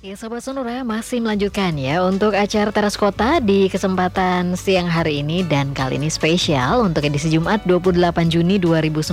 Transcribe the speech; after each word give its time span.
Ya 0.00 0.16
Sobat 0.16 0.40
Sonora 0.40 0.80
masih 0.80 1.20
melanjutkan 1.20 1.76
ya 1.76 2.00
untuk 2.00 2.32
acara 2.32 2.72
Teras 2.72 2.96
Kota 2.96 3.36
di 3.36 3.68
kesempatan 3.68 4.56
siang 4.56 4.88
hari 4.88 5.20
ini 5.20 5.44
dan 5.44 5.76
kali 5.76 6.00
ini 6.00 6.08
spesial 6.08 6.88
untuk 6.88 7.04
edisi 7.04 7.28
Jumat 7.28 7.68
28 7.68 8.00
Juni 8.32 8.56
2019 8.56 9.12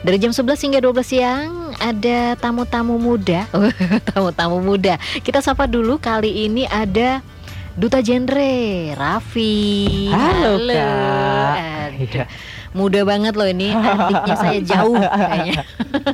dari 0.00 0.16
jam 0.16 0.32
11 0.32 0.40
hingga 0.40 0.80
12 0.88 1.04
siang 1.04 1.76
ada 1.76 2.32
tamu-tamu 2.40 2.96
muda. 2.96 3.44
Tamu-tamu 4.08 4.64
muda. 4.64 4.96
Kita 5.20 5.44
sapa 5.44 5.68
dulu 5.68 6.00
kali 6.00 6.48
ini 6.48 6.64
ada 6.64 7.20
Duta 7.76 8.00
Genre 8.00 8.88
Raffi. 8.96 10.08
Halo, 10.08 10.64
Kak. 10.64 11.56
Aduh. 12.00 12.24
Iya. 12.74 12.82
Muda 12.82 13.00
banget 13.06 13.34
loh 13.38 13.46
ini 13.46 13.70
adiknya 14.02 14.34
saya 14.34 14.60
jauh 14.60 14.98
kayaknya. 14.98 15.62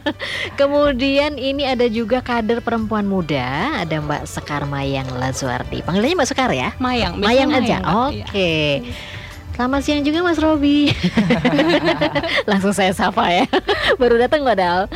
Kemudian 0.60 1.40
ini 1.40 1.64
ada 1.64 1.88
juga 1.88 2.20
kader 2.20 2.60
perempuan 2.60 3.08
muda, 3.08 3.80
ada 3.80 3.96
Mbak 3.96 4.28
Sekar 4.28 4.68
Mayang 4.68 5.08
Lazuardi. 5.16 5.80
Panggilannya 5.80 6.20
Mbak 6.20 6.28
Sekar 6.28 6.52
ya? 6.52 6.76
Mayang, 6.76 7.16
biasanya 7.16 7.26
Mayang 7.48 7.50
aja. 7.56 7.76
Mbak. 7.80 7.96
Oke. 7.96 8.52
Iya. 8.84 9.18
Selamat 9.60 9.84
siang 9.84 10.00
juga 10.00 10.24
Mas 10.24 10.40
Robi. 10.40 10.88
Langsung 12.50 12.72
saya 12.72 12.96
sapa 12.96 13.28
ya. 13.28 13.44
Baru 14.00 14.16
datang 14.16 14.40
padahal. 14.40 14.88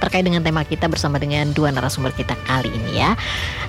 terkait 0.02 0.26
dengan 0.26 0.42
tema 0.42 0.66
kita 0.66 0.90
bersama 0.90 1.22
dengan 1.22 1.54
dua 1.54 1.70
narasumber 1.70 2.10
kita 2.10 2.34
kali 2.50 2.66
ini 2.66 2.98
ya. 2.98 3.14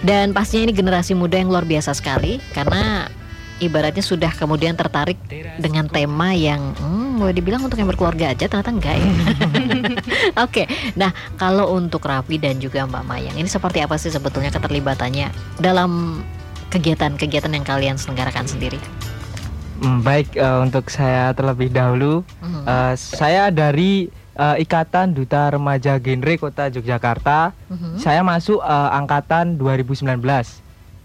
Dan 0.02 0.34
pastinya 0.34 0.66
ini 0.66 0.74
generasi 0.74 1.14
muda 1.14 1.38
yang 1.38 1.54
luar 1.54 1.62
biasa 1.62 1.94
sekali 1.94 2.42
karena 2.58 3.06
ibaratnya 3.58 4.06
sudah 4.06 4.30
kemudian 4.34 4.78
tertarik 4.78 5.18
dengan 5.58 5.90
tema 5.90 6.34
yang 6.34 6.78
hmm, 6.78 7.22
boleh 7.22 7.34
dibilang 7.34 7.66
untuk 7.66 7.78
yang 7.78 7.90
berkeluarga 7.90 8.34
aja 8.34 8.46
ternyata 8.46 8.72
enggak 8.74 8.96
ya. 8.98 9.06
Oke, 10.38 10.70
nah 10.94 11.10
kalau 11.34 11.74
untuk 11.74 12.02
Raffi 12.02 12.38
dan 12.38 12.58
juga 12.58 12.86
Mbak 12.86 13.04
Mayang 13.04 13.36
ini 13.36 13.46
seperti 13.46 13.82
apa 13.82 13.98
sih 13.98 14.08
sebetulnya 14.08 14.50
keterlibatannya 14.50 15.30
dalam 15.58 16.22
kegiatan-kegiatan 16.68 17.50
yang 17.50 17.66
kalian 17.66 17.96
selenggarakan 17.96 18.46
sendiri? 18.46 18.78
Hmm, 19.78 20.02
baik 20.02 20.34
eh, 20.34 20.58
untuk 20.60 20.90
saya 20.90 21.34
terlebih 21.34 21.70
dahulu 21.70 22.22
Hmm. 22.38 22.66
eh, 22.66 22.94
saya 22.94 23.50
dari 23.50 24.10
eh, 24.34 24.56
Ikatan 24.60 25.12
Duta 25.12 25.50
Remaja 25.50 25.98
Genre 25.98 26.34
Kota 26.36 26.70
Yogyakarta. 26.70 27.58
Mhm. 27.68 27.98
Saya 27.98 28.22
masuk 28.22 28.58
eh, 28.60 28.90
angkatan 28.94 29.58
2019. 29.58 30.62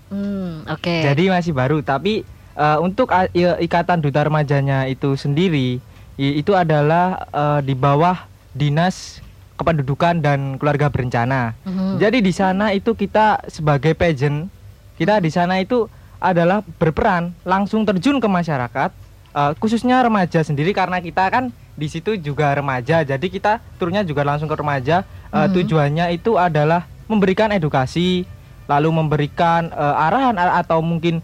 Hmm, 0.09 0.69
Oke. 0.69 1.01
Jadi 1.03 1.29
masih 1.29 1.53
baru 1.53 1.81
tapi 1.81 2.21
eh, 2.53 2.79
untuk 2.79 3.09
i- 3.31 3.61
Ikatan 3.63 3.97
Duta 3.99 4.21
Remajanya 4.21 4.85
itu 4.85 5.17
sendiri 5.17 5.81
itu 6.15 6.53
adalah 6.53 7.25
eh, 7.27 7.61
di 7.63 7.73
bawah 7.73 8.29
Dinas 8.53 9.25
Kependudukan 9.53 10.25
dan 10.25 10.57
Keluarga 10.57 10.89
Berencana. 10.89 11.53
Mhm. 11.63 12.01
Jadi 12.01 12.19
di 12.25 12.33
sana 12.33 12.73
itu 12.73 12.97
kita 12.97 13.47
sebagai 13.47 13.93
pageant, 13.95 14.49
kita 14.97 15.21
di 15.21 15.31
sana 15.31 15.61
itu 15.61 15.87
adalah 16.19 16.65
berperan 16.81 17.37
langsung 17.45 17.85
terjun 17.87 18.19
ke 18.19 18.27
masyarakat, 18.27 18.91
eh, 19.37 19.53
khususnya 19.61 20.03
remaja 20.03 20.41
sendiri 20.43 20.75
karena 20.75 20.99
kita 20.99 21.29
kan 21.31 21.55
di 21.73 21.89
situ 21.89 22.17
juga 22.21 22.53
remaja, 22.53 23.01
jadi 23.07 23.23
kita 23.23 23.61
turunnya 23.81 24.03
juga 24.05 24.25
langsung 24.27 24.49
ke 24.51 24.57
remaja. 24.57 25.05
Mhm. 25.31 25.53
Tujuannya 25.57 26.07
itu 26.17 26.37
adalah 26.37 26.85
memberikan 27.09 27.53
edukasi, 27.53 28.29
lalu 28.69 28.89
memberikan 28.93 29.69
eh, 29.69 30.05
arahan 30.09 30.37
atau 30.37 30.81
mungkin 30.83 31.21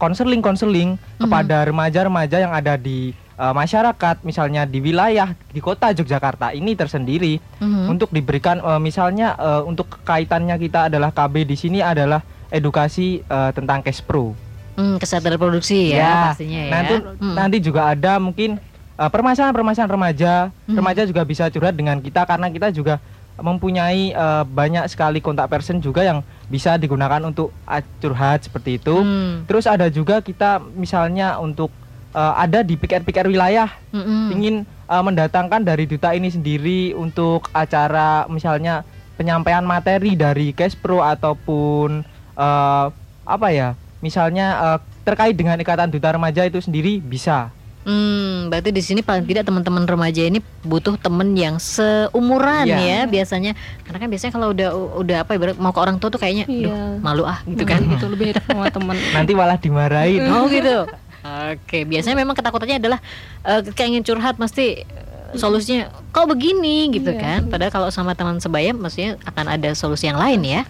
konseling-konseling 0.00 0.96
kepada 1.20 1.68
remaja-remaja 1.68 2.40
yang 2.40 2.56
ada 2.56 2.80
di 2.80 3.12
eh, 3.38 3.54
masyarakat, 3.54 4.16
misalnya 4.20 4.66
di 4.66 4.78
wilayah 4.78 5.30
di 5.48 5.62
kota 5.62 5.94
Yogyakarta 5.94 6.50
ini 6.50 6.74
tersendiri 6.74 7.38
Mhm. 7.62 7.86
untuk 7.88 8.10
diberikan 8.10 8.58
eh, 8.58 8.78
misalnya 8.78 9.32
eh, 9.32 9.62
untuk 9.62 10.02
kaitannya 10.02 10.58
kita 10.58 10.90
adalah 10.90 11.08
KB 11.08 11.46
di 11.46 11.54
sini 11.54 11.78
adalah 11.78 12.20
edukasi 12.50 13.22
eh, 13.22 13.50
tentang 13.54 13.80
cash 13.80 14.02
pro. 14.02 14.34
Hmm, 14.74 14.94
kesehatan 14.94 15.34
reproduksi 15.34 15.90
ya, 15.90 15.98
Ya, 15.98 16.14
pastinya 16.30 16.60
ya. 16.60 16.70
Nanti 16.70 16.94
Hmm. 17.18 17.34
nanti 17.34 17.56
juga 17.58 17.90
ada 17.90 18.18
mungkin 18.18 18.58
eh, 18.94 19.10
permasalahan-permasalahan 19.10 19.90
remaja. 19.90 20.32
Mhm. 20.66 20.74
Remaja 20.74 21.02
juga 21.02 21.22
bisa 21.22 21.46
curhat 21.48 21.74
dengan 21.74 21.98
kita 21.98 22.22
karena 22.24 22.46
kita 22.46 22.70
juga 22.70 22.98
mempunyai 23.38 24.10
eh, 24.10 24.44
banyak 24.44 24.82
sekali 24.86 25.18
kontak 25.18 25.46
person 25.46 25.78
juga 25.78 26.02
yang 26.02 26.22
bisa 26.46 26.74
digunakan 26.74 27.22
untuk 27.22 27.54
ah, 27.64 27.78
curhat 27.98 28.46
seperti 28.46 28.78
itu. 28.78 28.98
Hmm. 28.98 29.46
Terus 29.46 29.66
ada 29.66 29.86
juga 29.86 30.18
kita 30.18 30.58
misalnya 30.74 31.38
untuk 31.38 31.70
eh, 32.10 32.34
ada 32.36 32.60
di 32.60 32.74
pikir-pikir 32.74 33.26
wilayah 33.26 33.68
Mm-mm. 33.90 34.32
ingin 34.32 34.54
uh, 34.86 35.00
mendatangkan 35.00 35.60
dari 35.60 35.84
duta 35.84 36.12
ini 36.12 36.28
sendiri 36.28 36.92
untuk 36.92 37.48
acara 37.52 38.24
misalnya 38.26 38.82
penyampaian 39.14 39.62
materi 39.62 40.14
dari 40.14 40.50
Kespro 40.50 41.00
ataupun 41.00 42.02
uh, 42.34 42.86
apa 43.24 43.48
ya 43.50 43.68
misalnya 43.98 44.46
uh, 44.56 44.78
terkait 45.02 45.34
dengan 45.34 45.56
ikatan 45.56 45.88
duta 45.88 46.08
remaja 46.10 46.44
itu 46.44 46.58
sendiri 46.58 46.98
bisa 46.98 47.50
Hmm, 47.88 48.52
berarti 48.52 48.68
di 48.68 48.84
sini 48.84 49.00
paling 49.00 49.24
tidak 49.24 49.48
teman-teman 49.48 49.88
remaja 49.88 50.20
ini 50.20 50.44
butuh 50.60 51.00
temen 51.00 51.32
yang 51.32 51.56
seumuran 51.56 52.68
Iya. 52.68 52.76
ya 52.76 53.00
biasanya. 53.08 53.56
Karena 53.80 53.98
kan 53.98 54.08
biasanya 54.12 54.32
kalau 54.34 54.52
udah 54.52 54.68
udah 55.00 55.16
apa 55.24 55.32
ibarat 55.32 55.56
mau 55.56 55.72
ke 55.72 55.80
orang 55.80 55.96
tua 55.96 56.12
tuh 56.12 56.20
kayaknya, 56.20 56.44
Iya. 56.44 56.68
"Duh, 56.68 57.00
malu 57.00 57.24
ah 57.24 57.40
gitu 57.48 57.64
Nah, 57.64 57.70
kan. 57.72 57.80
gitu 57.88 58.06
lebih 58.12 58.36
enak 58.36 58.44
sama 58.44 58.68
teman. 58.68 58.92
nanti 58.92 59.32
malah 59.32 59.56
dimarahin 59.56 60.20
Oh 60.28 60.44
gitu. 60.52 60.84
Oke, 61.20 61.82
biasanya 61.82 62.16
memang 62.16 62.32
ketakutannya 62.32 62.78
adalah 62.78 62.98
eh, 63.42 63.60
ketika 63.62 63.84
ingin 63.84 64.02
curhat 64.02 64.36
mesti 64.36 64.82
eh, 64.82 65.06
solusinya 65.30 65.92
kok 66.08 66.24
begini 66.26 66.88
gitu 66.90 67.10
Iya. 67.10 67.20
kan. 67.20 67.40
Padahal 67.46 67.68
kalau 67.70 67.88
sama 67.88 68.12
teman 68.12 68.38
sebaya 68.38 68.72
maksudnya 68.72 69.20
akan 69.22 69.46
ada 69.50 69.70
solusi 69.72 70.06
yang 70.06 70.16
lain 70.16 70.40
ya. 70.40 70.62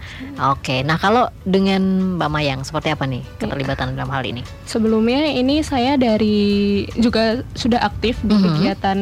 Oke, 0.49 0.83
nah 0.83 0.97
kalau 0.97 1.31
dengan 1.43 1.79
Mbak 2.17 2.27
Mayang 2.29 2.61
seperti 2.63 2.91
apa 2.91 3.05
nih 3.05 3.23
keterlibatan 3.39 3.95
dalam 3.95 4.09
hal 4.09 4.25
ini? 4.25 4.43
Sebelumnya 4.65 5.31
ini 5.31 5.63
saya 5.63 5.95
dari 5.95 6.83
juga 6.93 7.45
sudah 7.53 7.79
aktif 7.81 8.19
di 8.21 8.33
Mhm. 8.33 8.43
kegiatan 8.43 8.99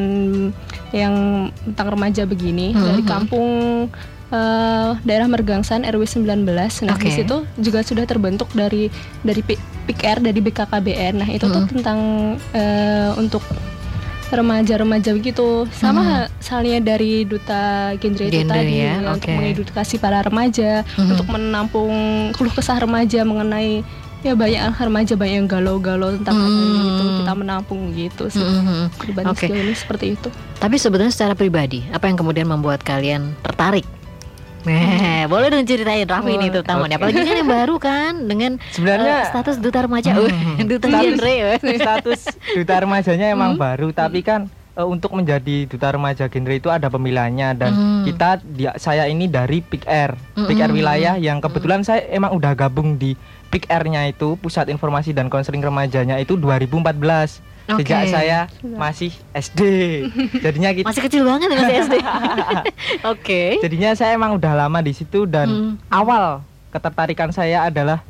yang 0.92 1.14
tentang 1.64 1.88
remaja 1.90 2.22
begini 2.24 2.70
dari 2.70 3.00
Mhm. 3.00 3.08
kampung 3.08 3.48
eh, 4.36 4.90
daerah 5.02 5.26
Mergangsan 5.26 5.82
RW 5.82 6.02
19. 6.04 6.44
Nah, 6.84 6.94
Oke. 6.94 7.08
di 7.08 7.10
situ 7.14 7.36
juga 7.56 7.80
sudah 7.80 8.04
terbentuk 8.04 8.52
dari 8.52 8.92
dari 9.20 9.40
PIKR 9.40 10.20
dari 10.20 10.38
BKKBN. 10.38 11.14
Nah, 11.16 11.28
itu 11.28 11.46
tuh 11.46 11.64
Mhm. 11.64 11.70
tentang 11.72 11.98
eh, 12.52 13.10
untuk 13.16 13.40
remaja-remaja 14.26 15.14
begitu 15.14 15.70
sama 15.70 16.26
halnya 16.42 16.82
dari 16.82 17.22
duta 17.22 17.94
genre 17.94 18.26
itu 18.26 18.42
tadi 18.42 18.74
ya, 18.74 18.98
untuk 19.06 19.22
oke. 19.22 19.30
mengedukasi 19.32 19.94
para 19.96 20.18
remaja 20.20 20.82
Mhm. 20.98 21.10
untuk 21.14 21.26
menampung 21.30 21.94
keluh 22.34 22.50
kesah 22.50 22.74
remaja 22.74 23.22
mengenai 23.22 23.86
ya 24.26 24.34
banyak 24.34 24.74
remaja 24.74 25.14
banyak 25.14 25.34
yang 25.36 25.46
galau-galau 25.46 26.18
tentang 26.18 26.42
gitu 26.42 27.02
Hmm. 27.04 27.16
kita 27.22 27.32
menampung 27.38 27.80
gitu 27.94 28.26
sih 28.26 28.42
Oke. 29.22 29.46
sejauh 29.46 29.62
ini 29.62 29.74
seperti 29.78 30.18
itu 30.18 30.28
Tapi 30.56 30.74
sebetulnya 30.74 31.12
secara 31.14 31.38
pribadi, 31.38 31.86
apa 31.92 32.08
yang 32.08 32.18
kemudian 32.18 32.48
membuat 32.48 32.82
kalian 32.82 33.36
tertarik? 33.38 33.86
Nah, 34.66 35.24
boleh 35.32 35.46
dong 35.48 35.62
ceritain 35.62 36.02
Raffi 36.02 36.32
ini 36.32 36.50
terutama. 36.50 36.84
Oke. 36.84 36.92
Apalagi 36.92 37.22
kan 37.22 37.36
yang 37.36 37.50
baru 37.50 37.74
kan 37.78 38.12
dengan 38.22 38.58
sebenarnya 38.74 39.14
eh, 39.16 39.28
status 39.28 39.56
duta 39.56 39.78
remaja, 39.80 40.10
Hmm. 40.12 40.58
Duta 40.68 40.86
Status- 40.86 41.06
genre. 41.14 41.36
status 41.78 42.20
duta 42.52 42.74
remajanya 42.76 43.26
emang 43.28 43.54
Hmm. 43.54 43.62
baru 43.62 43.88
tapi 43.90 44.20
kan 44.20 44.46
eh, 44.72 44.84
untuk 44.84 45.12
menjadi 45.12 45.64
duta 45.64 45.88
remaja 45.88 46.26
genre 46.26 46.52
itu 46.52 46.66
ada 46.66 46.86
pemilihannya 46.86 47.48
dan 47.54 47.70
Hmm. 47.70 48.02
kita 48.04 48.42
dia, 48.44 48.74
saya 48.76 49.06
ini 49.06 49.24
dari 49.24 49.60
PIKR 49.60 50.18
PIKR 50.36 50.66
Mm-mm. 50.66 50.76
wilayah 50.76 51.14
yang 51.16 51.38
kebetulan 51.38 51.80
saya 51.80 52.04
emang 52.08 52.32
udah 52.32 52.52
gabung 52.52 52.94
di 52.94 53.14
PIKR-nya 53.46 54.10
itu 54.10 54.34
Pusat 54.36 54.68
Informasi 54.68 55.10
dan 55.10 55.26
Konseling 55.26 55.62
Remajanya 55.62 56.18
itu 56.18 56.34
2014 56.34 57.38
sejak 57.68 58.00
Oke. 58.00 58.12
saya 58.12 58.38
Sudah. 58.54 58.78
masih 58.78 59.10
SD 59.32 59.60
jadinya 60.44 60.70
kita 60.70 60.86
Masih 60.86 61.02
kecil 61.02 61.22
banget 61.22 61.48
ya, 61.48 61.56
masih 61.56 61.76
SD. 61.82 61.94
Oke. 63.12 63.42
jadinya 63.58 63.90
saya 63.92 64.14
emang 64.14 64.34
udah 64.34 64.52
lama 64.56 64.78
di 64.78 64.92
situ 64.92 65.24
dan 65.24 65.46
Hmm. 65.46 65.72
awal 65.88 66.42
ketertarikan 66.70 67.30
saya 67.30 67.64
adalah 67.64 68.02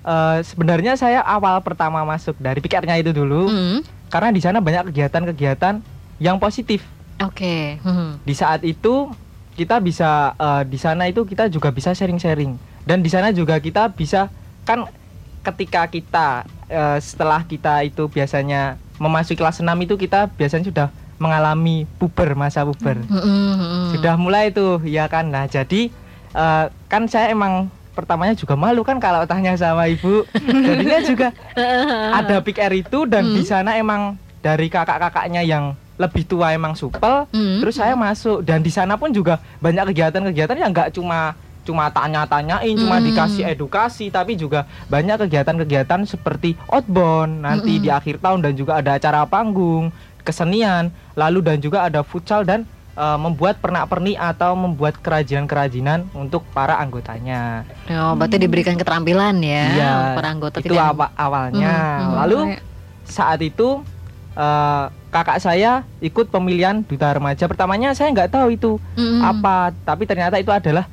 eh, 0.00 0.38
sebenarnya 0.42 0.94
saya 0.94 1.20
awal 1.20 1.60
pertama 1.60 2.02
masuk 2.02 2.34
dari 2.36 2.58
PIKR-nya 2.58 2.98
itu 2.98 3.12
dulu 3.12 3.46
Hmm. 3.46 3.78
karena 4.08 4.28
di 4.28 4.40
sana 4.40 4.58
banyak 4.58 4.88
kegiatan-kegiatan 4.88 5.78
yang 6.18 6.36
positif. 6.36 6.82
Oke. 7.18 7.78
Hmm. 7.80 8.18
Di 8.20 8.32
saat 8.32 8.62
itu 8.62 9.12
kita 9.52 9.76
bisa 9.78 10.32
eh, 10.34 10.62
di 10.64 10.76
sana 10.76 11.04
itu 11.04 11.22
kita 11.22 11.46
juga 11.46 11.68
bisa 11.68 11.92
sharing-sharing 11.92 12.56
dan 12.82 12.98
di 12.98 13.06
sana 13.06 13.28
juga 13.30 13.58
kita 13.58 13.86
bisa 13.88 14.32
kan 14.62 14.88
ketika 15.42 15.84
kita 15.84 16.28
eh, 16.66 16.98
setelah 16.98 17.42
kita 17.42 17.82
itu 17.82 18.06
biasanya 18.06 18.80
memasuki 19.02 19.34
kelas 19.34 19.58
6 19.58 19.66
itu 19.82 19.98
kita 19.98 20.30
biasanya 20.30 20.64
sudah 20.64 20.86
mengalami 21.18 21.86
puber 21.98 22.34
masa 22.34 22.62
puber. 22.62 23.02
Mm-mm, 23.02 23.18
mm-mm. 23.58 23.84
Sudah 23.94 24.14
mulai 24.14 24.50
tuh 24.50 24.78
ya 24.86 25.06
kan. 25.06 25.26
Nah, 25.26 25.46
jadi 25.46 25.90
eh, 26.32 26.64
kan 26.86 27.02
saya 27.06 27.30
emang 27.30 27.66
pertamanya 27.92 28.32
juga 28.32 28.54
malu 28.54 28.80
kan 28.82 28.96
kalau 28.96 29.26
tanya 29.26 29.54
sama 29.54 29.86
ibu. 29.86 30.22
Jadinya 30.66 30.98
juga 31.02 31.28
ada 32.18 32.38
Big 32.38 32.58
Air 32.58 32.74
itu 32.78 33.04
dan 33.04 33.26
Hmm. 33.26 33.34
di 33.34 33.42
sana 33.42 33.74
emang 33.74 34.14
dari 34.38 34.66
kakak-kakaknya 34.66 35.42
yang 35.42 35.74
lebih 36.00 36.26
tua 36.26 36.50
emang 36.50 36.74
supel. 36.74 37.26
Hmm. 37.30 37.62
Terus 37.62 37.78
saya 37.78 37.94
masuk 37.94 38.42
dan 38.42 38.58
di 38.58 38.70
sana 38.70 38.94
pun 38.94 39.10
juga 39.10 39.38
banyak 39.58 39.92
kegiatan-kegiatan 39.92 40.58
yang 40.58 40.70
nggak 40.70 40.90
cuma 40.90 41.36
cuma 41.62 41.88
tanya-tanyain, 41.88 42.74
cuma 42.74 42.98
Hmm. 42.98 43.06
dikasih 43.06 43.44
edukasi, 43.48 44.08
tapi 44.08 44.34
juga 44.34 44.62
banyak 44.86 45.22
kegiatan-kegiatan 45.22 46.02
seperti 46.04 46.58
outbound 46.66 47.40
nanti 47.40 47.78
Mm-mm. 47.78 47.82
di 47.82 47.88
akhir 47.88 48.18
tahun 48.18 48.40
dan 48.40 48.52
juga 48.52 48.72
ada 48.76 48.94
acara 48.94 49.22
panggung, 49.24 49.94
kesenian, 50.20 50.88
lalu 51.12 51.38
dan 51.40 51.58
juga 51.58 51.82
ada 51.82 52.02
futsal 52.02 52.42
dan 52.42 52.62
eh, 52.92 53.16
membuat 53.16 53.56
pernak-pernik 53.56 54.14
atau 54.14 54.52
membuat 54.52 55.00
kerajinan-kerajinan 55.00 56.12
untuk 56.12 56.44
para 56.50 56.76
anggotanya. 56.76 57.64
Oh, 57.88 58.12
berarti 58.12 58.36
diberikan 58.36 58.76
keterampilan 58.76 59.32
ya 59.40 59.62
Iya, 59.72 59.92
para 60.12 60.28
anggota 60.28 60.60
itu 60.60 60.68
tidak- 60.68 60.92
apa 60.92 61.08
awalnya. 61.16 61.72
Mhm, 61.72 62.04
mhm. 62.04 62.14
Lalu 62.20 62.38
saat 63.02 63.40
itu 63.40 63.80
eh, 64.32 64.84
kakak 65.08 65.40
saya 65.40 65.84
ikut 66.00 66.28
pemilihan 66.28 66.80
duta 66.82 67.12
remaja. 67.12 67.44
Pertamanya 67.44 67.92
saya 67.92 68.08
nggak 68.08 68.28
tahu 68.30 68.48
itu 68.50 68.76
Mm-mm. 68.92 69.20
apa, 69.20 69.72
tapi 69.84 70.04
ternyata 70.04 70.36
itu 70.36 70.48
adalah 70.48 70.84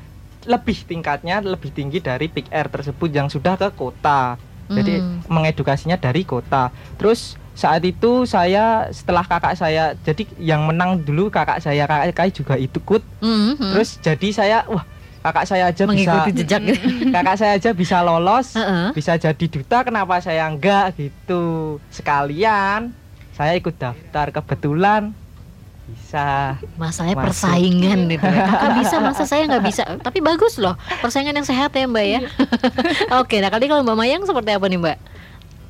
lebih 0.45 0.88
tingkatnya 0.88 1.44
lebih 1.44 1.71
tinggi 1.71 2.00
dari 2.00 2.27
Big 2.27 2.47
Air 2.47 2.71
tersebut 2.71 3.09
yang 3.09 3.27
sudah 3.27 3.56
ke 3.56 3.68
kota. 3.74 4.39
Jadi 4.69 5.01
Mm. 5.01 5.25
mengedukasinya 5.27 5.97
dari 5.97 6.21
kota. 6.21 6.69
Terus 6.95 7.33
saat 7.57 7.81
itu 7.81 8.24
saya 8.24 8.88
setelah 8.94 9.25
kakak 9.25 9.57
saya 9.57 9.97
jadi 10.06 10.24
yang 10.38 10.63
menang 10.63 11.01
dulu 11.01 11.27
kakak 11.27 11.59
saya 11.59 11.83
kakak 11.83 12.13
saya 12.13 12.30
juga 12.30 12.56
ikut. 12.56 13.01
Mm-mm. 13.19 13.57
Terus 13.57 13.97
jadi 14.00 14.27
saya 14.30 14.57
wah 14.69 14.86
kakak 15.19 15.45
saya 15.50 15.68
aja 15.68 15.83
bisa 15.83 15.89
mengikuti 15.89 16.31
jejak. 16.45 16.62
kakak 17.18 17.35
saya 17.35 17.51
aja 17.57 17.69
bisa 17.74 17.97
lolos 18.00 18.56
Heeh. 18.56 18.94
bisa 18.94 19.18
jadi 19.18 19.45
duta 19.51 19.83
kenapa 19.83 20.21
saya 20.21 20.47
enggak 20.47 20.95
gitu 20.95 21.75
sekalian 21.89 22.95
saya 23.35 23.56
ikut 23.56 23.75
daftar 23.75 24.31
kebetulan 24.31 25.12
bisa 25.89 26.56
Masalahnya 26.75 27.15
Masuk. 27.15 27.25
persaingan 27.25 28.00
itu. 28.07 28.21
ya. 28.21 28.44
Kakak 28.45 28.71
bisa, 28.80 28.95
masa 29.00 29.24
saya 29.24 29.44
nggak 29.45 29.63
bisa. 29.63 29.83
Tapi 29.97 30.19
bagus 30.19 30.56
loh, 30.56 30.74
persaingan 31.00 31.33
yang 31.33 31.44
sehat 31.44 31.71
ya 31.71 31.86
Mbak 31.86 32.06
ya. 32.06 32.19
Oke, 33.21 33.38
nah 33.38 33.47
kali 33.47 33.65
kalau 33.65 33.81
Mbak 33.81 33.97
Mayang 33.97 34.24
seperti 34.24 34.51
apa 34.51 34.65
nih 34.65 34.77
Mbak? 34.77 34.97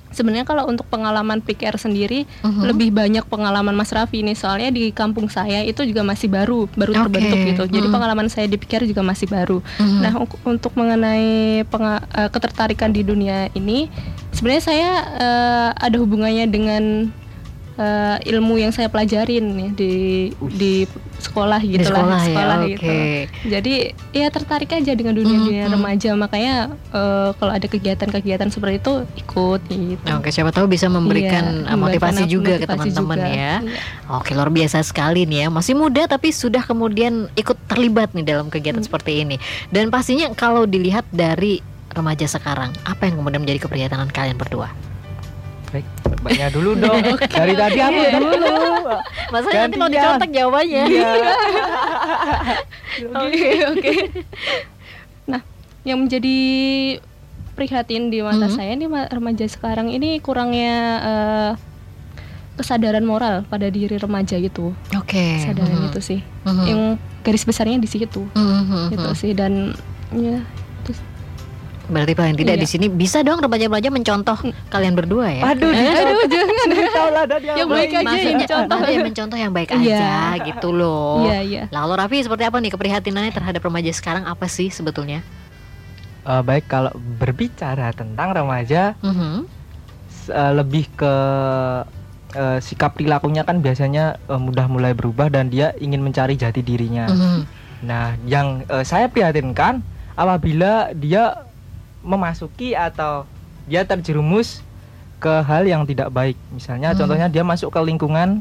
Sebenarnya 0.09 0.41
kalau 0.41 0.65
untuk 0.65 0.85
pengalaman 0.85 1.37
PR 1.39 1.77
sendiri 1.77 2.25
Mhm. 2.41 2.65
lebih 2.65 2.89
banyak 2.89 3.21
pengalaman 3.23 3.71
Mas 3.71 3.89
Raffi 3.89 4.19
ini 4.19 4.33
soalnya 4.33 4.69
di 4.69 4.89
kampung 4.89 5.29
saya 5.29 5.61
itu 5.61 5.85
juga 5.85 6.01
masih 6.01 6.25
baru, 6.27 6.65
baru 6.71 6.91
Oke. 6.91 7.01
terbentuk 7.05 7.37
gitu. 7.45 7.63
Jadi 7.69 7.85
Mhm. 7.85 7.93
pengalaman 7.93 8.25
saya 8.25 8.45
di 8.45 8.57
PR 8.57 8.83
juga 8.83 9.01
masih 9.01 9.25
baru. 9.25 9.61
Mhm. 9.77 9.99
Nah, 9.99 10.13
uk- 10.17 10.41
untuk 10.43 10.73
mengenai 10.73 11.29
penga- 11.63 12.01
eh, 12.11 12.25
ketertarikan 12.27 12.89
di 12.89 13.01
dunia 13.01 13.53
ini, 13.53 13.85
sebenarnya 14.31 14.63
saya 14.63 14.89
eh, 15.15 15.69
ada 15.77 15.95
hubungannya 15.95 16.45
dengan 16.47 16.83
eh, 17.79 18.17
ilmu 18.27 18.59
yang 18.59 18.75
saya 18.75 18.91
pelajarin 18.91 19.55
nih 19.55 19.69
di 19.71 19.93
di 20.51 20.73
sekolah 21.19 21.59
di 21.59 21.75
gitu 21.75 21.91
sekolah, 21.91 22.07
lah, 22.07 22.23
ya, 22.23 22.67
gitu. 22.67 22.83
oke. 22.83 22.99
Jadi 23.47 23.73
ya 24.11 24.27
tertarik 24.27 24.71
aja 24.71 24.91
dengan 24.91 25.15
dunia 25.15 25.37
dunia 25.39 25.63
Mhm. 25.67 25.73
remaja, 25.73 26.09
makanya 26.15 26.55
eh, 26.91 27.29
kalau 27.35 27.51
ada 27.55 27.67
kegiatan-kegiatan 27.67 28.49
seperti 28.49 28.83
itu 28.83 28.93
ikut 29.15 29.61
gitu. 29.67 30.05
Oke, 30.11 30.29
siapa 30.29 30.51
tahu 30.51 30.67
bisa 30.67 30.91
memberikan 30.91 31.63
Iya, 31.63 31.71
uh, 31.71 31.79
motivasi 31.79 32.23
juga 32.27 32.59
ke 32.59 32.67
teman-teman 32.67 33.19
ya. 33.19 33.53
Iya. 33.63 33.79
Oke, 34.11 34.35
luar 34.35 34.51
biasa 34.51 34.83
sekali 34.83 35.23
nih 35.23 35.45
ya. 35.45 35.47
Masih 35.47 35.75
muda 35.75 36.03
tapi 36.03 36.31
sudah 36.31 36.61
kemudian 36.61 37.31
ikut 37.33 37.55
terlibat 37.67 38.11
nih 38.11 38.27
dalam 38.27 38.51
kegiatan 38.51 38.83
Hmm. 38.83 38.87
seperti 38.87 39.23
ini. 39.23 39.39
Dan 39.69 39.87
pastinya 39.87 40.27
kalau 40.33 40.67
dilihat 40.67 41.07
dari 41.09 41.63
remaja 41.89 42.27
sekarang, 42.27 42.75
apa 42.83 43.07
yang 43.07 43.17
kemudian 43.17 43.41
menjadi 43.41 43.65
keprihatinan 43.65 44.09
kalian 44.09 44.35
berdua? 44.35 44.67
Baik 45.69 45.85
mbaknya 46.19 46.47
dulu 46.49 46.71
dong 46.75 46.99
dari 47.37 47.53
tadi 47.53 47.79
aku 47.79 48.01
dulu 48.11 48.53
Masalahnya 49.29 49.61
nanti 49.63 49.77
mau 49.77 49.85
dicontek 49.87 50.29
jawabannya. 50.31 50.83
Iya. 50.89 51.11
Oke, 53.21 53.49
oke. 53.63 53.93
Nah, 55.25 55.41
yang 55.83 56.01
menjadi 56.01 56.37
prihatin 57.53 58.09
di 58.09 58.19
mata 58.19 58.47
Mhm. 58.47 58.51
saya 58.51 58.73
nih 58.73 58.87
ma- 58.87 59.05
remaja 59.07 59.45
sekarang 59.45 59.87
ini 59.87 60.17
kurangnya 60.17 60.73
eh, 60.99 61.51
kesadaran 62.55 63.03
moral 63.03 63.45
pada 63.45 63.69
diri 63.69 63.95
remaja 63.95 64.35
gitu. 64.35 64.73
Oke. 64.91 65.37
Kesadaran 65.37 65.79
Mhm. 65.79 65.87
itu 65.87 65.99
sih. 66.01 66.19
Mhm. 66.43 66.63
Yang 66.65 66.81
garis 67.21 67.45
besarnya 67.45 67.77
di 67.77 67.87
situ. 67.87 68.25
Mhm. 68.31 68.89
Gitu 68.91 69.09
sih 69.15 69.31
dan 69.31 69.77
ya 70.11 70.41
Berarti 71.89 72.13
paling 72.13 72.35
tidak 72.35 72.55
Iya. 72.55 72.61
di 72.61 72.67
sini 72.67 72.85
bisa 72.85 73.19
dong 73.19 73.37
remaja-remaja 73.37 73.89
mencontoh 73.89 74.37
kalian 74.67 74.93
berdua 74.93 75.25
ya. 75.27 75.41
aduh 75.47 75.67
Eh? 75.67 75.89
aduh 75.89 76.21
jangan. 76.31 76.65
tahu 76.87 77.09
lah 77.09 77.23
dan 77.25 77.39
Yang 77.41 77.67
baik 77.67 77.89
aja 77.91 78.17
yang 78.19 78.41
contoh. 78.45 78.77
yang 78.85 79.03
mencontoh 79.03 79.37
yang 79.39 79.51
baik 79.51 79.69
Iya. 79.71 79.97
aja 79.97 80.13
gitu 80.45 80.69
loh. 80.69 81.25
Iya, 81.25 81.39
iya. 81.41 81.63
Lalu 81.67 81.93
Raffi 81.95 82.17
seperti 82.21 82.43
apa 82.43 82.57
nih 82.57 82.71
keprihatinannya 82.71 83.31
terhadap 83.31 83.59
remaja 83.59 83.89
sekarang 83.89 84.23
apa 84.23 84.45
sih 84.45 84.69
sebetulnya? 84.69 85.25
Eh, 86.21 86.41
baik 86.41 86.67
kalau 86.67 86.93
berbicara 86.93 87.89
tentang 87.91 88.31
remaja 88.31 88.93
Mhm. 89.01 89.49
s- 90.07 90.29
eh, 90.29 90.53
lebih 90.53 90.85
ke 90.93 91.13
eh, 92.31 92.59
sikap 92.59 92.93
perilakunya 92.93 93.41
kan 93.41 93.57
biasanya 93.57 94.21
eh, 94.21 94.37
mudah 94.37 94.67
mulai 94.67 94.93
berubah 94.93 95.27
dan 95.27 95.49
dia 95.49 95.73
ingin 95.75 95.97
mencari 95.99 96.35
jati 96.35 96.61
dirinya. 96.61 97.09
Mhm. 97.09 97.39
Nah, 97.81 98.13
yang 98.23 98.61
eh, 98.63 98.83
saya 98.83 99.07
prihatinkan 99.07 99.81
apabila 100.13 100.93
dia 100.93 101.48
memasuki 102.01 102.73
atau 102.73 103.25
dia 103.65 103.83
terjerumus 103.83 104.63
ke 105.19 105.33
hal 105.43 105.67
yang 105.67 105.83
tidak 105.83 106.09
baik. 106.09 106.39
Misalnya 106.49 106.95
Hmm. 106.95 106.99
contohnya 107.03 107.27
dia 107.27 107.43
masuk 107.43 107.69
ke 107.69 107.79
lingkungan 107.83 108.39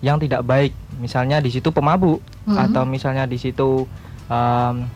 yang 0.00 0.20
tidak 0.20 0.44
baik. 0.44 0.72
Misalnya 1.00 1.40
di 1.40 1.48
situ 1.48 1.72
pemabuk 1.72 2.20
Mhm. 2.44 2.56
atau 2.56 2.82
misalnya 2.84 3.24
di 3.24 3.40
situ 3.40 3.88
em, 4.30 4.86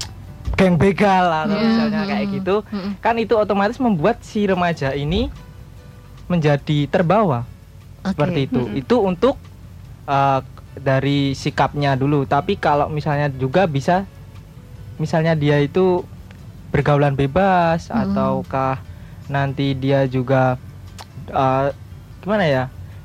geng 0.55 0.79
begal 0.79 1.27
atau 1.27 1.59
Iya. 1.59 1.67
misalnya 1.67 2.01
kayak 2.06 2.27
Mhm. 2.29 2.35
gitu. 2.39 2.56
Mhm. 2.71 2.91
Kan 3.03 3.15
itu 3.19 3.35
otomatis 3.35 3.83
membuat 3.83 4.23
si 4.23 4.47
remaja 4.47 4.95
ini 4.95 5.27
menjadi 6.31 6.87
terbawa 6.87 7.43
Oke. 8.01 8.15
seperti 8.15 8.41
itu. 8.47 8.62
Mm-mm. 8.62 8.81
Itu 8.81 8.97
untuk 9.03 9.37
uh, 10.05 10.41
dari 10.77 11.33
sikapnya 11.33 11.97
dulu. 11.97 12.29
Tapi 12.29 12.55
kalau 12.55 12.87
misalnya 12.89 13.27
juga 13.29 13.65
bisa, 13.65 14.05
misalnya 14.97 15.33
dia 15.35 15.58
itu 15.58 16.05
bergaulan 16.75 17.15
bebas 17.15 17.87
Mm. 17.87 18.03
ataukah 18.03 18.83
nanti 19.31 19.79
dia 19.79 20.11
juga 20.11 20.59
uh, 21.31 21.71
gimana 22.19 22.45
ya? 22.51 22.65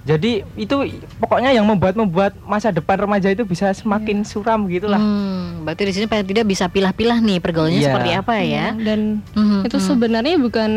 Jadi 0.10 0.42
itu 0.58 0.76
pokoknya 1.22 1.54
yang 1.54 1.62
membuat 1.64 1.94
membuat 1.94 2.34
masa 2.42 2.74
depan 2.74 2.98
remaja 2.98 3.30
itu 3.30 3.46
bisa 3.46 3.70
semakin 3.72 4.26
suram 4.26 4.66
gitulah. 4.66 4.98
Hmm, 4.98 5.62
berarti 5.62 5.86
di 5.86 5.94
sini 5.94 6.06
paling 6.10 6.26
tidak 6.26 6.50
bisa 6.50 6.66
pilah-pilah 6.66 7.22
nih 7.22 7.38
pergaulannya 7.38 7.78
Iya. 7.78 7.88
seperti 7.88 8.10
apa 8.18 8.34
ya? 8.42 8.74
Dan 8.74 9.22
Mhm, 9.32 9.70
itu 9.70 9.78
mhm. 9.78 9.86
sebenarnya 9.86 10.36
bukan 10.36 10.72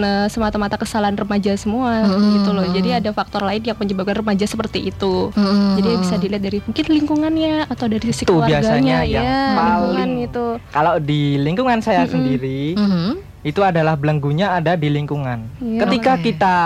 eh, 0.00 0.26
semata-mata 0.26 0.80
kesalahan 0.80 1.12
remaja 1.12 1.52
semua 1.54 2.08
Mm-mm. 2.08 2.40
gitu 2.40 2.50
loh. 2.50 2.64
Jadi 2.66 2.88
ada 2.94 3.12
faktor 3.12 3.44
lain 3.44 3.60
yang 3.60 3.76
menyebabkan 3.76 4.24
remaja 4.24 4.48
seperti 4.48 4.88
itu. 4.88 5.28
Mhm, 5.30 5.68
Jadi 5.76 5.88
bisa 6.00 6.14
dilihat 6.16 6.40
dari 6.40 6.58
mungkin 6.62 6.84
lingkungannya 6.88 7.54
atau 7.66 7.84
dari 7.84 8.04
sisi 8.06 8.24
Itu 8.24 8.32
keluarganya 8.32 8.64
biasanya 8.64 8.96
yang 9.04 9.12
ya, 9.20 9.20
lingkungan 9.28 9.60
paling 9.60 10.12
itu. 10.22 10.46
Kalau 10.72 10.94
di 10.96 11.20
lingkungan 11.36 11.78
saya 11.80 12.08
Mm-mm. 12.08 12.14
sendiri 12.16 12.60
Mhm. 12.74 13.10
itu 13.42 13.60
adalah 13.60 13.92
belenggunya 13.92 14.52
ada 14.54 14.72
di 14.72 14.88
lingkungan. 14.88 15.44
Iya. 15.58 15.80
ketika 15.84 16.12
Oke. 16.14 16.22
kita 16.22 16.56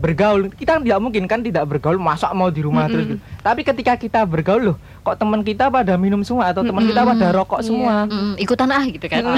bergaul 0.00 0.48
kita 0.50 0.80
tidak 0.80 0.98
mungkin 0.98 1.24
kan 1.24 1.40
tidak 1.40 1.68
bergaul 1.68 2.00
masa 2.00 2.32
mau 2.32 2.48
di 2.48 2.60
rumah 2.60 2.84
Mm-mm. 2.84 2.90
terus 2.90 3.06
gitu. 3.06 3.16
tapi 3.38 3.60
ketika 3.62 3.92
kita 3.94 4.20
bergaul 4.24 4.72
loh 4.72 4.76
kok 5.00 5.14
teman 5.14 5.40
kita 5.40 5.68
pada 5.68 5.94
minum 5.94 6.20
semua 6.20 6.48
atau 6.48 6.64
teman 6.64 6.82
kita 6.82 7.04
Mm-mm. 7.04 7.12
pada 7.14 7.26
rokok 7.30 7.60
Iya. 7.60 7.66
semua 7.66 7.94
Mhm, 8.06 8.32
ikutan 8.36 8.68
ah 8.70 8.82
gitu 8.82 9.06
kan. 9.06 9.22
Ah, 9.22 9.36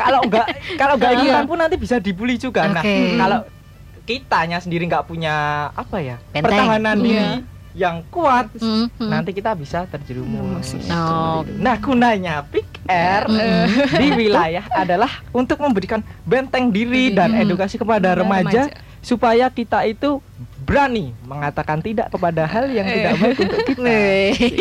kalau 0.00 0.20
enggak 0.22 0.46
kalau 0.74 0.94
enggak 0.96 1.12
Iya. 1.12 1.20
ikutan 1.20 1.44
pun 1.44 1.58
nanti 1.58 1.76
bisa 1.76 1.96
dibully 1.98 2.34
juga 2.34 2.64
nah 2.66 2.80
Oke. 2.80 2.96
kalau 3.14 3.38
kitanya 4.02 4.58
sendiri 4.58 4.88
nggak 4.88 5.04
punya 5.04 5.34
apa 5.70 5.96
ya 5.98 6.16
Benteng. 6.32 6.48
pertahanan 6.48 6.96
diri 6.96 7.44
yang 7.76 8.00
kuat 8.08 8.48
Mhm, 8.54 8.96
mhm. 8.96 9.06
nanti 9.06 9.30
kita 9.30 9.52
bisa 9.52 9.84
terjerumus 9.84 10.72
Terjerumus, 10.72 10.88
Oh. 10.90 11.44
nah 11.54 11.76
gunanya 11.76 12.42
Pick 12.88 12.96
Air 12.96 13.22
Mm-mm. 13.28 13.64
di 14.00 14.06
wilayah 14.16 14.64
adalah 14.72 15.20
untuk 15.28 15.60
memberikan 15.60 16.00
benteng 16.24 16.72
diri 16.72 17.12
dan 17.12 17.36
edukasi 17.36 17.76
kepada 17.76 18.16
remaja 18.16 18.72
supaya 19.04 19.52
kita 19.52 19.84
itu 19.84 20.24
berani 20.64 21.12
mengatakan 21.24 21.80
tidak 21.80 22.12
kepada 22.12 22.44
hal 22.44 22.68
yang 22.68 22.88
tidak 22.88 23.12
baik 23.20 23.38
untuk 23.44 23.60
kita. 23.68 23.98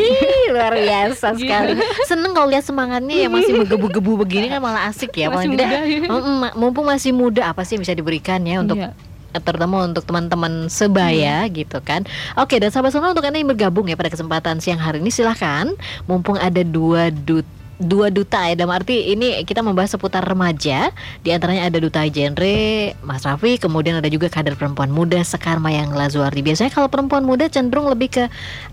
Luar 0.55 0.73
biasa 0.75 1.35
sekali. 1.35 1.79
Seneng 2.03 2.31
kalau 2.35 2.47
lihat 2.51 2.63
semangatnya 2.63 3.27
yang 3.27 3.31
masih 3.31 3.63
menggebu-gebu 3.63 4.19
begini 4.23 4.51
kan 4.51 4.59
malah 4.59 4.91
asik 4.91 5.15
ya. 5.15 5.31
Masih 5.31 5.51
Paling 5.51 5.59
tidak, 5.59 5.67
muda 5.67 6.07
mm, 6.07 6.11
mm, 6.11 6.51
mumpung 6.59 6.85
masih 6.87 7.11
muda 7.11 7.51
apa 7.51 7.63
sih 7.63 7.75
yang 7.79 7.83
bisa 7.83 7.95
diberikan 7.95 8.39
ya 8.43 8.59
untuk 8.63 8.79
Iya. 8.79 8.91
eh, 9.35 9.41
terutama 9.43 9.83
untuk 9.83 10.07
teman-teman 10.07 10.71
sebaya 10.71 11.43
gitu 11.51 11.83
kan. 11.83 12.07
Oke, 12.39 12.55
dan 12.59 12.71
sahabat 12.71 12.95
sonora 12.95 13.11
untuk 13.11 13.27
Anda 13.27 13.43
yang 13.43 13.51
bergabung 13.51 13.91
ya 13.91 13.99
pada 13.99 14.07
kesempatan 14.07 14.63
siang 14.63 14.79
hari 14.79 15.03
ini 15.03 15.11
silahkan 15.11 15.75
mumpung 16.07 16.39
ada 16.39 16.63
dua 16.63 17.11
duta 17.11 17.56
dua 17.77 18.09
duta 18.11 18.49
ya. 18.49 18.57
Dalam 18.57 18.73
arti 18.73 19.13
ini 19.13 19.39
kita 19.47 19.61
membahas 19.61 19.95
seputar 19.95 20.25
remaja. 20.25 20.91
Di 21.21 21.31
antaranya 21.31 21.69
ada 21.69 21.77
duta 21.79 22.03
genre 22.09 22.93
Mas 23.05 23.23
Raffi. 23.23 23.61
Kemudian 23.61 23.97
ada 23.97 24.09
juga 24.11 24.27
kader 24.27 24.57
perempuan 24.57 24.89
muda 24.91 25.21
Sekar 25.23 25.61
Mayang 25.61 25.93
Lazuardi. 25.93 26.41
Biasanya 26.43 26.73
kalau 26.73 26.89
perempuan 26.91 27.23
muda 27.23 27.47
cenderung 27.47 27.87
lebih 27.87 28.09
ke 28.19 28.23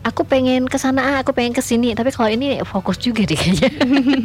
aku 0.03 0.27
pengen 0.27 0.67
ke 0.67 0.81
sana 0.81 1.21
aku 1.21 1.37
pengen 1.37 1.53
ke 1.55 1.61
sini. 1.61 1.93
Tapi 1.95 2.11
kalau 2.11 2.33
ini 2.33 2.61
fokus 2.65 2.99
juga 2.99 3.23
deh 3.29 3.37
kayaknya. 3.37 3.71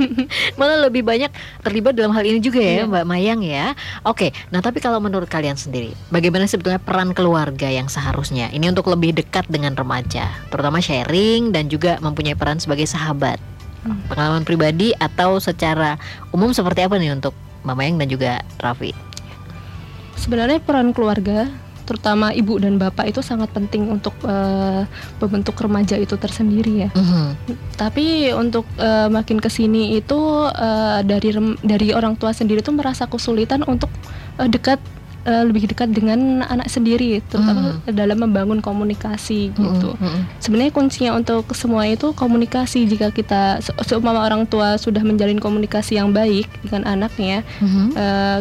Malah 0.59 0.89
lebih 0.89 1.03
banyak 1.03 1.31
terlibat 1.61 1.93
dalam 1.93 2.15
hal 2.15 2.23
ini 2.25 2.39
juga 2.39 2.59
ya 2.63 2.67
Iya. 2.69 2.83
Mbak 2.87 3.05
Mayang 3.05 3.41
ya. 3.43 3.75
Oke 4.07 4.31
nah 4.49 4.63
tapi 4.63 4.79
kalau 4.79 5.01
menurut 5.03 5.27
kalian 5.27 5.57
sendiri 5.59 5.91
bagaimana 6.13 6.47
sebetulnya 6.47 6.79
peran 6.79 7.11
keluarga 7.11 7.67
yang 7.67 7.91
seharusnya? 7.91 8.47
Ini 8.53 8.71
untuk 8.71 8.87
lebih 8.87 9.17
dekat 9.17 9.49
dengan 9.51 9.75
remaja 9.75 10.29
terutama 10.53 10.79
sharing 10.79 11.51
dan 11.51 11.67
juga 11.67 11.97
mempunyai 11.99 12.37
peran 12.37 12.61
sebagai 12.61 12.87
sahabat 12.87 13.41
Hmm. 13.79 14.03
pengalaman 14.11 14.43
pribadi 14.43 14.91
atau 14.99 15.39
secara 15.39 15.95
umum 16.35 16.51
seperti 16.51 16.83
apa 16.83 16.99
nih 16.99 17.15
untuk 17.15 17.31
Mama 17.63 17.87
Yang 17.87 17.95
dan 17.95 18.07
juga 18.11 18.31
Raffi? 18.59 18.91
Sebenarnya 20.19 20.59
peran 20.59 20.91
keluarga, 20.91 21.47
terutama 21.87 22.29
ibu 22.35 22.59
dan 22.61 22.77
bapak 22.77 23.09
itu 23.09 23.23
sangat 23.23 23.49
penting 23.49 23.87
untuk 23.89 24.13
eh, 24.27 24.83
membentuk 25.23 25.57
remaja 25.57 25.97
itu 25.97 26.13
tersendiri 26.19 26.85
ya. 26.85 26.89
Mhm. 26.93 27.27
Tapi 27.79 28.35
untuk 28.35 28.67
eh, 28.77 29.07
makin 29.07 29.41
ke 29.41 29.49
sini 29.49 29.97
itu 29.97 30.19
eh, 30.53 30.99
dari 31.01 31.29
rem- 31.33 31.57
dari 31.63 31.95
orang 31.95 32.13
tua 32.19 32.29
sendiri 32.35 32.61
tuh 32.61 32.75
merasa 32.75 33.07
kesulitan 33.07 33.63
untuk 33.65 33.89
eh, 34.37 34.45
dekat 34.45 34.77
eh, 35.29 35.43
lebih 35.45 35.69
dekat 35.69 35.89
dengan 35.89 36.41
anak 36.41 36.65
sendiri, 36.67 37.21
terutama 37.23 37.77
dalam 37.85 38.17
membangun 38.19 38.59
komunikasi 38.59 39.53
gitu. 39.53 39.93
Mhm, 39.93 40.01
mhm. 40.01 40.21
Sebenarnya 40.39 40.73
kuncinya 40.73 41.11
untuk 41.13 41.53
semua 41.53 41.85
itu 41.85 42.09
komunikasi. 42.11 42.83
Jika 42.83 43.13
kita 43.13 43.61
se- 43.61 43.77
seumpama 43.83 44.25
orang 44.25 44.43
tua 44.43 44.75
sudah 44.75 44.99
menjalin 44.99 45.37
komunikasi 45.37 45.95
yang 45.95 46.09
baik 46.09 46.49
dengan 46.63 46.89
anaknya, 46.89 47.45
Mhm. 47.61 47.85
eh, 47.93 48.39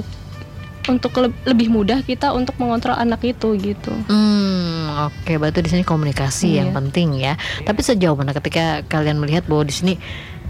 untuk 0.89 1.13
le- 1.19 1.37
lebih 1.45 1.69
mudah 1.69 2.01
kita 2.01 2.33
untuk 2.33 2.57
mengontrol 2.57 2.97
anak 2.97 3.21
itu 3.23 3.53
gitu. 3.55 3.93
Hmm, 4.09 4.89
oke, 5.05 5.37
berarti 5.37 5.61
di 5.61 5.69
sini 5.69 5.85
komunikasi 5.85 6.57
yang 6.57 6.73
Iya. 6.73 6.77
penting 6.81 7.09
ya. 7.15 7.37
Tapi 7.61 7.85
sejauh 7.85 8.17
mana 8.17 8.33
ketika 8.33 8.81
kalian 8.89 9.21
melihat 9.21 9.45
bahwa 9.45 9.63
di 9.63 9.75
sini 9.75 9.95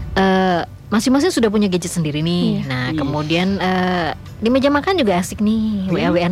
eh, 0.09 0.63
masing-masing 0.89 1.29
sudah 1.29 1.53
punya 1.53 1.69
gadget 1.69 1.93
sendiri 1.93 2.19
nih. 2.19 2.61
Iya. 2.61 2.61
Nah, 2.65 2.85
Iya. 2.89 2.97
kemudian 2.97 3.47
eh, 3.61 4.09
di 4.41 4.49
meja 4.49 4.73
makan 4.73 4.97
juga 4.97 5.21
asik 5.21 5.37
nih, 5.39 5.85
wa 5.89 6.09
wa 6.09 6.19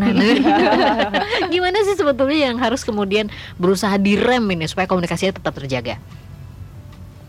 Gimana 1.54 1.78
sih 1.86 1.96
sebetulnya 1.96 2.50
yang 2.52 2.58
harus 2.58 2.82
kemudian 2.82 3.30
berusaha 3.62 3.94
direm 4.02 4.44
ini 4.50 4.66
supaya 4.66 4.90
komunikasinya 4.90 5.38
tetap 5.38 5.54
terjaga? 5.54 6.02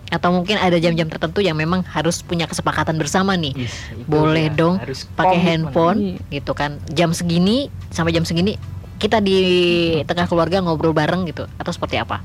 Atau 0.09 0.33
mungkin 0.33 0.57
ada 0.57 0.81
jam-jam 0.81 1.05
tertentu 1.13 1.45
yang 1.45 1.53
memang 1.53 1.85
harus 1.85 2.25
punya 2.25 2.49
kesepakatan 2.49 2.97
bersama 2.97 3.37
nih. 3.37 3.53
Yes, 3.69 3.77
Boleh 4.09 4.49
dia. 4.49 4.57
dong 4.57 4.81
pakai 5.13 5.37
handphone 5.37 6.17
Iya. 6.17 6.41
gitu 6.41 6.57
kan 6.57 6.81
jam 6.89 7.13
segini 7.13 7.69
sampai 7.93 8.17
jam 8.17 8.25
segini 8.25 8.57
kita 8.97 9.21
di 9.21 9.39
tengah 10.09 10.25
keluarga 10.27 10.65
ngobrol 10.65 10.97
bareng 10.97 11.29
gitu 11.29 11.45
atau 11.61 11.73
seperti 11.77 12.01
apa? 12.01 12.25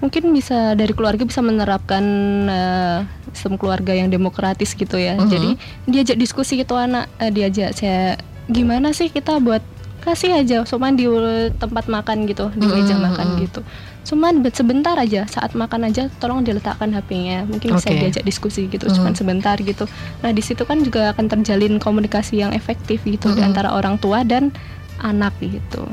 Mungkin 0.00 0.32
bisa 0.32 0.72
dari 0.72 0.96
keluarga 0.96 1.22
bisa 1.22 1.44
menerapkan 1.44 2.04
eh, 2.48 2.98
sistem 3.32 3.60
keluarga 3.60 3.92
yang 3.92 4.08
demokratis 4.08 4.72
gitu 4.72 4.96
ya. 4.96 5.16
Mhm. 5.16 5.28
Jadi 5.28 5.50
diajak 5.86 6.16
diskusi 6.16 6.56
gitu 6.56 6.74
anak, 6.74 7.12
eh, 7.20 7.28
diajak 7.28 7.76
saya 7.76 8.16
gimana 8.48 8.90
sih 8.90 9.08
kita 9.08 9.38
buat 9.38 9.60
kasih 10.00 10.32
aja 10.32 10.64
cuman 10.64 10.96
di 10.96 11.04
tempat 11.60 11.84
makan 11.86 12.24
gitu, 12.24 12.48
di 12.56 12.64
meja 12.64 12.96
Mhm, 12.96 13.04
makan 13.04 13.26
gitu. 13.44 13.60
Cuman 14.00 14.40
be- 14.40 14.48
sebentar 14.48 14.96
aja 14.96 15.28
saat 15.28 15.52
makan 15.52 15.92
aja 15.92 16.08
tolong 16.16 16.40
diletakkan 16.40 16.88
HP-nya. 16.88 17.44
Mungkin 17.44 17.76
bisa 17.76 17.92
Oke. 17.92 18.00
diajak 18.00 18.24
diskusi 18.24 18.64
gitu, 18.66 18.88
Mhm. 18.88 18.96
cuman 18.96 19.12
sebentar 19.12 19.60
gitu. 19.60 19.84
Nah, 20.24 20.32
di 20.32 20.40
situ 20.40 20.64
kan 20.64 20.80
juga 20.80 21.12
akan 21.12 21.28
terjalin 21.28 21.76
komunikasi 21.76 22.40
yang 22.40 22.56
efektif 22.56 23.04
gitu 23.04 23.28
di 23.28 23.44
Mhm. 23.44 23.48
antara 23.52 23.76
orang 23.76 24.00
tua 24.00 24.24
dan 24.24 24.56
anak 24.98 25.36
gitu. 25.38 25.84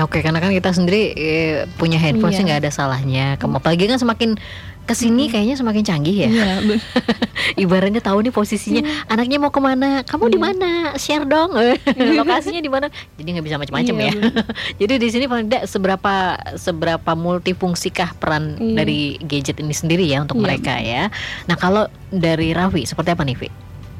Oke, 0.00 0.24
karena 0.24 0.40
kan 0.40 0.48
kita 0.48 0.72
sendiri 0.72 1.12
eh, 1.12 1.54
punya 1.76 2.00
handphone 2.00 2.32
Iya. 2.32 2.38
sih 2.38 2.44
nggak 2.44 2.60
ada 2.64 2.70
salahnya. 2.70 3.26
Kamu 3.36 3.60
apalagi 3.60 3.84
kan 3.84 3.96
semakin 3.96 4.40
ke 4.82 4.94
sini 4.94 5.28
Mm. 5.28 5.30
kayaknya 5.30 5.54
semakin 5.54 5.82
canggih 5.84 6.16
ya. 6.16 6.28
Iya, 6.28 6.52
be- 6.64 6.82
Ibaratnya 7.62 8.00
tahu 8.00 8.18
nih 8.20 8.32
posisinya, 8.32 8.82
anaknya 9.06 9.36
mau 9.36 9.48
ke 9.48 9.60
mana, 9.60 10.00
kamu 10.02 10.24
di 10.28 10.38
Iya. 10.38 10.42
mana, 10.42 10.70
share 10.96 11.22
dong, 11.22 11.52
lokasinya 12.18 12.58
di 12.58 12.66
mana. 12.66 12.88
Jadi 13.14 13.28
nggak 13.30 13.44
bisa 13.44 13.56
macam-macam 13.56 13.94
Iya, 13.94 14.08
ya. 14.08 14.12
Jadi 14.80 14.92
di 14.96 15.08
sini 15.08 15.24
paling 15.26 15.46
tidak 15.46 15.64
seberapa 15.66 16.14
seberapa 16.56 17.12
multifungsikah 17.12 18.16
peran 18.16 18.56
Iya. 18.56 18.74
dari 18.74 19.00
gadget 19.20 19.60
ini 19.60 19.70
sendiri 19.70 20.02
ya 20.04 20.18
untuk 20.18 20.40
Iya. 20.40 20.42
mereka 20.42 20.74
ya. 20.76 21.12
Nah 21.44 21.54
kalau 21.54 21.84
dari 22.08 22.50
Raffi 22.50 22.82
seperti 22.82 23.12
apa 23.12 23.22
nih 23.22 23.36
Vi? 23.36 23.48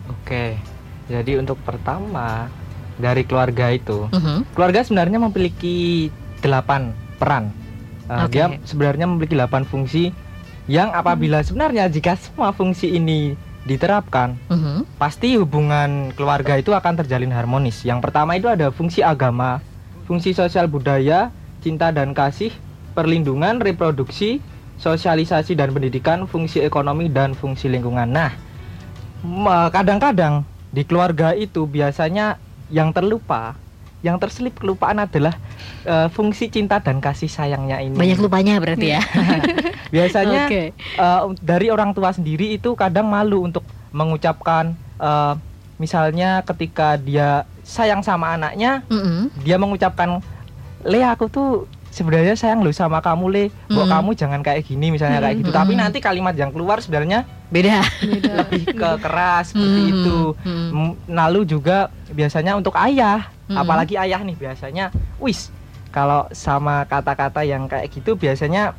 Oke. 0.09 0.45
Jadi 1.07 1.37
untuk 1.37 1.61
pertama 1.61 2.49
dari 3.01 3.25
keluarga 3.25 3.73
itu, 3.73 4.09
Mhm. 4.13 4.53
keluarga 4.53 4.85
sebenarnya 4.85 5.19
memiliki 5.21 6.09
delapan 6.41 6.93
peran. 7.17 7.55
Uh, 8.11 8.27
Oke. 8.27 8.35
Dia 8.35 8.47
sebenarnya 8.67 9.07
memiliki 9.09 9.39
delapan 9.39 9.63
fungsi 9.65 10.11
yang 10.67 10.91
apabila 10.93 11.41
sebenarnya 11.41 11.89
jika 11.89 12.19
semua 12.19 12.53
fungsi 12.53 12.93
ini 12.93 13.39
diterapkan, 13.63 14.35
Mhm. 14.51 14.99
pasti 14.99 15.39
hubungan 15.39 16.11
keluarga 16.19 16.59
itu 16.59 16.75
akan 16.75 16.99
terjalin 16.99 17.31
harmonis. 17.31 17.87
Yang 17.87 18.11
pertama 18.11 18.35
itu 18.35 18.51
ada 18.51 18.75
fungsi 18.75 19.01
agama, 19.07 19.63
fungsi 20.11 20.35
sosial 20.35 20.67
budaya, 20.67 21.31
cinta 21.63 21.95
dan 21.95 22.11
kasih, 22.11 22.51
perlindungan, 22.93 23.63
reproduksi, 23.63 24.43
sosialisasi 24.83 25.55
dan 25.55 25.71
pendidikan, 25.71 26.27
fungsi 26.27 26.59
ekonomi 26.59 27.07
dan 27.07 27.39
fungsi 27.39 27.71
lingkungan. 27.71 28.11
Nah, 28.11 28.35
kadang-kadang 29.71 30.43
di 30.75 30.83
keluarga 30.83 31.31
itu 31.39 31.71
biasanya 31.71 32.43
yang 32.73 32.91
terlupa, 32.91 33.55
yang 34.00 34.17
terselip 34.17 34.57
kelupaan 34.57 34.99
adalah 34.99 35.37
eh, 35.85 36.09
fungsi 36.09 36.49
cinta 36.49 36.81
dan 36.81 36.99
kasih 36.99 37.29
sayangnya 37.29 37.79
ini. 37.79 37.95
Banyak 37.95 38.19
lupanya 38.19 38.57
berarti 38.59 38.97
ya. 38.97 39.02
Biasanya 39.95 40.49
Oke. 40.49 40.73
eh, 40.75 41.21
dari 41.38 41.69
orang 41.69 41.93
tua 41.93 42.11
sendiri 42.11 42.50
itu 42.50 42.73
kadang 42.73 43.07
malu 43.07 43.45
untuk 43.45 43.62
mengucapkan 43.93 44.73
eh, 44.97 45.35
misalnya 45.76 46.41
ketika 46.43 46.97
dia 46.97 47.45
sayang 47.62 48.00
sama 48.00 48.35
anaknya 48.35 48.83
Mhm. 48.88 49.43
dia 49.43 49.59
mengucapkan 49.59 50.19
le 50.83 51.00
aku 51.02 51.26
tuh 51.26 51.50
sebenarnya 51.93 52.33
sayang 52.33 52.61
lo 52.61 52.73
sama 52.73 52.99
kamu 52.99 53.25
le 53.29 53.45
kok 53.69 53.79
Mm. 53.79 53.93
kamu 53.93 54.11
jangan 54.15 54.41
kayak 54.41 54.65
gini 54.65 54.89
misalnya 54.89 55.21
kayak 55.21 55.37
gitu 55.39 55.51
Mm. 55.51 55.59
tapi 55.59 55.73
nanti 55.75 55.99
kalimat 55.99 56.33
yang 56.33 56.49
keluar 56.49 56.81
sebenarnya 56.81 57.29
Beda. 57.47 57.85
beda. 58.01 58.33
lebih 58.41 58.65
ke 58.73 58.91
keras 58.99 59.53
seperti 59.53 59.81
itu 59.93 60.19
Mhm. 60.41 60.69
M- 60.73 60.97
lalu 61.07 61.41
juga 61.45 61.79
biasanya 62.09 62.57
untuk 62.57 62.73
ayah 62.75 63.29
Mm. 63.47 63.57
apalagi 63.59 63.95
ayah 63.95 64.19
nih 64.19 64.35
biasanya 64.35 64.89
wis 65.19 65.53
kalau 65.89 66.25
sama 66.31 66.83
kata-kata 66.85 67.45
yang 67.45 67.69
kayak 67.69 67.93
gitu 67.93 68.17
biasanya 68.17 68.73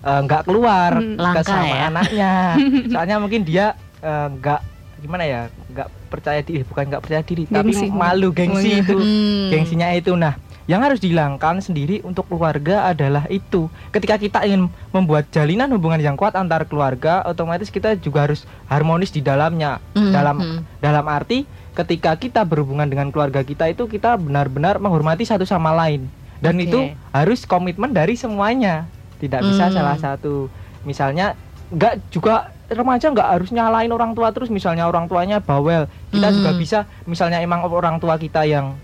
eh, 0.00 0.20
nggak 0.20 0.44
keluar 0.44 0.96
Mm. 0.96 1.16
ke 1.16 1.22
Langka 1.22 1.42
sama 1.42 1.64
ya? 1.66 1.88
anaknya 1.88 2.32
soalnya 2.92 3.16
mungkin 3.16 3.40
dia 3.42 3.72
eh, 3.98 4.28
nggak 4.30 4.60
gimana 4.98 5.24
ya 5.24 5.40
nggak 5.66 5.88
percaya 6.08 6.40
diri 6.40 6.60
bukan 6.62 6.84
nggak 6.86 7.00
percaya 7.00 7.22
diri 7.22 7.44
Gengsi. 7.44 7.88
tapi 7.88 7.88
malu 7.90 8.28
gengsi 8.30 8.68
Oh, 8.68 8.74
iya. 8.74 8.82
itu 8.82 8.96
Hmm. 8.96 9.48
gengsinya 9.48 9.88
itu 9.90 10.12
nah 10.12 10.36
yang 10.70 10.86
harus 10.86 11.02
dihilangkan 11.02 11.58
sendiri 11.58 11.98
untuk 12.06 12.30
keluarga 12.30 12.86
adalah 12.86 13.26
itu 13.26 13.66
ketika 13.90 14.14
kita 14.14 14.38
ingin 14.46 14.70
membuat 14.94 15.26
jalinan 15.34 15.66
hubungan 15.74 15.98
yang 15.98 16.14
kuat 16.14 16.38
antar 16.38 16.62
keluarga 16.62 17.26
otomatis 17.26 17.74
kita 17.74 17.98
juga 17.98 18.30
harus 18.30 18.46
harmonis 18.70 19.10
di 19.10 19.18
dalamnya 19.18 19.82
Mhm. 19.98 20.12
dalam 20.14 20.36
Mhm. 20.38 20.58
dalam 20.78 21.04
arti 21.10 21.42
ketika 21.74 22.14
kita 22.14 22.46
berhubungan 22.46 22.86
dengan 22.86 23.10
keluarga 23.10 23.42
kita 23.42 23.66
itu 23.66 23.90
kita 23.90 24.14
benar-benar 24.14 24.78
menghormati 24.78 25.26
satu 25.26 25.42
sama 25.42 25.74
lain 25.74 26.06
dan 26.38 26.54
Oke. 26.54 26.70
itu 26.70 26.78
harus 27.10 27.42
komitmen 27.42 27.90
dari 27.90 28.14
semuanya 28.14 28.86
tidak 29.18 29.42
bisa 29.42 29.66
Hmm. 29.66 29.74
salah 29.74 29.98
satu 29.98 30.46
misalnya 30.86 31.34
nggak 31.74 32.14
juga 32.14 32.54
remaja 32.70 33.10
nggak 33.10 33.26
harus 33.26 33.50
nyalain 33.50 33.90
orang 33.90 34.14
tua 34.14 34.30
terus 34.30 34.46
misalnya 34.46 34.86
orang 34.86 35.10
tuanya 35.10 35.42
bawel 35.42 35.90
kita 36.14 36.30
Hmm. 36.30 36.36
juga 36.38 36.50
bisa 36.54 36.78
misalnya 37.10 37.42
emang 37.42 37.66
orang 37.66 37.98
tua 37.98 38.14
kita 38.14 38.46
yang 38.46 38.78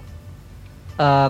eh, 0.97 1.29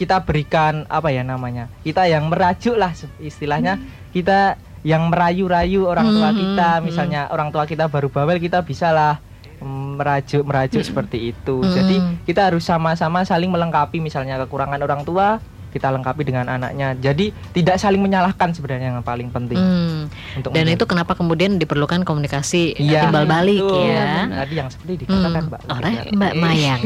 kita 0.00 0.24
berikan 0.24 0.88
apa 0.88 1.12
ya 1.12 1.20
namanya 1.20 1.68
kita 1.84 2.08
yang 2.08 2.32
merajuk 2.32 2.80
lah 2.80 2.96
istilahnya 3.20 3.76
kita 4.16 4.56
yang 4.80 5.12
merayu-rayu 5.12 5.84
orang 5.84 6.08
tua 6.08 6.32
Hmm, 6.32 6.40
kita 6.40 6.68
hmm. 6.80 6.82
misalnya 6.88 7.20
orang 7.28 7.52
tua 7.52 7.68
kita 7.68 7.84
baru 7.84 8.08
bawel 8.08 8.40
kita 8.40 8.64
bisalah 8.64 9.20
merajuk 9.60 10.40
merajuk 10.48 10.80
seperti 10.80 11.36
itu 11.36 11.60
jadi 11.60 12.00
Hmm. 12.00 12.16
kita 12.24 12.48
harus 12.48 12.64
sama-sama 12.64 13.20
saling 13.28 13.52
melengkapi 13.52 14.00
misalnya 14.00 14.40
kekurangan 14.40 14.80
orang 14.80 15.04
tua 15.04 15.36
kita 15.70 15.88
lengkapi 15.88 16.22
dengan 16.22 16.46
anaknya. 16.46 16.92
Jadi 16.94 17.30
tidak 17.50 17.78
saling 17.78 17.98
menyalahkan 17.98 18.50
sebenarnya 18.50 18.92
yang 18.92 19.00
paling 19.00 19.28
penting 19.28 19.56
Hmm. 19.56 20.10
untuk 20.34 20.50
Dan 20.50 20.66
menjaga. 20.66 20.76
itu 20.76 20.84
kenapa 20.86 21.12
kemudian 21.14 21.56
diperlukan 21.56 22.02
komunikasi 22.02 22.74
Iya, 22.76 23.06
timbal 23.06 23.24
balik 23.24 23.62
betul. 23.62 23.86
ya. 23.86 24.10
Tadi 24.26 24.54
yang 24.54 24.68
seperti 24.68 24.92
dikatakan 25.00 25.30
Hmm. 25.32 25.48
Mbak. 25.48 25.60
Benar. 25.64 26.04
Mbak 26.10 26.30
Eh, 26.30 26.40
Mayang. 26.40 26.80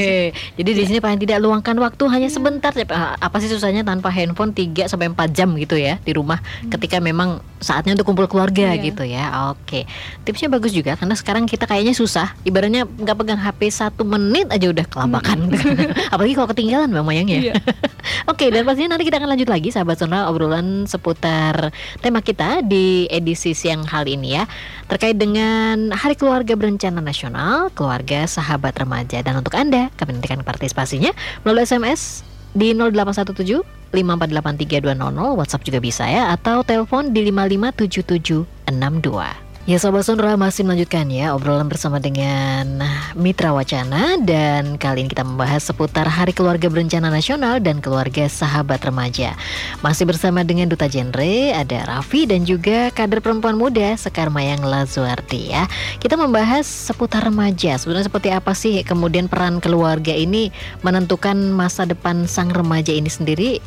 Jadi 0.58 0.70
di 0.70 0.82
sini 0.84 0.98
paling 0.98 1.18
tidak 1.18 1.38
luangkan 1.38 1.76
waktu 1.76 2.04
hanya 2.06 2.28
sebentar. 2.28 2.72
Apa 3.16 3.36
sih 3.38 3.48
susahnya 3.48 3.82
tanpa 3.82 4.08
handphone 4.08 4.52
3 4.52 4.86
sampai 4.86 5.08
4 5.08 5.32
jam 5.32 5.48
gitu 5.54 5.74
ya 5.74 5.96
di 5.98 6.12
rumah 6.12 6.38
ketika 6.68 6.98
memang 6.98 7.40
saatnya 7.58 7.96
untuk 7.96 8.12
kumpul 8.12 8.28
keluarga 8.28 8.76
Iya. 8.76 8.82
gitu 8.92 9.02
ya. 9.06 9.52
Oke. 9.52 9.88
Tipsnya 10.22 10.52
bagus 10.52 10.76
juga 10.76 10.92
karena 10.94 11.16
sekarang 11.16 11.44
kita 11.48 11.64
kayaknya 11.64 11.96
susah. 11.96 12.36
Ibaratnya 12.44 12.84
nggak 12.84 13.16
pegang 13.16 13.40
HP 13.40 13.60
satu 13.72 14.04
menit 14.04 14.48
aja 14.52 14.68
udah 14.68 14.86
kelabakan. 14.86 15.50
Apalagi 16.12 16.34
kalau 16.36 16.48
ketinggalan 16.52 16.92
Mbak 16.92 17.04
Mayang 17.04 17.28
ya. 17.32 17.40
Iya. 17.50 17.54
Oke, 18.30 18.52
dan 18.52 18.62
pastinya 18.62 18.96
nanti 18.96 19.04
kita 19.08 19.18
akan 19.18 19.30
lanjut 19.34 19.48
lagi 19.50 19.68
sahabat 19.72 19.96
sonora 19.98 20.28
obrolan 20.30 20.86
seputar 20.86 21.74
tema 22.04 22.22
kita 22.22 22.62
di 22.62 23.10
edisi 23.10 23.56
siang 23.56 23.82
kali 23.82 24.14
ini 24.14 24.36
ya. 24.38 24.44
Terkait 24.86 25.18
dengan 25.18 25.90
Hari 25.90 26.14
Keluarga 26.14 26.54
Berencana 26.54 27.02
Nasional, 27.02 27.74
Keluarga 27.74 28.28
Sahabat 28.30 28.78
Remaja 28.78 29.18
dan 29.24 29.34
untuk 29.38 29.58
Anda 29.58 29.90
kami 29.98 30.14
nantikan 30.18 30.46
partisipasinya 30.46 31.10
melalui 31.42 31.66
SMS 31.66 32.22
di 32.54 32.72
0817 32.72 33.75
5483200 33.94 35.38
WhatsApp 35.38 35.66
juga 35.66 35.78
bisa 35.78 36.02
ya 36.08 36.34
atau 36.34 36.66
telepon 36.66 37.14
di 37.14 37.30
557762. 37.30 39.45
Ya 39.66 39.82
Sobat 39.82 40.06
Sonora 40.06 40.38
masih 40.38 40.62
melanjutkan 40.62 41.10
ya 41.10 41.34
obrolan 41.34 41.66
bersama 41.66 41.98
dengan 41.98 42.86
Mitra 43.18 43.50
Wacana 43.50 44.14
dan 44.22 44.78
kali 44.78 45.02
ini 45.02 45.10
kita 45.10 45.26
membahas 45.26 45.58
seputar 45.66 46.06
Hari 46.06 46.30
Keluarga 46.30 46.70
Berencana 46.70 47.10
Nasional 47.10 47.58
dan 47.58 47.82
Keluarga 47.82 48.30
Sahabat 48.30 48.86
Remaja. 48.86 49.34
Masih 49.82 50.06
bersama 50.06 50.46
dengan 50.46 50.70
Duta 50.70 50.86
Genre, 50.86 51.50
ada 51.50 51.82
Raffi 51.82 52.30
dan 52.30 52.46
juga 52.46 52.94
kader 52.94 53.18
perempuan 53.18 53.58
muda 53.58 53.98
Sekar 53.98 54.30
Mayang 54.30 54.62
Lazuardi 54.62 55.50
ya. 55.50 55.66
Kita 55.98 56.14
membahas 56.14 56.62
seputar 56.62 57.26
remaja. 57.26 57.74
Sebenarnya 57.74 58.06
seperti 58.06 58.30
apa 58.30 58.54
sih 58.54 58.86
kemudian 58.86 59.26
peran 59.26 59.58
keluarga 59.58 60.14
ini 60.14 60.54
menentukan 60.86 61.34
masa 61.50 61.82
depan 61.82 62.30
sang 62.30 62.54
remaja 62.54 62.94
ini 62.94 63.10
sendiri 63.10 63.58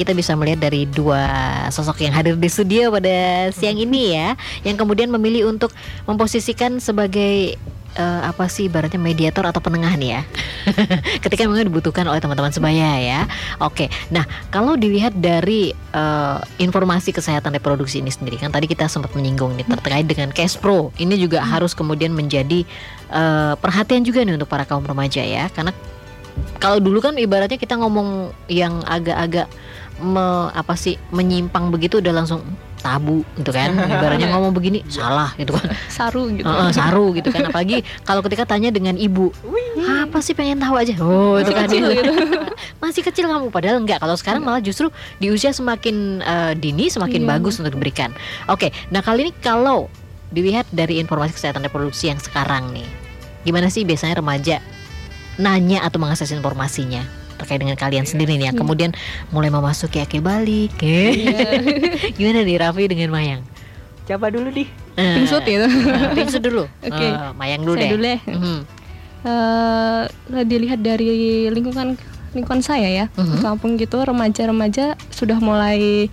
kita 0.00 0.16
bisa 0.16 0.32
melihat 0.32 0.64
dari 0.64 0.88
dua 0.88 1.28
sosok 1.68 2.00
yang 2.08 2.16
hadir 2.16 2.40
di 2.40 2.48
studio 2.48 2.88
pada 2.88 3.52
siang 3.52 3.76
ini 3.76 4.16
ya, 4.16 4.32
yang 4.64 4.80
kemudian 4.80 5.12
memilih 5.12 5.52
untuk 5.52 5.76
memposisikan 6.08 6.80
sebagai 6.80 7.60
eh, 8.00 8.20
apa 8.24 8.48
sih 8.48 8.72
ibaratnya 8.72 8.96
mediator 8.96 9.44
atau 9.44 9.60
penengah 9.60 9.92
nih 10.00 10.16
ya, 10.16 10.22
ketika 11.28 11.44
memang 11.44 11.68
dibutuhkan 11.68 12.08
oleh 12.08 12.16
teman-teman 12.16 12.48
sebaya 12.48 12.96
ya. 12.96 13.20
Oke, 13.60 13.92
nah 14.08 14.24
kalau 14.48 14.72
dilihat 14.80 15.12
dari 15.20 15.76
eh, 15.76 16.38
informasi 16.56 17.12
kesehatan 17.12 17.52
reproduksi 17.60 18.00
ini 18.00 18.08
sendiri 18.08 18.40
kan 18.40 18.48
tadi 18.48 18.64
kita 18.64 18.88
sempat 18.88 19.12
menyinggung 19.12 19.52
nih 19.60 19.68
terkait 19.68 20.08
dengan 20.08 20.32
cash 20.32 20.56
pro, 20.56 20.96
ini 20.96 21.20
juga 21.20 21.44
harus 21.44 21.76
kemudian 21.76 22.16
menjadi 22.16 22.64
eh, 23.12 23.54
perhatian 23.60 24.00
juga 24.00 24.24
nih 24.24 24.40
untuk 24.40 24.48
para 24.48 24.64
kaum 24.64 24.88
remaja 24.88 25.20
ya, 25.20 25.52
karena 25.52 25.76
kalau 26.60 26.78
dulu 26.80 27.00
kan 27.00 27.16
ibaratnya 27.16 27.56
kita 27.56 27.76
ngomong 27.80 28.32
yang 28.48 28.84
agak-agak 28.84 29.48
me, 30.00 30.50
apa 30.50 30.74
sih 30.74 30.96
menyimpang 31.12 31.68
begitu 31.68 32.00
udah 32.00 32.10
langsung 32.10 32.40
tabu 32.80 33.20
gitu 33.36 33.52
kan. 33.52 33.76
Ibaratnya 33.92 34.32
ngomong 34.32 34.56
begini 34.56 34.80
salah 34.88 35.36
gitu 35.36 35.52
kan. 35.52 35.68
Saru 35.96 36.32
gitu. 36.32 36.48
Heeh, 36.48 36.70
saru 36.72 37.12
gitu 37.12 37.28
kan. 37.28 37.52
Apalagi 37.52 37.84
kalau 38.02 38.24
ketika 38.24 38.48
tanya 38.48 38.72
dengan 38.72 38.96
ibu 38.96 39.28
apa 39.80 40.24
sih 40.24 40.32
pengen 40.32 40.58
tahu 40.58 40.80
aja? 40.80 40.96
Oh 40.98 41.36
itu 41.36 41.52
kan. 41.52 41.68
Kecil 41.68 41.92
gitu. 41.92 42.12
masih 42.82 43.04
kecil 43.04 43.28
kamu 43.28 43.52
padahal 43.52 43.78
enggak. 43.78 44.00
Kalau 44.00 44.16
sekarang 44.16 44.40
malah 44.40 44.64
justru 44.64 44.88
di 45.20 45.28
usia 45.28 45.52
semakin 45.52 46.24
eh, 46.24 46.52
dini 46.56 46.88
semakin 46.88 47.22
Iya. 47.24 47.28
bagus 47.36 47.60
untuk 47.60 47.76
diberikan. 47.76 48.10
Oke 48.48 48.72
nah 48.88 49.04
kali 49.04 49.28
ini 49.28 49.32
kalau 49.44 49.92
dilihat 50.30 50.64
dari 50.70 51.02
informasi 51.02 51.34
kesehatan 51.34 51.66
reproduksi 51.66 52.06
yang 52.06 52.22
sekarang 52.22 52.70
nih 52.70 52.86
gimana 53.42 53.66
sih 53.66 53.82
biasanya 53.82 54.22
remaja 54.22 54.62
nanya 55.42 55.82
atau 55.82 55.98
mengakses 55.98 56.30
informasinya 56.30 57.02
terkait 57.40 57.58
dengan 57.58 57.74
kalian 57.74 58.04
sendiri 58.04 58.36
nih 58.36 58.46
yang 58.46 58.56
Iya. 58.56 58.62
kemudian 58.62 58.90
mulai 59.30 59.48
memasuki 59.48 59.98
akhir 59.98 60.20
balik 60.20 60.76
gimana 62.16 62.40
nih 62.40 62.56
Raffi 62.56 62.84
dengan 62.86 63.10
Mayang 63.10 63.42
Siapa 64.04 64.26
dulu 64.26 64.50
di? 64.50 64.66
Eh, 64.94 65.16
Pingsut 65.16 65.46
itu. 65.46 65.62
eh, 65.62 66.10
Pingsut 66.12 66.42
dulu 66.42 66.66
Oke. 66.86 66.98
Eh, 67.00 67.30
Mayang 67.32 67.62
dulu 67.62 67.74
Saya 67.74 67.82
deh 67.82 67.90
dulu 67.94 68.04
ya. 68.04 68.18
Mhm. 68.26 68.58
Eh, 69.20 70.02
dilihat 70.42 70.80
dari 70.80 71.10
lingkungan 71.46 71.94
lingkungan 72.30 72.58
saya 72.60 72.86
ya 72.86 73.06
Mhm. 73.12 73.26
di 73.26 73.38
kampung 73.38 73.72
gitu 73.76 73.98
remaja-remaja 73.98 74.94
sudah 75.10 75.38
mulai 75.38 76.08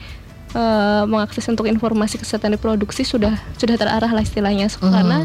eh, 0.50 1.04
mengakses 1.06 1.44
untuk 1.46 1.66
informasi 1.66 2.18
kesehatan 2.18 2.54
reproduksi 2.54 3.04
sudah 3.04 3.36
sudah 3.56 3.76
terarah 3.76 4.10
lah 4.10 4.22
istilahnya 4.22 4.68
Mhm. 4.70 4.80
karena 4.88 5.18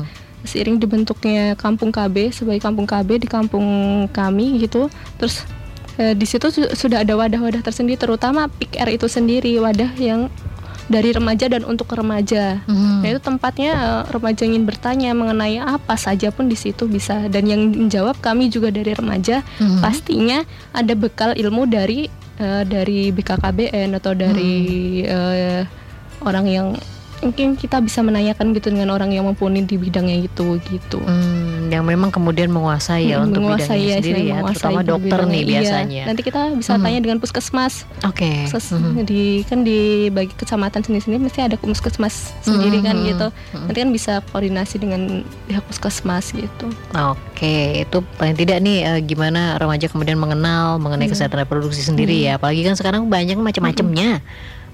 seiring 0.42 0.76
dibentuknya 0.76 1.54
kampung 1.54 1.88
KB 1.88 2.30
sebagai 2.30 2.58
kampung 2.58 2.82
KB 2.84 3.16
di 3.16 3.28
kampung 3.28 3.64
kami 4.08 4.58
gitu 4.58 4.90
terus 5.16 5.46
eh, 5.94 6.12
di 6.12 6.24
situ 6.24 6.48
su- 6.48 6.70
sudah 6.70 7.00
ada 7.00 7.12
wadah-wadah 7.12 7.60
tersendiri 7.60 7.96
terutama 7.96 8.48
PIKR 8.50 8.88
itu 8.92 9.06
sendiri 9.06 9.52
wadah 9.58 9.92
yang 9.96 10.28
dari 10.84 11.08
remaja 11.10 11.46
dan 11.46 11.62
untuk 11.62 11.88
remaja. 11.90 12.58
Nah 13.00 13.06
itu 13.06 13.16
tempatnya 13.18 13.70
eh, 13.72 14.02
remaja 14.10 14.42
ingin 14.42 14.62
bertanya 14.62 15.10
mengenai 15.12 15.56
apa 15.58 15.94
saja 15.96 16.28
pun 16.28 16.46
di 16.46 16.54
situ 16.54 16.84
bisa 16.86 17.26
dan 17.26 17.44
yang 17.44 17.70
menjawab 17.70 18.18
kami 18.18 18.46
juga 18.46 18.68
dari 18.68 18.92
remaja 18.92 19.40
Mhm. 19.56 19.78
pastinya 19.78 20.38
ada 20.70 20.92
bekal 20.94 21.32
ilmu 21.32 21.64
dari 21.66 22.10
eh, 22.34 22.62
dari 22.64 23.08
BKKBN 23.10 23.94
atau 23.94 24.12
dari 24.12 24.54
eh, 25.02 25.62
orang 26.20 26.46
yang 26.46 26.66
mungkin 27.22 27.54
kita 27.54 27.78
bisa 27.78 28.02
menanyakan 28.02 28.50
gitu 28.52 28.68
dengan 28.68 28.90
orang 28.90 29.08
yang 29.08 29.22
mumpuni 29.22 29.62
di 29.62 29.78
bidangnya 29.78 30.18
itu 30.20 30.58
gitu. 30.66 30.98
Hmm, 30.98 31.70
yang 31.70 31.86
memang 31.86 32.10
kemudian 32.10 32.50
menguasai 32.50 33.08
ya 33.08 33.22
Hmm, 33.22 33.30
untuk 33.30 33.46
menguasai 33.46 33.78
bidangnya 33.78 33.86
ya, 33.86 33.96
sendiri 33.96 34.22
ya, 34.22 34.36
terutama 34.50 34.80
dokter 34.82 35.18
nih. 35.22 35.42
Iya. 35.42 35.50
biasanya. 35.54 36.02
Nanti 36.10 36.22
kita 36.22 36.40
bisa 36.52 36.72
Hmm. 36.74 36.82
tanya 36.82 36.98
dengan 37.00 37.18
puskesmas. 37.18 37.74
Oke. 38.02 38.30
Ses- 38.46 38.74
Mhm. 38.74 39.06
di 39.06 39.22
kan 39.46 39.62
di 39.62 39.78
bagi 40.08 40.34
kecamatan 40.34 40.82
sendiri-sendiri 40.82 41.22
mesti 41.22 41.40
ada 41.40 41.56
puskesmas 41.56 42.34
sendiri 42.42 42.82
kan 42.82 42.98
Mhm. 42.98 43.06
gitu. 43.06 43.26
Mhm. 43.30 43.64
Nanti 43.64 43.78
kan 43.78 43.90
bisa 43.90 44.12
koordinasi 44.28 44.74
dengan 44.76 45.00
pihak 45.46 45.62
puskesmas 45.62 46.34
gitu. 46.34 46.66
Oke, 46.92 47.80
itu 47.80 47.98
paling 48.16 48.34
tidak 48.34 48.58
nih 48.58 48.78
eh, 48.84 49.00
gimana 49.00 49.54
remaja 49.56 49.86
kemudian 49.86 50.18
mengenal 50.18 50.76
mengenai 50.76 51.06
Iya. 51.06 51.14
kesehatan 51.14 51.38
reproduksi 51.40 51.80
sendiri 51.80 52.18
ya. 52.20 52.36
Apalagi 52.36 52.62
kan 52.62 52.74
sekarang 52.74 53.06
banyak 53.06 53.38
macam-macamnya. 53.38 54.20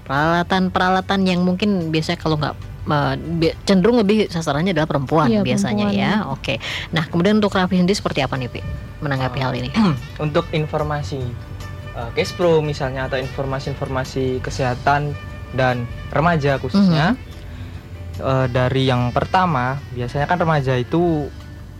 Peralatan-peralatan 0.08 1.20
yang 1.22 1.44
mungkin 1.44 1.92
biasanya 1.92 2.16
kalau 2.16 2.36
nggak 2.36 2.56
eh, 3.44 3.54
cenderung 3.62 4.00
lebih 4.00 4.26
sasarannya 4.26 4.72
adalah 4.72 4.88
perempuan 4.88 5.28
Iya, 5.28 5.44
biasanya 5.44 5.86
perempuan. 5.86 6.08
ya. 6.24 6.32
Oke. 6.32 6.54
Nah, 6.90 7.04
kemudian 7.04 7.36
untuk 7.36 7.52
Raffi 7.52 7.76
sendiri 7.76 7.92
seperti 7.94 8.24
apa 8.24 8.34
nih, 8.34 8.48
Pi? 8.48 8.60
Menanggapi 8.98 9.38
hal 9.38 9.52
ini. 9.52 9.68
Untuk 10.24 10.48
informasi 10.50 11.20
uh, 11.92 12.10
Cash 12.12 12.32
Pro 12.32 12.58
misalnya 12.58 13.06
atau 13.06 13.14
informasi-informasi 13.16 14.40
kesehatan 14.40 15.12
dan 15.52 15.84
remaja 16.08 16.56
khususnya 16.56 17.16
uh, 18.18 18.44
dari 18.46 18.84
yang 18.84 19.08
pertama 19.10 19.76
biasanya 19.92 20.24
kan 20.24 20.36
remaja 20.36 20.74
itu 20.74 21.28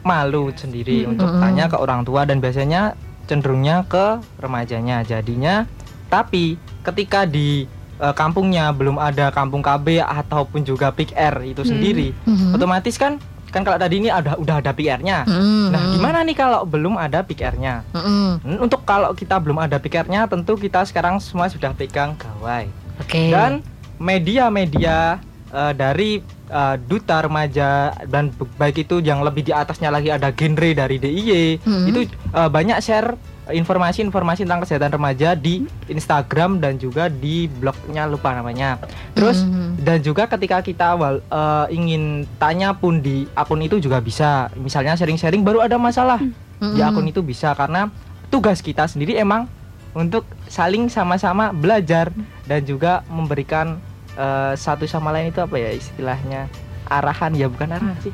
malu 0.00 0.48
sendiri 0.50 1.04
Mhm. 1.04 1.10
untuk 1.10 1.28
Mhm. 1.28 1.40
tanya 1.42 1.64
ke 1.66 1.76
orang 1.76 2.00
tua 2.02 2.22
dan 2.22 2.38
biasanya 2.38 2.96
cenderungnya 3.26 3.84
ke 3.84 4.06
remajanya 4.38 5.02
jadinya 5.02 5.68
tapi 6.06 6.56
ketika 6.80 7.28
di 7.28 7.68
uh, 7.98 8.11
kampungnya 8.12 8.70
belum 8.70 8.96
ada 8.96 9.28
kampung 9.28 9.61
KB 9.61 10.00
ataupun 10.00 10.62
juga 10.62 10.88
PIK-R 10.88 11.34
itu 11.44 11.61
Hmm. 11.61 11.70
sendiri 11.70 12.08
Mhm. 12.24 12.54
otomatis 12.54 12.94
kan 12.94 13.18
kan 13.48 13.64
kalau 13.64 13.76
tadi 13.76 13.96
ini 13.98 14.08
ada 14.08 14.37
udah 14.37 14.61
ada 14.61 14.70
PIK-R-nya 14.70 15.24
Mhm. 15.24 15.64
Nah, 15.68 15.82
gimana 15.90 16.18
nih 16.20 16.37
kalau 16.37 16.64
belum 16.64 16.94
ada 16.94 17.20
PIK-R-nya? 17.22 17.80
Mhm. 17.90 18.28
Hmm, 18.38 18.58
Untuk 18.61 18.84
kalau 18.84 19.12
kita 19.12 19.37
belum 19.37 19.56
ada 19.58 19.76
PIK-R-nya, 19.76 20.26
tentu 20.26 20.52
kita 20.54 20.84
sekarang 20.84 21.16
semua 21.18 21.48
sudah 21.48 21.72
pegang 21.72 22.12
gawai. 22.14 22.68
Oke. 22.98 23.28
Dan 23.28 23.64
media-media 23.98 25.16
eh, 25.48 25.72
dari 25.72 26.20
eh, 26.48 26.76
duta 26.78 27.20
remaja 27.20 27.68
dan 28.04 28.28
baik 28.54 28.84
itu 28.84 29.00
yang 29.00 29.20
lebih 29.20 29.40
di 29.42 29.52
atasnya 29.54 29.88
lagi 29.88 30.08
ada 30.08 30.28
genre 30.28 30.70
dari 30.74 30.96
DIY, 30.96 31.44
Mhm. 31.58 31.87
itu 31.87 32.00
eh, 32.30 32.48
banyak 32.48 32.78
share 32.78 33.16
informasi-informasi 33.50 34.44
tentang 34.44 34.62
kesehatan 34.62 34.92
remaja 34.92 35.32
di 35.32 35.64
Instagram 35.87 36.61
dan 36.61 36.76
juga 36.76 37.08
di 37.08 37.48
blognya 37.48 38.04
lupa 38.04 38.32
namanya. 38.32 38.76
Terus 39.12 39.42
Mhm. 39.42 39.80
dan 39.80 39.98
juga 40.00 40.26
ketika 40.26 40.61
kita 40.61 40.94
awal 40.94 41.20
eh, 41.22 41.66
ingin 41.72 42.24
tanya 42.37 42.72
pun 42.72 43.00
di 43.00 43.24
akun 43.32 43.61
itu 43.61 43.78
juga 43.78 43.98
bisa. 43.98 44.48
Misalnya 44.54 44.94
sharing-sharing 44.94 45.40
baru 45.40 45.64
ada 45.64 45.76
masalah 45.76 46.20
di 46.58 46.80
Mhm. 46.80 46.88
akun 46.88 47.06
itu 47.06 47.20
bisa 47.20 47.52
karena 47.52 47.88
tugas 48.28 48.61
kita 48.61 48.84
sendiri 48.84 49.16
emang 49.16 49.48
untuk 49.92 50.28
saling 50.46 50.87
sama-sama 50.87 51.50
belajar 51.50 52.12
dan 52.44 52.61
juga 52.62 53.02
memberikan 53.08 53.80
eh, 54.14 54.52
satu 54.58 54.82
sama 54.82 55.14
lain 55.14 55.30
itu 55.30 55.38
apa 55.38 55.54
ya 55.54 55.70
istilahnya 55.70 56.50
arahan 56.84 57.30
ya 57.32 57.46
bukan 57.46 57.70
arahan 57.70 57.94
sih 58.02 58.11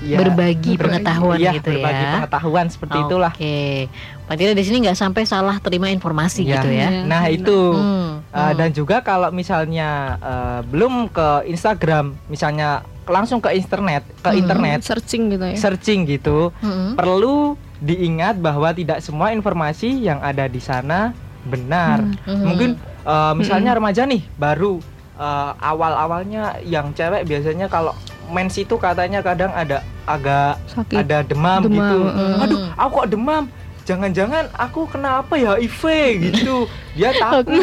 Ya, 0.00 0.16
berbagi 0.16 0.74
ber- 0.74 0.88
pengetahuan 0.88 1.36
iya, 1.36 1.52
gitu 1.54 1.70
berbagi 1.70 2.00
ya. 2.00 2.12
pengetahuan 2.16 2.66
seperti 2.66 2.96
itulah. 2.98 3.32
Oke. 3.32 3.84
Berarti 4.24 4.42
di 4.50 4.64
sini 4.64 4.76
nggak 4.82 4.96
sampai 4.96 5.22
salah 5.24 5.56
terima 5.58 5.88
informasi 5.88 6.40
Iya. 6.42 6.52
gitu 6.56 6.68
ya. 6.70 6.88
Iya. 6.88 7.00
Nah, 7.04 7.22
benar. 7.22 7.36
itu 7.36 7.58
Hmm, 7.70 8.08
Uh, 8.26 8.38
hmm. 8.40 8.54
dan 8.56 8.70
juga 8.70 8.96
kalau 9.00 9.28
misalnya 9.30 9.88
uh, 10.18 10.60
belum 10.64 11.10
ke 11.10 11.28
Instagram, 11.46 12.16
misalnya 12.26 12.80
langsung 13.04 13.38
ke 13.38 13.52
internet, 13.52 14.06
ke 14.18 14.30
Hmm. 14.30 14.40
internet 14.40 14.80
searching 14.80 15.30
gitu 15.30 15.44
ya 15.44 15.56
searching 15.58 16.06
gitu, 16.06 16.48
Hmm. 16.56 16.94
perlu 16.94 17.54
diingat 17.78 18.38
bahwa 18.38 18.70
tidak 18.70 19.00
semua 19.00 19.30
informasi 19.30 20.00
yang 20.00 20.20
ada 20.20 20.46
di 20.46 20.58
sana 20.58 21.12
benar. 21.42 22.06
Hmm. 22.22 22.44
Mungkin 22.46 22.70
uh, 23.02 23.32
misalnya 23.34 23.74
remaja 23.74 24.04
nih 24.04 24.24
baru 24.34 24.78
uh, 25.16 25.52
awal-awalnya 25.56 26.60
yang 26.62 26.92
cewek 26.92 27.24
biasanya 27.24 27.66
kalau 27.66 27.92
mens 28.30 28.54
itu 28.54 28.74
katanya 28.76 29.20
kadang 29.20 29.50
ada 29.52 29.78
agak 30.04 30.58
sakit 30.66 30.96
ada 30.96 31.18
demam, 31.20 31.60
Demam, 31.60 31.74
gitu. 31.76 31.98
mm. 32.04 32.38
Aduh, 32.40 32.58
aku 32.74 32.92
kok 32.96 33.08
demam? 33.08 33.44
Jangan-jangan 33.80 34.46
aku 34.54 34.86
kena 34.86 35.18
apa 35.18 35.34
ya 35.34 35.56
HIV 35.56 35.82
gitu. 36.22 36.68
Dia 36.92 37.10
takut. 37.16 37.58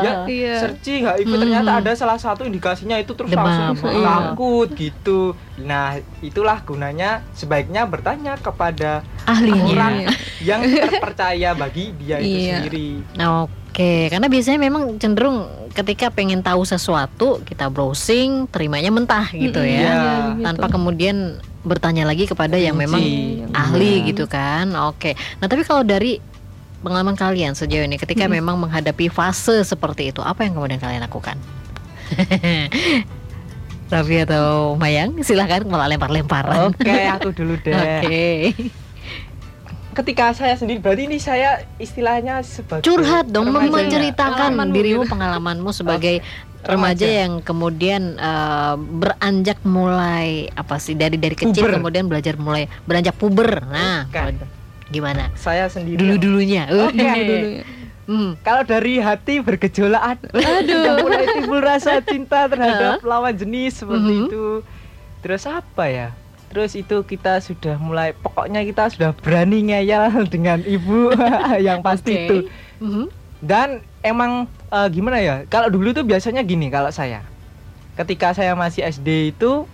dia 0.00 0.14
Iya. 0.24 0.54
searching 0.58 1.02
HIV 1.04 1.28
Hmm. 1.28 1.40
ternyata 1.40 1.70
ada 1.76 1.92
salah 1.92 2.16
satu 2.16 2.42
indikasinya 2.42 2.96
itu 2.96 3.12
terus 3.12 3.28
Demam, 3.28 3.44
langsung 3.44 3.90
iya. 3.90 4.06
takut 4.06 4.68
gitu. 4.72 5.20
Nah, 5.58 5.86
itulah 6.20 6.62
gunanya 6.62 7.20
sebaiknya 7.32 7.84
bertanya 7.84 8.38
kepada 8.38 9.04
Ahlinya. 9.24 9.64
orang 9.66 9.94
yang 10.40 10.60
terpercaya 10.84 11.52
bagi 11.52 11.92
dia 11.96 12.16
itu 12.18 12.38
Iya. 12.38 12.52
sendiri. 12.56 12.88
Oke, 13.18 13.57
karena 13.78 14.26
biasanya 14.26 14.58
memang 14.58 14.98
cenderung 14.98 15.46
ketika 15.70 16.10
pengen 16.10 16.42
tahu 16.42 16.66
sesuatu 16.66 17.38
kita 17.46 17.70
browsing, 17.70 18.50
terimanya 18.50 18.90
mentah 18.90 19.30
gitu 19.30 19.62
ya, 19.62 19.70
Iya. 19.70 19.94
gitu. 20.34 20.42
tanpa 20.42 20.66
kemudian 20.66 21.38
bertanya 21.62 22.02
lagi 22.02 22.26
kepada 22.26 22.58
yang 22.58 22.74
memang 22.74 22.98
ahli 23.54 24.02
Iya. 24.02 24.06
gitu 24.10 24.24
kan. 24.26 24.66
Oke. 24.90 25.14
Nah, 25.38 25.46
tapi 25.46 25.62
kalau 25.62 25.86
dari 25.86 26.18
pengalaman 26.78 27.14
kalian 27.14 27.54
sejauh 27.54 27.86
ini 27.86 27.94
ketika 27.94 28.26
Mm-mm. 28.26 28.38
memang 28.42 28.56
menghadapi 28.58 29.06
fase 29.08 29.62
seperti 29.62 30.10
itu, 30.10 30.22
apa 30.22 30.42
yang 30.42 30.58
kemudian 30.58 30.78
kalian 30.78 31.02
lakukan? 31.02 31.38
Raffi 33.88 34.20
atau 34.20 34.76
Mayang, 34.76 35.16
silahkan 35.24 35.64
malah 35.64 35.88
lempar-lemparan. 35.88 36.76
Oke, 36.76 36.92
aku 37.08 37.32
dulu 37.32 37.56
deh. 37.62 37.72
Oke. 38.04 38.26
Ketika 39.98 40.30
saya 40.30 40.54
sendiri 40.54 40.78
berarti 40.78 41.04
ini 41.04 41.18
saya 41.18 41.50
istilahnya 41.76 42.38
sebagai 42.40 42.86
Curhat 42.86 43.26
dong, 43.26 43.50
menceritakan 43.50 44.54
Pengalamanmu 44.54 44.70
dirimu, 44.72 45.02
gitu. 45.02 45.10
pengalamanmu 45.10 45.70
sebagai 45.74 46.22
remaja 46.60 47.02
remaja. 47.02 47.08
yang 47.18 47.32
kemudian 47.40 48.02
eh, 48.14 48.74
beranjak 48.78 49.58
mulai 49.64 50.46
apa 50.52 50.78
sih 50.78 50.94
dari 50.94 51.18
dari 51.18 51.34
kecil 51.34 51.66
Puber. 51.66 51.74
kemudian 51.76 52.06
belajar 52.06 52.38
mulai 52.38 52.70
beranjak 52.82 53.14
puber. 53.14 53.62
Nah, 53.64 54.06
Bukan. 54.06 54.38
gimana? 54.88 55.34
saya 55.34 55.66
sendiri 55.66 55.98
Dulu 55.98 56.14
dulunya. 56.16 56.70
Oke. 56.70 56.94
dulu 56.94 57.48
ya. 57.52 57.64
Hmm. 58.06 58.30
Kalau 58.40 58.62
dari 58.64 58.96
hati 58.96 59.36
bergejolak, 59.36 60.00
aduh, 60.32 60.94
mulai 61.02 61.28
timbul 61.28 61.60
rasa 61.60 62.00
cinta 62.00 62.46
terhadap 62.46 63.02
lawan 63.02 63.34
jenis 63.34 63.82
seperti 63.82 64.12
Mhm. 64.14 64.24
itu. 64.24 64.44
Terus 65.20 65.44
apa 65.44 65.84
ya? 65.84 66.08
Terus 66.48 66.72
itu 66.72 66.96
kita 67.02 67.38
sudah 67.38 67.76
mulai, 67.76 68.12
pokoknya 68.12 68.64
kita 68.64 68.88
sudah 68.88 69.10
berani 69.12 69.68
ngeyel 69.68 70.24
dengan 70.34 70.64
ibu 70.64 71.12
yang 71.66 71.80
pasti 71.80 72.12
Oke. 72.12 72.24
itu. 72.24 72.36
Mhm. 72.80 73.04
Dan 73.38 73.68
emang 74.00 74.44
eh, 74.68 74.88
gimana 74.88 75.18
ya? 75.18 75.44
Kalau 75.46 75.68
dulu 75.68 75.92
tuh 75.92 76.02
biasanya 76.02 76.40
gini 76.40 76.68
kalau 76.68 76.88
saya, 76.88 77.20
ketika 77.94 78.32
saya 78.32 78.52
masih 78.52 78.82
SD 78.82 79.32
itu, 79.32 79.68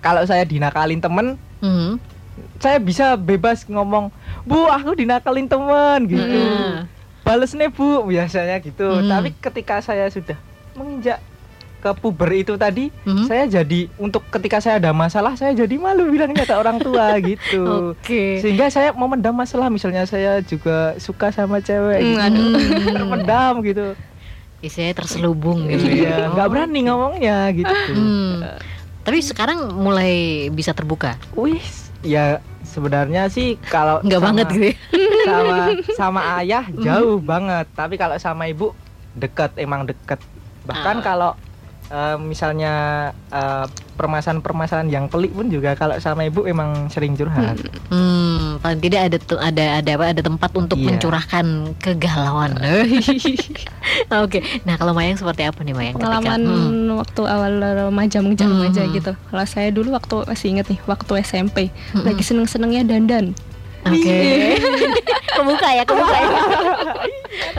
kalau 0.00 0.24
saya 0.24 0.42
dinakalin 0.42 0.98
temen, 0.98 1.36
Mhm. 1.60 1.96
saya 2.58 2.76
bisa 2.76 3.14
bebas 3.14 3.62
ngomong, 3.64 4.10
bu 4.42 4.66
aku 4.66 4.92
dinakalin 4.94 5.46
temen 5.46 5.98
gitu 6.04 6.20
Nah. 6.20 6.84
bales 7.22 7.52
nih 7.52 7.70
bu 7.70 8.04
biasanya 8.04 8.60
gitu 8.60 8.84
Hmm. 8.84 9.08
tapi 9.08 9.32
ketika 9.32 9.80
saya 9.80 10.04
sudah 10.08 10.36
menginjak 10.74 11.22
ke 11.84 11.92
puber 11.94 12.32
itu 12.34 12.56
tadi 12.56 12.88
Mhm. 13.04 13.28
saya 13.28 13.44
jadi 13.44 13.92
untuk 13.96 14.24
ketika 14.26 14.56
saya 14.56 14.80
ada 14.80 14.90
masalah 14.90 15.36
saya 15.36 15.52
jadi 15.52 15.76
malu 15.76 16.08
bilangnya 16.08 16.42
ke 16.42 16.54
orang 16.54 16.80
tua 16.80 17.12
gitu 17.26 17.92
Oke. 17.92 18.40
sehingga 18.40 18.66
saya 18.68 18.90
memendam 18.90 19.32
masalah 19.32 19.68
misalnya 19.68 20.02
saya 20.04 20.40
juga 20.40 20.96
suka 20.96 21.28
sama 21.28 21.60
cewek 21.60 22.00
Hmm, 22.00 22.08
gitu. 22.08 22.24
aduh. 22.24 22.52
terpendam 22.96 23.54
gitu 23.60 23.86
Istilahnya 24.58 24.96
terselubung 24.96 25.68
gitu 25.68 25.84
iya 25.84 26.24
ya. 26.24 26.32
nggak 26.32 26.48
berani 26.48 26.80
ngomongnya 26.82 27.36
gitu 27.52 27.74
Hmm. 27.90 28.40
Tapi 29.04 29.20
sekarang 29.20 29.76
mulai 29.76 30.12
bisa 30.48 30.72
terbuka. 30.72 31.20
wih 31.34 31.60
ya 32.00 32.40
sebenarnya 32.64 33.28
sih 33.28 33.60
kalau 33.62 34.00
Enggak 34.00 34.18
sama- 34.18 34.26
banget 34.26 34.46
gitu. 34.48 34.64
ya. 34.64 34.74
sama 35.26 35.56
sama 35.94 36.20
ayah 36.38 36.64
jauh 36.70 37.16
banget 37.18 37.68
tapi 37.70 37.94
kalau 37.94 38.16
sama 38.16 38.44
ibu 38.46 38.72
deket 39.12 39.52
emang 39.56 39.84
deket 39.84 40.16
bahkan 40.64 40.96
Ah. 40.98 41.04
kalau 41.04 41.30
eh, 41.86 42.16
misalnya 42.16 42.72
eh, 43.28 43.64
permasalahan-permasalahan 43.94 44.88
yang 44.88 45.06
pelik 45.06 45.30
pun 45.30 45.46
juga 45.46 45.72
kalau 45.72 45.94
sama 45.96 46.24
ibu 46.24 46.42
emang 46.44 46.88
sering 46.88 47.14
curhat 47.14 47.54
Hmm, 47.86 48.58
paling 48.58 48.80
tidak 48.80 49.00
ada 49.04 49.16
ada 49.40 49.64
ada 49.78 49.90
apa 49.92 50.04
ada 50.08 50.20
tempat 50.20 50.50
untuk 50.52 50.74
Iya. 50.76 50.86
mencurahkan 50.90 51.46
kegalauan. 51.78 52.58
Oke. 54.24 54.38
Nah, 54.62 54.74
kalau 54.74 54.92
Mayang 54.92 55.14
seperti 55.14 55.42
apa 55.42 55.60
nih 55.60 55.72
Mayang 55.72 55.94
ketika- 55.94 56.10
pengalaman 56.10 56.40
Hmm. 56.42 56.96
waktu 56.96 57.22
awal 57.24 57.52
remaja 57.86 58.18
mengejar 58.18 58.46
Hmm, 58.46 58.58
remaja 58.60 58.82
hmm. 58.82 58.92
gitu 58.92 59.12
kalau 59.24 59.44
saya 59.44 59.68
dulu 59.68 59.88
waktu 59.92 60.16
masih 60.24 60.46
inget 60.50 60.66
nih 60.68 60.80
waktu 60.84 61.12
SMP 61.20 61.56
Hmm. 61.92 62.02
lagi 62.02 62.22
seneng 62.22 62.46
senengnya 62.46 62.82
dandan 62.82 63.34
Oke. 63.84 64.56
kebuka 65.36 65.68
ya, 65.70 65.82
kebuka 65.84 66.16
ya. 66.16 66.28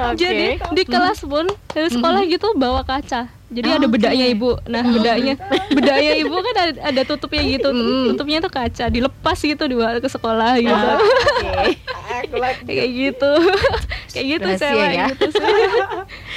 Oke. 0.06 0.18
jadi 0.18 0.48
di 0.58 0.84
kelas 0.84 1.22
pun 1.22 1.46
dari 1.70 1.88
sekolah 1.88 2.26
gitu 2.26 2.56
bawa 2.56 2.82
kaca 2.82 3.30
jadi 3.56 3.68
ada 3.74 3.86
Oke. 3.86 3.94
bedaknya 3.96 4.26
ibu 4.28 4.52
nah 4.66 4.84
bedaknya 4.84 5.34
bedaknya 5.70 6.14
ibu 6.22 6.36
kan 6.36 6.56
ada, 6.60 6.74
ada 6.86 7.02
tutupnya 7.04 7.42
gitu 7.42 7.68
Hmm. 7.68 8.12
tutupnya 8.12 8.38
tuh 8.40 8.52
kaca 8.52 8.86
dilepas 8.88 9.38
gitu 9.38 9.64
dibawa 9.64 9.98
ke 9.98 10.10
sekolah 10.10 10.60
gitu 10.60 10.76
Ah, 10.76 11.00
Oke. 11.00 11.80
aku 12.22 12.36
lagi 12.36 12.62
kayak 12.70 12.92
gitu 12.92 13.32
kayak 14.14 14.26
gitu 14.30 14.48
Rahasia 14.48 14.62
cewek 14.62 14.90
ya. 14.92 15.06
gitu 15.10 15.26
sih 15.32 15.54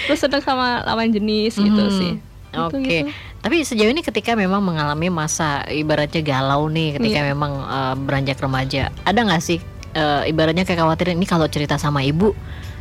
terus 0.06 0.18
sedang 0.18 0.40
sama 0.40 0.80
lawan 0.82 1.10
jenis 1.10 1.54
gitu 1.54 1.84
Hmm. 1.84 1.92
sih 1.92 2.12
Oke. 2.50 2.80
Gitu, 2.80 3.04
gitu. 3.04 3.12
Tapi 3.38 3.60
sejauh 3.60 3.86
ini 3.86 4.00
ketika 4.00 4.32
memang 4.34 4.58
mengalami 4.58 5.06
masa 5.08 5.62
ibaratnya 5.64 6.18
galau 6.20 6.66
nih, 6.66 6.96
ketika 6.96 7.20
Iya. 7.20 7.30
memang 7.30 7.52
eh, 7.60 7.94
beranjak 7.94 8.40
remaja, 8.40 8.88
ada 9.04 9.20
nggak 9.20 9.38
sih 9.38 9.60
eh, 9.92 10.22
ibaratnya 10.26 10.64
kekhawatiran 10.64 11.12
ini 11.12 11.22
kalau 11.22 11.44
cerita 11.46 11.76
sama 11.76 12.00
ibu, 12.00 12.32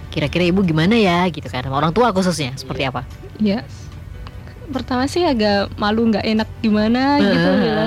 kira-kira 0.08 0.46
ibu 0.46 0.64
gimana 0.64 0.96
ya 0.96 1.28
gitu 1.28 1.46
kan? 1.46 1.68
Orang 1.68 1.92
tua 1.92 2.10
khususnya 2.10 2.56
seperti 2.56 2.84
apa? 2.86 3.04
Iya. 3.38 3.68
Pertama 4.68 5.04
sih 5.06 5.22
agak 5.22 5.72
malu 5.76 6.04
nggak 6.06 6.26
enak 6.26 6.50
gimana 6.60 7.18
gitu 7.18 7.34
Eh, 7.50 7.60
gitu. 7.62 7.84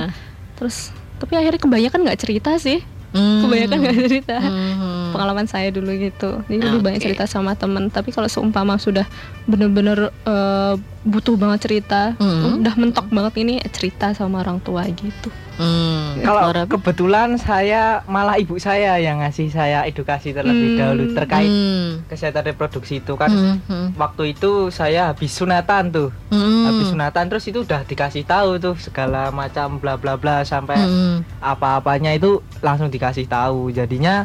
Terus 0.56 0.76
tapi 1.16 1.36
akhirnya 1.36 1.60
kebanyakan 1.60 2.00
nggak 2.02 2.18
cerita 2.18 2.56
sih. 2.56 2.80
hmm. 3.10 3.40
Kebanyakan 3.42 3.76
nggak 3.78 3.98
cerita. 4.00 4.36
Hmm. 4.38 5.10
Pengalaman 5.10 5.44
saya 5.44 5.68
dulu 5.68 5.90
gitu. 5.92 6.40
Jadi 6.46 6.60
lebih 6.62 6.80
banyak 6.80 6.98
Oke. 6.98 7.06
cerita 7.06 7.24
sama 7.24 7.52
temen. 7.52 7.88
Tapi 7.88 8.08
kalau 8.08 8.26
seumpama 8.26 8.76
sudah 8.76 9.04
bener-bener 9.44 9.98
eh, 10.24 10.74
butuh 11.02 11.34
banget 11.34 11.58
cerita, 11.62 12.14
Hmm. 12.16 12.60
udah 12.60 12.74
mentok 12.76 13.06
banget 13.08 13.34
ini 13.38 13.54
cerita 13.68 14.12
sama 14.12 14.40
orang 14.40 14.58
tua 14.58 14.86
gitu. 14.86 15.28
Hmm. 15.60 16.24
kalau 16.24 16.40
kebetulan 16.64 17.36
saya 17.36 18.00
malah 18.08 18.40
ibu 18.40 18.56
saya 18.56 18.96
yang 18.96 19.20
ngasih 19.20 19.52
saya 19.52 19.84
edukasi 19.84 20.32
terlebih 20.32 20.72
Hmm. 20.72 20.78
dahulu 20.80 21.04
terkait 21.12 21.46
Hmm. 21.46 22.00
kesehatan 22.08 22.48
reproduksi 22.48 22.98
itu 22.98 23.12
kan 23.12 23.28
Hmm, 23.28 23.60
hmm, 23.68 23.86
waktu 23.94 24.32
itu 24.32 24.72
saya 24.72 25.12
habis 25.12 25.30
sunatan 25.30 25.92
tuh 25.92 26.08
hmm. 26.32 26.64
habis 26.64 26.88
sunatan 26.88 27.24
terus 27.28 27.44
itu 27.44 27.60
udah 27.60 27.84
dikasih 27.84 28.24
tahu 28.24 28.56
tuh 28.56 28.74
segala 28.80 29.28
macam 29.30 29.76
bla 29.76 30.00
bla 30.00 30.16
bla 30.16 30.40
sampai 30.42 30.80
Hmm. 30.80 31.20
apa-apanya 31.38 32.16
itu 32.16 32.40
langsung 32.58 32.88
dikasih 32.88 33.28
tahu 33.28 33.68
jadinya 33.68 34.24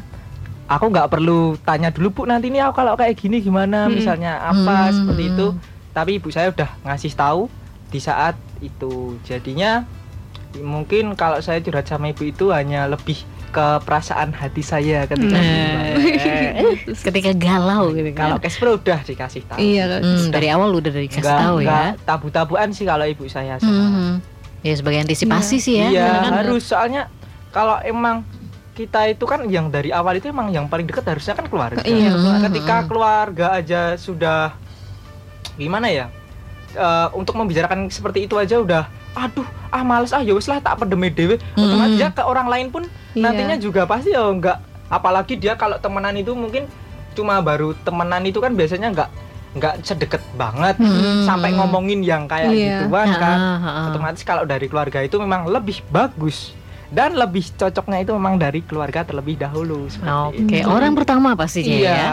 aku 0.66 0.88
nggak 0.88 1.12
perlu 1.12 1.60
tanya 1.62 1.92
dulu 1.92 2.10
bu 2.10 2.22
nanti 2.26 2.48
ini 2.48 2.58
aku 2.58 2.80
kalau 2.80 2.96
kayak 2.96 3.20
gini 3.20 3.38
gimana 3.38 3.86
Hmm. 3.86 3.94
misalnya 3.94 4.40
apa 4.40 4.88
Hmm. 4.88 4.96
seperti 4.96 5.24
itu 5.30 5.48
tapi 5.92 6.16
ibu 6.16 6.32
saya 6.32 6.48
udah 6.50 6.70
ngasih 6.82 7.12
tahu 7.12 7.52
di 7.92 8.00
saat 8.00 8.34
itu 8.60 9.20
jadinya 9.22 9.84
mungkin 10.58 11.14
kalau 11.14 11.40
saya 11.40 11.60
curhat 11.60 11.84
sama 11.84 12.10
ibu 12.10 12.24
itu 12.24 12.50
hanya 12.50 12.86
lebih 12.86 13.18
ke 13.48 13.68
perasaan 13.82 14.32
hati 14.32 14.60
saya 14.60 15.04
ketika 15.06 15.32
Nah. 15.32 15.96
Ketika 17.08 17.32
galau 17.32 17.90
gitu 17.90 18.12
kalau 18.12 18.36
kan. 18.36 18.44
Casper 18.44 18.68
udah 18.74 19.00
dikasih 19.02 19.42
tahu 19.46 19.58
Iya, 19.58 19.84
Hmm, 19.98 20.28
dari 20.28 20.48
awal 20.48 20.70
udah 20.74 20.92
dikasih 20.92 21.22
Nggak- 21.22 21.42
tahu 21.42 21.58
ya. 21.58 21.66
nggak 21.66 21.90
tabu-tabuan 22.04 22.70
sih 22.70 22.84
kalau 22.84 23.04
ibu 23.04 23.24
saya 23.26 23.56
sama 23.58 23.72
Hmm. 23.72 24.14
Ya 24.60 24.74
sebagai 24.74 25.00
antisipasi 25.00 25.58
sih 25.58 25.76
ya. 25.78 25.88
Iya 25.88 26.04
karena 26.10 26.20
kan- 26.26 26.38
harus 26.42 26.64
soalnya 26.64 27.08
kalau 27.50 27.80
emang 27.82 28.28
kita 28.74 29.08
itu 29.08 29.24
kan 29.24 29.40
yang 29.46 29.70
dari 29.70 29.88
awal 29.90 30.12
itu 30.14 30.28
emang 30.28 30.50
yang 30.50 30.68
paling 30.68 30.84
dekat 30.84 31.06
harusnya 31.06 31.32
kan 31.34 31.46
keluarga. 31.46 31.80
Iya, 31.82 32.12
Hmm. 32.12 32.44
Ketika 32.44 32.76
hmm. 32.78 32.88
keluarga 32.88 33.46
aja 33.54 33.82
sudah 33.96 34.52
gimana 35.56 35.88
ya? 35.88 36.08
eh, 36.74 37.08
untuk 37.14 37.40
membicarakan 37.40 37.88
seperti 37.88 38.28
itu 38.28 38.36
aja 38.36 38.60
udah 38.60 38.84
aduh 39.16 39.44
ah 39.70 39.82
males 39.82 40.12
ah 40.12 40.20
ya 40.20 40.32
wis 40.32 40.46
lah 40.46 40.60
tak 40.60 40.78
pedeme 40.78 41.08
dhewe 41.08 41.40
Hmm. 41.54 41.66
otomatis 41.66 41.98
ya 41.98 42.10
ke 42.10 42.22
orang 42.22 42.46
lain 42.46 42.68
pun 42.68 42.84
Iya. 43.12 43.24
nantinya 43.24 43.56
juga 43.56 43.82
pasti 43.84 44.12
ya 44.12 44.22
enggak 44.22 44.60
apalagi 44.86 45.34
dia 45.34 45.56
kalau 45.56 45.76
temenan 45.76 46.14
itu 46.14 46.32
mungkin 46.32 46.68
cuma 47.12 47.40
baru 47.40 47.72
temenan 47.82 48.22
itu 48.22 48.38
kan 48.38 48.52
biasanya 48.52 48.92
enggak 48.92 49.10
enggak 49.52 49.74
sedekat 49.82 50.20
banget 50.36 50.76
Hmm. 50.76 51.24
sampai 51.24 51.52
ngomongin 51.52 52.04
yang 52.04 52.28
kayak 52.28 52.52
Iya. 52.52 52.84
gituan 52.84 53.08
kan 53.10 53.38
ah. 53.58 53.88
otomatis 53.90 54.22
kalau 54.22 54.44
dari 54.44 54.68
keluarga 54.68 55.00
itu 55.00 55.16
memang 55.16 55.48
lebih 55.48 55.80
bagus 55.88 56.52
dan 56.88 57.16
lebih 57.16 57.50
cocoknya 57.52 58.04
itu 58.04 58.12
memang 58.12 58.36
dari 58.36 58.62
keluarga 58.62 59.02
terlebih 59.02 59.36
dahulu 59.38 59.88
Oke, 59.90 60.44
itu. 60.54 60.68
orang 60.68 60.94
pertama 60.94 61.34
pastinya 61.34 61.72
iya 61.72 61.92
ya. 61.92 62.10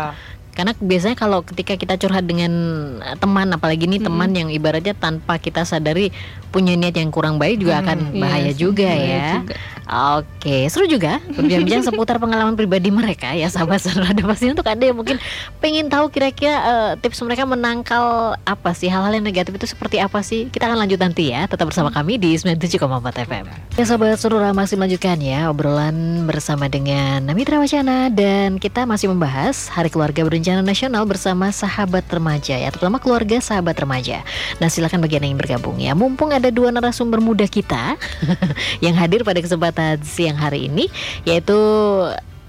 Karena 0.53 0.73
biasanya 0.75 1.17
kalau 1.17 1.41
ketika 1.41 1.75
kita 1.75 1.97
curhat 1.97 2.25
dengan 2.25 2.53
eh, 3.01 3.17
teman, 3.17 3.49
apalagi 3.51 3.85
nih 3.85 3.99
Mm-mm. 3.99 4.09
teman 4.09 4.31
yang 4.33 4.49
ibaratnya 4.49 4.93
tanpa 4.93 5.37
kita 5.37 5.63
sadari 5.63 6.13
punya 6.49 6.77
niat 6.77 6.93
yang 6.93 7.09
kurang 7.09 7.37
baik 7.37 7.59
juga 7.59 7.75
Hmm, 7.75 7.83
akan 7.83 7.99
Iya 8.11 8.21
bahaya 8.21 8.51
sih, 8.51 8.59
juga 8.61 8.85
bahaya 8.87 9.09
ya. 9.09 9.29
juga. 9.39 9.57
Oke, 9.93 10.57
seru 10.69 10.87
juga 10.87 11.21
berbincang 11.29 11.83
seputar 11.83 12.17
pengalaman 12.17 12.55
pribadi 12.55 12.89
mereka 12.89 13.33
ya 13.33 13.49
sahabat 13.49 13.81
serada 13.85 14.23
pasti 14.23 14.49
untuk 14.49 14.65
ada 14.65 14.79
yang 14.79 14.95
mungkin 14.95 15.17
pengen 15.59 15.89
tahu 15.89 16.09
kira-kira 16.09 16.55
eh, 16.55 16.91
tips 16.97 17.21
mereka 17.21 17.45
menangkal 17.45 18.37
apa 18.39 18.71
sih 18.73 18.87
hal-hal 18.87 19.11
yang 19.11 19.23
negatif 19.23 19.53
itu 19.53 19.67
seperti 19.67 19.99
apa 19.99 20.21
sih? 20.21 20.49
Kita 20.49 20.65
akan 20.65 20.79
lanjut 20.79 20.97
nanti 20.97 21.29
ya, 21.29 21.45
tetap 21.45 21.67
bersama 21.67 21.89
kami 21.89 22.17
di 22.17 22.37
97,4 22.37 22.79
FM. 23.27 23.45
Ya 23.75 23.85
sahabat 23.85 24.17
serura 24.17 24.53
masih 24.53 24.77
melanjutkan 24.77 25.17
ya 25.19 25.49
obrolan 25.49 26.25
bersama 26.25 26.69
dengan 26.69 27.25
Mitra 27.33 27.57
Wacana 27.57 28.09
dan 28.09 28.57
kita 28.57 28.85
masih 28.85 29.09
membahas 29.09 29.67
Hari 29.69 29.89
Keluarga 29.89 30.25
Berencana 30.43 30.67
Nasional 30.67 31.07
bersama 31.07 31.55
sahabat 31.55 32.03
remaja 32.11 32.59
ya, 32.59 32.67
terutama 32.75 32.99
keluarga 32.99 33.39
sahabat 33.39 33.79
remaja. 33.79 34.27
Nah 34.59 34.67
silakan 34.67 34.99
bagi 34.99 35.23
Anda 35.23 35.31
yang 35.31 35.39
bergabung 35.39 35.79
ya, 35.79 35.95
mumpung 35.95 36.35
ada 36.35 36.51
dua 36.51 36.75
narasumber 36.75 37.23
muda 37.23 37.47
kita 37.47 37.95
yang 38.85 38.99
hadir 38.99 39.23
pada 39.23 39.39
kesempatan 39.39 40.03
siang 40.03 40.35
hari 40.35 40.67
ini 40.67 40.91
yaitu 41.23 41.55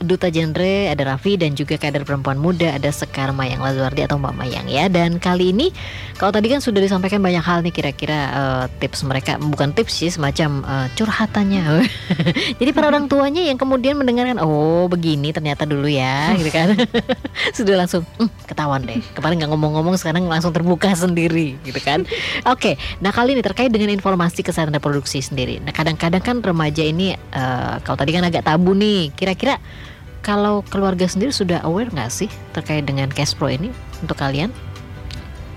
Duta 0.03 0.27
Genre 0.29 0.91
ada 0.91 1.03
Raffi 1.03 1.35
dan 1.35 1.55
juga 1.55 1.79
kader 1.79 2.03
perempuan 2.03 2.37
muda 2.37 2.75
ada 2.75 2.91
Sekar 2.91 3.31
Mayang 3.31 3.63
Lazuardi 3.63 4.03
atau 4.03 4.19
Mbak 4.19 4.35
Mayang 4.35 4.67
ya 4.69 4.87
dan 4.91 5.17
kali 5.17 5.55
ini 5.55 5.73
kalau 6.19 6.29
tadi 6.29 6.51
kan 6.51 6.59
sudah 6.61 6.83
disampaikan 6.83 7.23
banyak 7.23 7.41
hal 7.41 7.63
nih 7.63 7.73
kira-kira 7.73 8.19
eh, 8.31 8.63
tips 8.83 9.03
mereka 9.07 9.39
bukan 9.39 9.71
tips 9.71 9.93
sih 10.03 10.09
semacam 10.11 10.61
eh, 10.63 10.87
curhatannya 10.93 11.63
jadi 12.59 12.69
para 12.75 12.91
orang 12.91 13.07
tuanya 13.07 13.43
yang 13.43 13.57
kemudian 13.57 13.95
mendengarkan 13.97 14.37
oh 14.43 14.85
begini 14.91 15.31
ternyata 15.31 15.63
dulu 15.65 15.87
ya 15.87 16.31
gitu 16.39 16.51
kan 16.51 16.75
sudah 17.57 17.83
langsung 17.83 18.03
"Hmm, 18.19 18.29
ketahuan 18.45 18.83
deh 18.83 18.99
kemarin 19.15 19.39
nggak 19.39 19.51
ngomong-ngomong 19.51 19.95
sekarang 19.95 20.27
langsung 20.27 20.51
terbuka 20.51 20.91
sendiri 20.93 21.55
gitu 21.63 21.79
kan 21.81 22.03
Oke, 22.43 22.75
nah 22.99 23.15
kali 23.15 23.37
ini 23.37 23.43
terkait 23.45 23.71
dengan 23.71 23.87
informasi 23.93 24.43
kesehatan 24.43 24.75
reproduksi 24.75 25.23
sendiri. 25.23 25.63
Nah 25.63 25.71
kadang-kadang 25.71 26.19
kan 26.19 26.37
remaja 26.43 26.83
ini, 26.83 27.15
eh, 27.15 27.75
kalau 27.85 27.95
tadi 27.95 28.11
kan 28.11 28.27
agak 28.27 28.43
tabu 28.43 28.75
nih. 28.75 29.15
Kira-kira 29.15 29.57
kalau 30.23 30.63
keluarga 30.65 31.03
sendiri 31.03 31.29
sudah 31.29 31.59
aware 31.61 31.87
nggak 31.87 32.09
sih 32.09 32.31
terkait 32.51 32.81
dengan 32.81 33.05
cash 33.07 33.31
pro 33.31 33.47
ini 33.47 33.69
untuk 33.99 34.15
kalian 34.15 34.49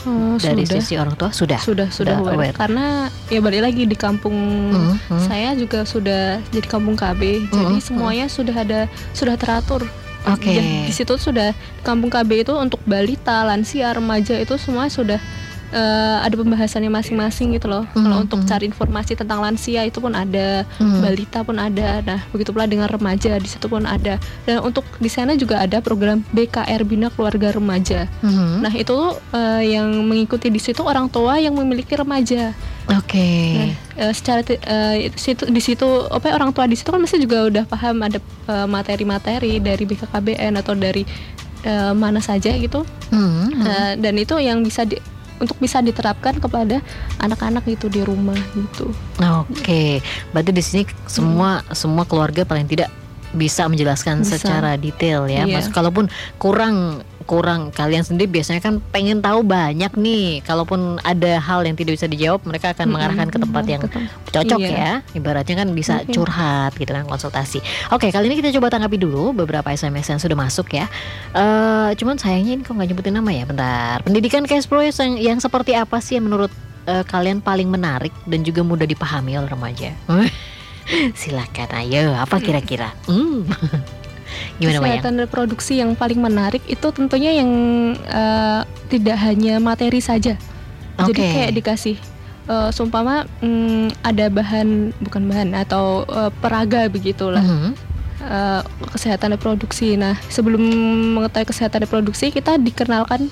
Oh, 0.02 0.38
dari 0.38 0.62
sudah. 0.62 0.79
sisi 0.79 0.94
orang 0.94 1.14
tua 1.14 1.31
sudah? 1.31 1.59
sudah 1.59 1.90
sudah 1.90 2.14
Sudah 2.14 2.16
aware. 2.20 2.38
aware. 2.44 2.55
karena 2.55 2.87
ya 3.26 3.40
balik 3.40 3.62
lagi 3.64 3.83
di 3.85 3.96
kampung 3.96 4.38
Hmm, 4.70 4.94
hmm. 5.02 5.18
saya 5.20 5.50
juga 5.52 5.83
sudah 5.83 6.38
jadi 6.48 6.62
kampung 6.64 6.94
KB 6.94 7.20
jadi 7.48 7.74
Hmm, 7.74 7.83
semuanya 7.83 8.26
sudah 8.26 8.55
ada 8.55 8.81
sudah 9.11 9.35
teratur 9.35 9.83
Oke. 10.24 10.50
Ya, 10.52 10.62
di 10.83 10.90
situ 10.90 11.14
sudah 11.16 11.55
kampung 11.83 12.07
KB 12.07 12.42
itu 12.42 12.50
untuk 12.52 12.83
balita 12.83 13.42
lansia 13.42 13.90
remaja 13.92 14.35
itu 14.37 14.55
semua 14.57 14.87
sudah 14.87 15.18
eh, 15.72 16.18
ada 16.22 16.35
pembahasannya 16.35 16.90
masing-masing 16.90 17.57
gitu 17.57 17.66
loh 17.66 17.85
Hmm, 17.94 18.05
kalau 18.05 18.16
untuk 18.22 18.40
hmm. 18.42 18.48
cari 18.48 18.64
informasi 18.66 19.12
tentang 19.16 19.40
lansia 19.40 19.83
itu 19.83 19.98
pun 19.98 20.12
ada 20.12 20.62
Hmm. 20.79 21.00
balita 21.00 21.42
pun 21.42 21.57
ada 21.57 22.02
nah 22.02 22.20
begitu 22.31 22.50
pula 22.52 22.68
dengan 22.68 22.87
remaja 22.87 23.38
di 23.38 23.48
situ 23.48 23.66
pun 23.66 23.87
ada 23.87 24.20
dan 24.44 24.57
untuk 24.61 24.85
di 24.98 25.09
sana 25.09 25.35
juga 25.35 25.62
ada 25.62 25.81
program 25.81 26.22
BKR 26.31 26.83
Bina 26.85 27.09
Keluarga 27.11 27.55
Remaja 27.55 28.07
Mhm. 28.20 28.62
Nah 28.62 28.72
itu 28.72 28.96
eh, 29.33 29.62
yang 29.76 29.88
mengikuti 30.05 30.48
di 30.48 30.59
situ 30.59 30.83
orang 30.83 31.07
tua 31.09 31.38
yang 31.38 31.55
memiliki 31.55 31.94
remaja. 31.94 32.52
Oke. 32.87 33.31
Nah, 33.59 33.70
eh, 33.98 34.12
secara 34.14 34.40
eh, 34.46 35.11
situ 35.14 35.46
di 35.50 35.59
situ 35.59 35.87
apa 36.07 36.31
ya, 36.31 36.35
orang 36.38 36.55
tua 36.55 36.70
di 36.70 36.79
situ 36.79 36.88
kan 36.90 37.02
mesti 37.02 37.18
juga 37.18 37.46
udah 37.46 37.64
paham 37.66 38.02
ada 38.02 38.18
materi-materi 38.70 39.59
dari 39.59 39.85
BKKBN 39.85 40.55
atau 40.61 40.74
dari 40.79 41.02
mana 41.98 42.22
saja 42.22 42.55
gitu. 42.55 42.87
Hmm, 43.11 43.50
hmm. 43.50 43.66
Eh, 43.66 43.92
dan 43.98 44.14
itu 44.14 44.38
yang 44.38 44.62
bisa 44.62 44.87
di 44.87 45.02
untuk 45.38 45.57
bisa 45.61 45.81
diterapkan 45.85 46.40
kepada 46.40 46.81
anak-anak 47.20 47.64
gitu 47.68 47.92
di 47.92 48.01
rumah 48.03 48.38
gitu. 48.57 48.92
Oke, 49.20 50.01
berarti 50.33 50.51
di 50.53 50.62
sini 50.64 50.83
semua 51.09 51.61
semua 51.72 52.05
keluarga 52.09 52.44
paling 52.49 52.68
tidak 52.68 52.88
bisa 53.37 53.68
menjelaskan 53.68 54.25
Bisa. 54.25 54.40
secara 54.40 54.81
detail 54.81 55.29
ya. 55.29 55.44
Iya. 55.44 55.61
Mas, 55.61 55.68
kalaupun 55.68 56.09
kurang 56.40 57.05
kurang 57.27 57.75
kalian 57.75 58.07
sendiri 58.07 58.31
biasanya 58.31 58.62
kan 58.62 58.79
pengen 58.95 59.19
tahu 59.19 59.43
banyak 59.43 59.91
nih. 59.99 60.41
Kalaupun 60.47 61.03
ada 61.03 61.43
hal 61.43 61.67
yang 61.67 61.75
tidak 61.75 61.99
bisa 61.99 62.07
dijawab, 62.07 62.47
mereka 62.47 62.71
akan 62.73 62.87
mengarahkan 62.89 63.29
ke 63.29 63.39
tempat 63.43 63.65
yang 63.67 63.83
cocok 64.31 64.61
Iya. 64.62 64.71
ya. 64.73 64.91
Ibaratnya 65.12 65.59
kan 65.59 65.69
bisa 65.75 66.01
Oke. 66.01 66.15
curhat 66.15 66.73
gitu 66.79 66.95
kan 66.95 67.05
konsultasi. 67.05 67.59
Oke, 67.91 68.15
kali 68.15 68.31
ini 68.31 68.39
kita 68.39 68.55
coba 68.55 68.71
tanggapi 68.71 68.97
dulu 68.97 69.35
beberapa 69.35 69.67
SMS 69.69 70.07
yang 70.07 70.21
sudah 70.23 70.39
masuk 70.39 70.71
ya. 70.71 70.87
Eh, 71.35 71.91
cuman 71.99 72.17
sayangnya 72.17 72.57
ini 72.57 72.62
kok 72.62 72.73
nggak 72.73 72.89
nyebutin 72.95 73.15
nama 73.19 73.31
ya. 73.35 73.45
Bentar. 73.45 74.07
Pendidikan 74.07 74.47
cash 74.47 74.71
pro 74.71 74.81
yang, 74.81 74.95
yang 75.19 75.39
seperti 75.43 75.75
apa 75.75 75.99
sih 75.99 76.17
yang 76.17 76.31
menurut 76.31 76.55
eh, 76.87 77.03
kalian 77.03 77.43
paling 77.43 77.67
menarik 77.67 78.15
dan 78.31 78.47
juga 78.47 78.62
mudah 78.62 78.87
dipahami 78.87 79.35
oleh 79.35 79.51
remaja? 79.51 79.91
Silakan 81.19 81.71
ayo, 81.83 82.15
apa 82.15 82.39
kira-kira? 82.39 82.95
Hmm. 83.11 83.43
Gimana 84.57 84.79
Mayang? 84.79 84.83
Kesehatan 84.99 85.14
reproduksi 85.20 85.72
yang 85.77 85.92
paling 85.92 86.18
menarik 86.18 86.62
itu 86.64 86.87
tentunya 86.90 87.33
yang 87.35 87.51
eh, 87.99 88.61
tidak 88.87 89.16
hanya 89.20 89.59
materi 89.59 90.01
saja. 90.01 90.35
Jadi 90.96 91.12
Oke. 91.12 91.29
kayak 91.29 91.53
dikasih 91.53 91.96
eh, 92.46 92.68
seumpama 92.70 93.29
mm, 93.38 94.01
ada 94.03 94.27
bahan 94.27 94.68
bukan 94.99 95.22
bahan 95.27 95.51
atau 95.53 96.03
eh, 96.05 96.31
peraga 96.35 96.88
begitulah 96.88 97.42
Mhm. 97.42 97.70
eh, 98.22 98.62
kesehatan 98.90 99.35
reproduksi. 99.35 99.94
Nah 99.94 100.16
sebelum 100.27 100.62
mengetahui 101.14 101.46
kesehatan 101.46 101.85
reproduksi 101.85 102.31
kita 102.31 102.57
dikenalkan 102.57 103.29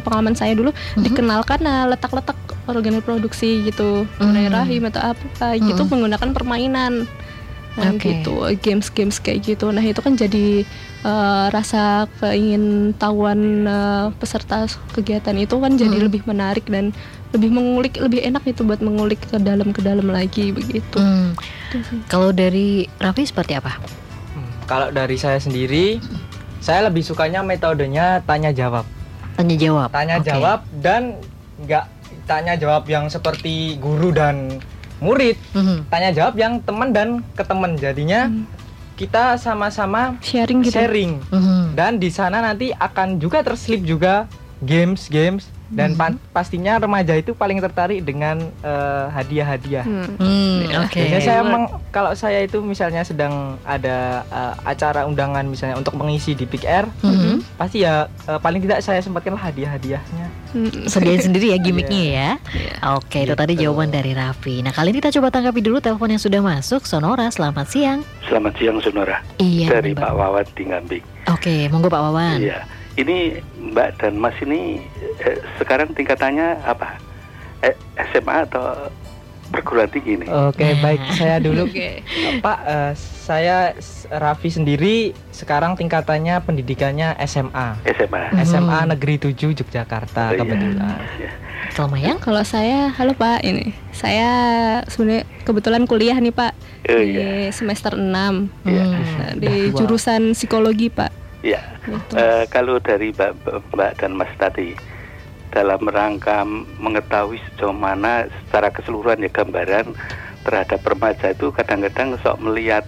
pengalaman 0.00 0.32
saya 0.32 0.54
dulu 0.54 0.72
Mhm. 0.96 1.02
dikenalkan 1.02 1.60
nah, 1.60 1.84
letak-letak 1.86 2.38
organ 2.62 2.94
reproduksi 2.94 3.66
gitu 3.66 4.06
mulai 4.16 4.46
Mhm. 4.46 4.54
rahim 4.54 4.82
atau 4.86 5.02
apa 5.10 5.58
gitu 5.58 5.82
Mhm. 5.82 5.90
menggunakan 5.90 6.28
permainan. 6.30 6.92
Nah, 7.72 7.88
Oke. 7.90 8.20
gitu 8.20 8.32
games-games 8.58 9.16
kayak 9.16 9.40
gitu. 9.46 9.68
Nah 9.68 9.80
itu 9.80 9.98
kan 9.98 10.12
jadi 10.12 10.60
eh, 11.02 11.46
rasa 11.48 12.04
keingin 12.18 12.92
tahuan 12.94 13.40
eh, 13.64 14.06
peserta 14.14 14.64
kegiatan 14.92 15.34
itu 15.34 15.56
kan 15.56 15.72
jadi 15.72 15.96
Mhm. 15.96 16.04
lebih 16.04 16.22
menarik 16.24 16.64
dan 16.64 16.92
lebih 17.30 17.48
mengulik 17.48 17.96
lebih 17.96 18.20
enak 18.22 18.44
itu 18.44 18.60
buat 18.60 18.78
mengulik 18.78 19.18
ke 19.22 19.36
dalam 19.36 19.70
ke 19.70 19.80
dalam 19.80 20.04
lagi 20.06 20.50
begitu. 20.50 20.94
Hmm. 20.94 21.32
Kalau 22.06 22.28
dari 22.30 22.84
Raffi 22.96 23.24
seperti 23.24 23.56
apa? 23.56 23.80
Hmm, 24.30 24.52
kalau 24.62 24.88
dari 24.88 25.16
saya 25.16 25.40
sendiri 25.40 25.96
saya 26.58 26.86
lebih 26.86 27.00
sukanya 27.00 27.40
metodenya 27.40 28.20
tanya 28.22 28.52
jawab 28.52 28.84
Tanya 29.32 29.56
jawab. 29.56 29.88
tanya 29.90 30.16
jawab 30.20 30.60
dan 30.76 31.16
nggak 31.58 31.88
tanya 32.22 32.54
jawab 32.54 32.84
yang 32.84 33.08
seperti 33.08 33.74
guru 33.76 34.12
dan 34.12 34.60
murid 35.02 35.34
Mhm. 35.52 35.90
tanya 35.90 36.10
jawab 36.14 36.34
yang 36.38 36.62
teman 36.62 36.94
dan 36.94 37.08
ke 37.34 37.42
teman 37.42 37.74
jadinya 37.74 38.30
Hmm. 38.30 38.46
kita 38.94 39.34
sama-sama 39.34 40.14
Sharing 40.22 40.62
gitu. 40.62 40.78
sharing 40.78 41.18
Mhm. 41.26 41.74
dan 41.74 41.98
di 41.98 42.06
sana 42.06 42.38
nanti 42.38 42.70
akan 42.70 43.18
juga 43.18 43.42
terselip 43.42 43.82
juga 43.82 44.30
games 44.62 45.06
games 45.06 45.42
dan 45.68 45.90
Mhm. 45.90 45.98
pan- 45.98 46.20
pastinya 46.30 46.76
remaja 46.76 47.16
itu 47.16 47.32
paling 47.32 47.56
tertarik 47.58 48.00
dengan 48.00 48.36
eh, 48.60 49.06
hadiah-hadiah. 49.08 49.82
Hmm. 49.82 50.04
Hmm, 50.14 50.58
Ya. 50.62 50.84
oke. 50.84 51.00
Biasanya 51.00 51.20
saya 51.22 51.40
Buat- 51.40 51.50
meng- 51.50 51.72
kalau 51.88 52.12
saya 52.12 52.38
itu 52.40 52.60
misalnya 52.60 53.02
sedang 53.02 53.56
ada 53.62 54.20
eh, 54.22 54.54
acara 54.64 55.02
undangan 55.02 55.42
misalnya 55.42 55.74
untuk 55.74 55.94
mengisi 55.94 56.32
di 56.32 56.44
Big 56.44 56.62
Air, 56.62 56.84
Mhm. 57.00 57.56
pasti 57.56 57.82
ya 57.82 58.04
eh, 58.22 58.36
paling 58.36 58.60
tidak 58.60 58.80
saya 58.80 59.00
sempatkan 59.00 59.32
hadiah-hadiahnya. 59.32 60.26
Hmm. 60.52 60.68
Sediain 60.84 61.24
sendiri 61.26 61.50
ya 61.50 61.58
gimmicknya 61.58 62.02
ya. 62.04 62.30
Iya. 62.52 62.74
Oke, 62.94 63.24
itu 63.24 63.32
Gitu. 63.32 63.40
tadi 63.40 63.52
jawaban 63.56 63.88
dari 63.88 64.12
Raffi. 64.12 64.60
Nah, 64.60 64.70
kali 64.70 64.92
ini 64.92 65.00
kita 65.00 65.08
coba 65.14 65.32
tanggapi 65.32 65.58
dulu 65.58 65.80
telepon 65.80 66.12
yang 66.12 66.20
sudah 66.20 66.38
masuk. 66.38 66.84
Sonora, 66.84 67.26
selamat 67.26 67.66
siang. 67.66 68.04
Selamat 68.22 68.52
siang 68.54 68.76
Sonora 68.78 69.24
Iya, 69.38 69.72
dari. 69.72 69.96
Pak 69.96 70.12
Wawan 70.12 70.44
di 70.52 70.62
Ngambing. 70.62 71.04
Oke, 71.24 71.66
monggo 71.66 71.88
Pak 71.88 72.02
Wawan. 72.02 72.38
Iya, 72.38 72.60
ini 72.94 73.40
Mbak 73.72 73.88
dan 73.98 74.14
Mas 74.16 74.36
ini 74.38 74.82
eh, 75.18 75.38
sekarang 75.56 75.92
tingkatannya 75.92 76.60
apa? 76.62 77.00
Eh, 77.60 77.72
SMA 78.10 78.44
atau 78.44 78.90
perguruan 79.48 79.86
tinggi 79.86 80.16
nih? 80.16 80.28
Oke, 80.28 80.64
Nah. 80.66 80.80
baik 80.84 81.00
saya 81.12 81.36
dulu. 81.38 81.68
Pak, 82.40 82.58
eh, 82.64 82.92
saya 82.96 83.56
Raffi 84.08 84.50
sendiri 84.50 84.96
sekarang 85.30 85.72
tingkatannya 85.72 86.40
pendidikannya 86.40 87.16
SMA. 87.22 87.80
SMA. 87.86 88.22
Mhm. 88.30 88.40
SMA 88.42 88.78
Negeri 88.88 89.14
7 89.22 89.52
Yogyakarta 89.54 90.22
Oh, 90.26 90.34
iya. 90.34 90.38
kebetulan. 90.38 90.96
Ya. 91.16 91.30
Kalau 91.72 91.88
Mayang? 91.88 92.18
Kalau 92.18 92.42
saya, 92.42 92.90
halo 92.90 93.14
Pak, 93.14 93.40
ini 93.42 93.72
saya 93.90 94.28
sebenarnya 94.84 95.24
kebetulan 95.40 95.86
kuliah 95.86 96.18
nih 96.18 96.34
Pak 96.34 96.52
Oh, 96.84 96.98
di 96.98 97.16
iya. 97.16 97.48
semester 97.48 97.94
6 97.94 98.50
Iya. 98.66 98.84
Hmm. 98.84 99.38
di 99.38 99.70
jurusan 99.70 100.34
psikologi 100.34 100.90
Pak. 100.90 101.21
Ya, 101.42 101.62
Gitu. 101.82 102.14
Eh, 102.14 102.46
kalau 102.46 102.78
dari 102.78 103.10
Mbak, 103.10 103.74
Mbak 103.74 103.92
dan 103.98 104.14
Mas 104.14 104.30
tadi 104.38 104.78
dalam 105.50 105.82
rangka 105.84 106.46
mengetahui 106.78 107.42
sejauh 107.52 107.74
mana 107.74 108.30
secara 108.46 108.70
keseluruhan 108.70 109.20
ya 109.20 109.28
gambaran 109.28 109.92
terhadap 110.46 110.80
remaja 110.80 111.34
itu 111.34 111.52
kadang-kadang 111.52 112.16
sok 112.22 112.40
melihat 112.40 112.86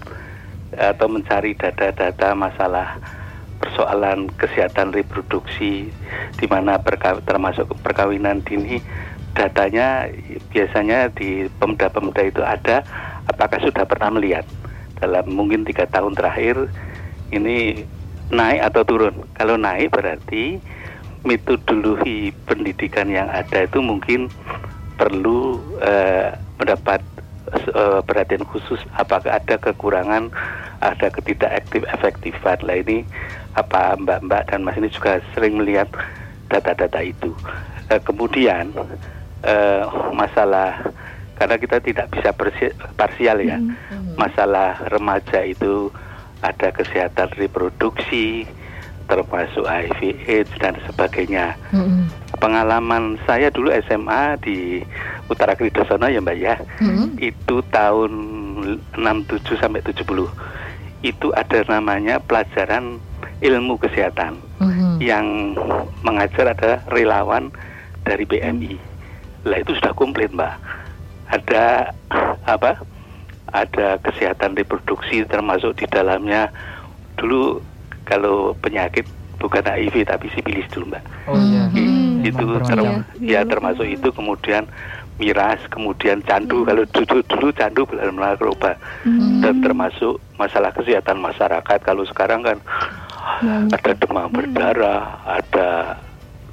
atau 0.73 1.07
mencari 1.07 1.55
data-data 1.55 2.33
masalah 2.35 2.99
persoalan 3.61 4.31
kesehatan 4.39 4.91
reproduksi 4.97 5.93
di 6.39 6.47
mana 6.49 6.81
perka- 6.81 7.23
termasuk 7.23 7.69
perkawinan 7.85 8.43
dini 8.43 8.81
datanya 9.35 10.09
biasanya 10.55 11.11
di 11.15 11.51
pemuda-pemuda 11.59 12.23
itu 12.27 12.43
ada 12.43 12.87
apakah 13.27 13.59
sudah 13.61 13.85
pernah 13.87 14.15
melihat 14.15 14.47
dalam 14.99 15.27
mungkin 15.31 15.67
tiga 15.67 15.85
tahun 15.91 16.15
terakhir 16.15 16.71
ini 17.35 17.87
naik 18.35 18.61
atau 18.67 18.83
turun? 18.83 19.15
Kalau 19.39 19.55
naik 19.57 19.95
berarti 19.95 20.59
metodologi 21.25 22.35
pendidikan 22.45 23.09
yang 23.09 23.31
ada 23.33 23.65
itu 23.65 23.81
mungkin 23.81 24.29
perlu 24.99 25.57
eh, 25.81 26.35
mendapat 26.61 27.01
eh, 27.55 28.01
perhatian 28.05 28.45
khusus. 28.45 28.83
Apakah 28.99 29.41
ada 29.41 29.57
kekurangan 29.57 30.29
ada 30.85 31.07
ketidakaktif 31.09 31.87
efektifan 31.89 32.61
lah 32.67 32.77
ini 32.77 33.07
apa 33.55 33.97
mbak-mbak 33.97 34.51
dan 34.51 34.67
mas 34.67 34.77
ini 34.77 34.91
juga 34.91 35.23
sering 35.33 35.57
melihat 35.57 35.89
data-data 36.53 37.01
itu. 37.01 37.33
Eh, 37.89 38.01
kemudian 38.05 38.75
eh, 39.47 39.85
masalah 40.13 40.77
karena 41.35 41.57
kita 41.59 41.83
tidak 41.83 42.07
bisa 42.15 42.31
parsial 42.95 43.39
ya 43.43 43.59
Hmm. 43.59 44.15
masalah 44.15 44.79
remaja 44.95 45.43
itu 45.43 45.91
ada 46.45 46.69
kesehatan 46.71 47.33
reproduksi 47.35 48.45
termasuk 49.05 49.65
HIV 49.65 50.01
AIDS 50.25 50.53
dan 50.61 50.77
sebagainya 50.85 51.57
Mm-mm. 51.73 52.09
pengalaman 52.41 53.21
saya 53.25 53.49
dulu 53.49 53.69
SMA 53.85 54.41
di 54.41 54.81
Utara 55.29 55.53
Kridosono 55.53 56.09
ya 56.09 56.21
Mbak 56.21 56.37
ya 56.41 56.57
Mm-mm. 56.81 57.17
itu 57.21 57.61
tahun 57.69 58.13
67 58.97 59.61
sampai 59.61 59.85
70 59.85 60.05
itu 61.05 61.29
ada 61.37 61.59
namanya 61.69 62.17
pelajaran 62.21 62.97
ilmu 63.41 63.77
kesehatan 63.77 64.41
Mhm. 64.55 65.03
yang 65.03 65.27
mengajar 66.01 66.55
ada 66.55 66.81
relawan 66.89 67.51
dari 68.07 68.25
BMI 68.25 68.79
lah 69.45 69.61
itu 69.61 69.77
sudah 69.77 69.93
komplit 69.93 70.33
Mbak 70.33 70.55
ada 71.29 71.91
apa 72.47 72.81
ada 73.55 73.97
kesehatan 74.01 74.53
reproduksi 74.53 75.23
termasuk 75.25 75.73
di 75.75 75.87
dalamnya 75.87 76.51
dulu 77.15 77.63
kalau 78.03 78.53
penyakit 78.57 79.07
bukan 79.37 79.63
HIV 79.63 80.05
tapi 80.05 80.27
sipilis 80.29 80.67
dulu 80.69 80.91
Mbak 80.91 81.03
Oh 81.25 81.39
iya. 81.39 81.63
Hmm. 81.71 82.21
Itu 82.21 82.43
bermacam. 82.43 82.67
term- 82.69 83.05
Iya. 83.17 83.41
ya 83.41 83.47
termasuk 83.47 83.87
itu 83.87 84.09
kemudian 84.11 84.65
miras 85.15 85.63
kemudian 85.69 86.19
candu 86.21 86.61
Hmm. 86.61 86.69
kalau 86.69 86.85
dulu 86.91 87.17
dulu 87.25 87.49
candu 87.53 87.83
belum 87.85 88.17
narkoba 88.17 88.75
Hmm. 89.03 89.39
dan 89.39 89.55
termasuk 89.61 90.19
masalah 90.35 90.71
kesehatan 90.71 91.19
masyarakat 91.19 91.79
kalau 91.81 92.03
sekarang 92.05 92.43
kan 92.43 92.59
Banyak. 93.41 93.71
ada 93.73 93.93
demam 93.95 94.29
berdarah 94.29 95.03
ada 95.25 95.69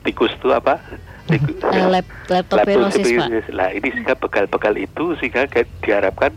tikus 0.01 0.29
itu 0.31 0.49
apa 0.49 0.77
Tikus- 1.23 1.57
lep, 1.63 2.05
leptospirosis 2.27 2.51
Pak. 2.51 3.07
leptospirosis. 3.07 3.45
Lah 3.51 3.69
ini 3.69 3.87
sehingga 3.89 4.13
bekal-bekal 4.13 4.75
itu 4.75 5.15
sehingga 5.15 5.47
diharapkan 5.79 6.35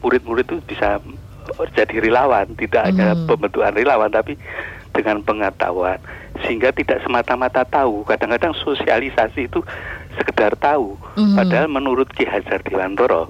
murid-murid 0.00 0.46
itu 0.46 0.56
bisa 0.66 0.98
eh, 1.46 1.68
jadi 1.72 1.96
relawan, 2.02 2.46
tidak 2.56 2.90
hanya 2.90 3.14
Hmm. 3.14 3.26
pembentukan 3.30 3.72
relawan 3.72 4.10
tapi 4.10 4.34
dengan 4.90 5.20
pengetahuan 5.20 6.00
sehingga 6.42 6.72
tidak 6.72 7.04
semata-mata 7.04 7.62
tahu. 7.62 8.02
Kadang-kadang 8.02 8.56
sosialisasi 8.56 9.46
itu 9.46 9.60
sekedar 10.16 10.56
tahu. 10.56 10.96
Mhm. 11.14 11.36
Padahal 11.36 11.68
menurut 11.68 12.08
Ki 12.10 12.24
Hajar 12.24 12.60
Dewantara 12.60 13.28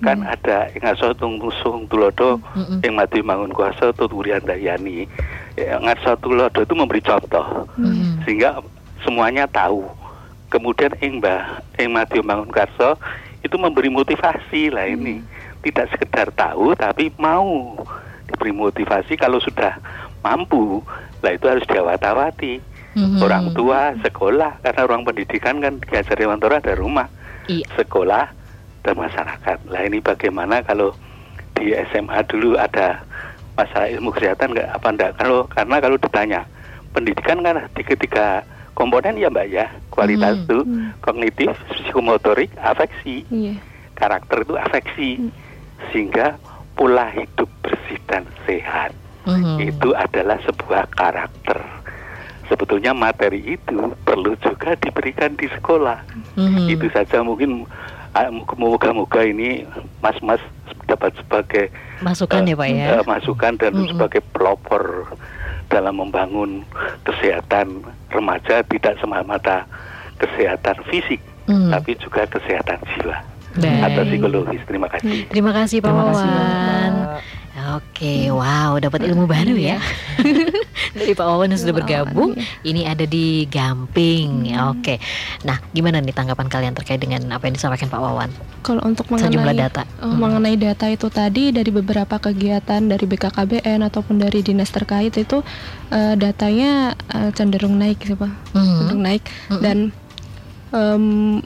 kan 0.00 0.20
Hmm. 0.20 0.28
ada 0.28 0.68
ing 0.70 0.82
aso 0.82 1.14
tung 1.14 1.38
tusung 1.38 1.86
tulodo 1.86 2.36
Mm-mm. 2.52 2.82
ing 2.82 2.92
mati 2.92 3.22
mangun 3.22 3.52
kuasa 3.52 3.94
tuturian 3.94 4.42
dayani. 4.42 5.06
Ya, 5.54 5.78
Ngarso 5.78 6.18
tulodo 6.18 6.58
itu 6.58 6.74
memberi 6.74 6.98
contoh 6.98 7.64
Mhm. 7.78 8.26
sehingga 8.26 8.58
semuanya 9.00 9.46
tahu. 9.46 9.86
Kemudian 10.50 10.92
ing 10.98 11.22
Mbah 11.22 11.62
ing 11.78 11.94
Madiun 11.94 12.26
Bangun 12.26 12.50
Karso 12.50 12.98
itu 13.40 13.54
memberi 13.54 13.86
motivasi 13.86 14.74
lah 14.74 14.84
ini. 14.84 15.22
Tidak 15.64 15.86
sekedar 15.88 16.28
tahu 16.30 16.76
tapi 16.76 17.08
mau 17.16 17.72
diberi 18.28 18.52
motivasi 18.52 19.16
kalau 19.16 19.40
sudah 19.40 19.80
mampu. 20.20 20.84
Lah 21.24 21.32
itu 21.32 21.48
harus 21.48 21.64
diawat-awati. 21.64 22.60
Mhm. 22.94 23.18
Orang 23.18 23.50
tua, 23.56 23.96
sekolah 24.04 24.60
karena 24.60 24.80
orang 24.84 25.02
pendidikan 25.02 25.58
kan 25.58 25.82
di 25.82 25.88
Hajar 25.90 26.14
Dewantara 26.14 26.62
ada 26.62 26.78
rumah, 26.78 27.08
Iya. 27.50 27.66
sekolah 27.74 28.30
dan 28.84 28.94
masyarakat. 28.94 29.58
Lah 29.66 29.82
ini 29.82 29.98
bagaimana 29.98 30.62
kalau 30.62 30.94
di 31.56 31.74
SMA 31.90 32.22
dulu 32.28 32.54
ada 32.54 33.02
masalah 33.56 33.88
ilmu 33.88 34.14
kesehatan 34.14 34.52
nggak 34.52 34.68
apa 34.68 34.88
enggak? 34.92 35.12
Kalau 35.16 35.48
karena 35.48 35.76
kalau 35.80 35.96
ditanya 35.96 36.40
pendidikan 36.92 37.42
kan 37.42 37.66
di 37.72 37.82
ketiga 37.82 38.44
komponen 38.74 39.18
ya 39.18 39.26
mbak 39.26 39.46
ya 39.48 39.66
kualitas 39.90 40.38
itu 40.44 40.62
Hmm. 40.62 40.90
kognitif, 41.00 41.50
psikomotorik, 41.72 42.50
afeksi, 42.60 43.26
Iya. 43.26 43.54
karakter 43.94 44.42
itu 44.42 44.54
afeksi 44.54 45.10
Hmm. 45.18 45.30
Sehingga 45.88 46.36
pola 46.74 47.08
hidup 47.10 47.48
bersih 47.60 47.98
dan 48.06 48.24
sehat 48.44 48.92
Mhm. 49.24 49.56
itu 49.62 49.88
adalah 49.92 50.36
sebuah 50.42 50.84
karakter. 50.92 51.56
Sebetulnya 52.44 52.92
materi 52.92 53.56
itu 53.56 53.76
perlu 54.04 54.36
juga 54.36 54.76
diberikan 54.76 55.32
di 55.32 55.48
sekolah. 55.48 55.96
Mhm. 56.36 56.68
Itu 56.68 56.86
saja 56.92 57.24
mungkin 57.24 57.64
ah, 58.12 58.28
moga-moga 58.54 59.24
ini 59.24 59.64
mas-mas 59.98 60.38
dapat 60.84 61.16
sebagai 61.16 61.72
masukan 61.98 62.44
eh, 62.44 62.52
ya 62.52 62.54
Pak 62.54 62.68
ya. 62.68 62.86
eh, 62.94 63.04
masukan 63.04 63.52
dan 63.56 63.72
Mm-mm. 63.74 63.88
sebagai 63.90 64.22
pelopor 64.30 65.08
dalam 65.66 65.96
membangun 65.96 66.62
kesehatan 67.02 67.80
remaja 68.12 68.60
tidak 68.62 68.94
semata-mata 69.00 69.64
kesehatan 70.20 70.76
fisik 70.86 71.18
Mhm. 71.44 71.72
tapi 71.72 71.96
juga 71.96 72.22
kesehatan 72.28 72.78
jiwa 72.94 73.16
Baik. 73.54 73.82
atau 73.86 74.02
psikologis. 74.04 74.62
Terima 74.66 74.86
kasih. 74.88 75.26
Terima 75.28 75.52
kasih 75.52 75.76
Pak 75.78 75.86
Terima 75.86 76.04
kasih 76.10 76.26
Wawan. 76.26 76.92
Oke, 77.74 78.28
wow, 78.28 78.76
dapat 78.76 79.06
ilmu 79.06 79.24
baru 79.24 79.54
ya 79.54 79.78
dari 80.98 81.10
Pak 81.10 81.22
Wawan 81.22 81.48
yang 81.48 81.56
sudah 81.56 81.70
Pak 81.70 81.78
bergabung. 81.80 82.34
Iya. 82.34 82.44
Ini 82.66 82.80
ada 82.84 83.04
di 83.04 83.46
Gamping. 83.46 84.50
Hmm. 84.52 84.74
Oke, 84.74 84.98
nah 85.42 85.62
gimana 85.70 85.98
nih 85.98 86.10
tanggapan 86.10 86.46
kalian 86.46 86.74
terkait 86.74 86.98
dengan 86.98 87.24
apa 87.30 87.46
yang 87.46 87.54
disampaikan 87.54 87.86
Pak 87.86 87.96
Wawan? 87.96 88.30
Kalau 88.60 88.82
untuk 88.82 89.06
Sejumlah 89.06 89.30
mengenai 89.48 89.56
data. 89.56 89.82
Oh, 89.98 90.10
Hmm. 90.10 90.18
mengenai 90.18 90.56
data 90.58 90.86
itu 90.86 91.06
tadi 91.08 91.54
dari 91.54 91.70
beberapa 91.70 92.18
kegiatan 92.18 92.82
dari 92.84 93.04
BKKBN 93.06 93.80
ataupun 93.82 94.18
dari 94.18 94.42
dinas 94.42 94.68
terkait 94.68 95.14
itu 95.14 95.40
eh, 95.88 96.14
datanya 96.14 96.92
eh, 97.08 97.30
cenderung 97.32 97.78
naik 97.78 98.02
sih 98.02 98.18
pak, 98.18 98.34
Mhm. 98.50 98.76
cenderung 98.76 99.02
naik 99.02 99.22
dan 99.62 99.78
em, 100.70 101.38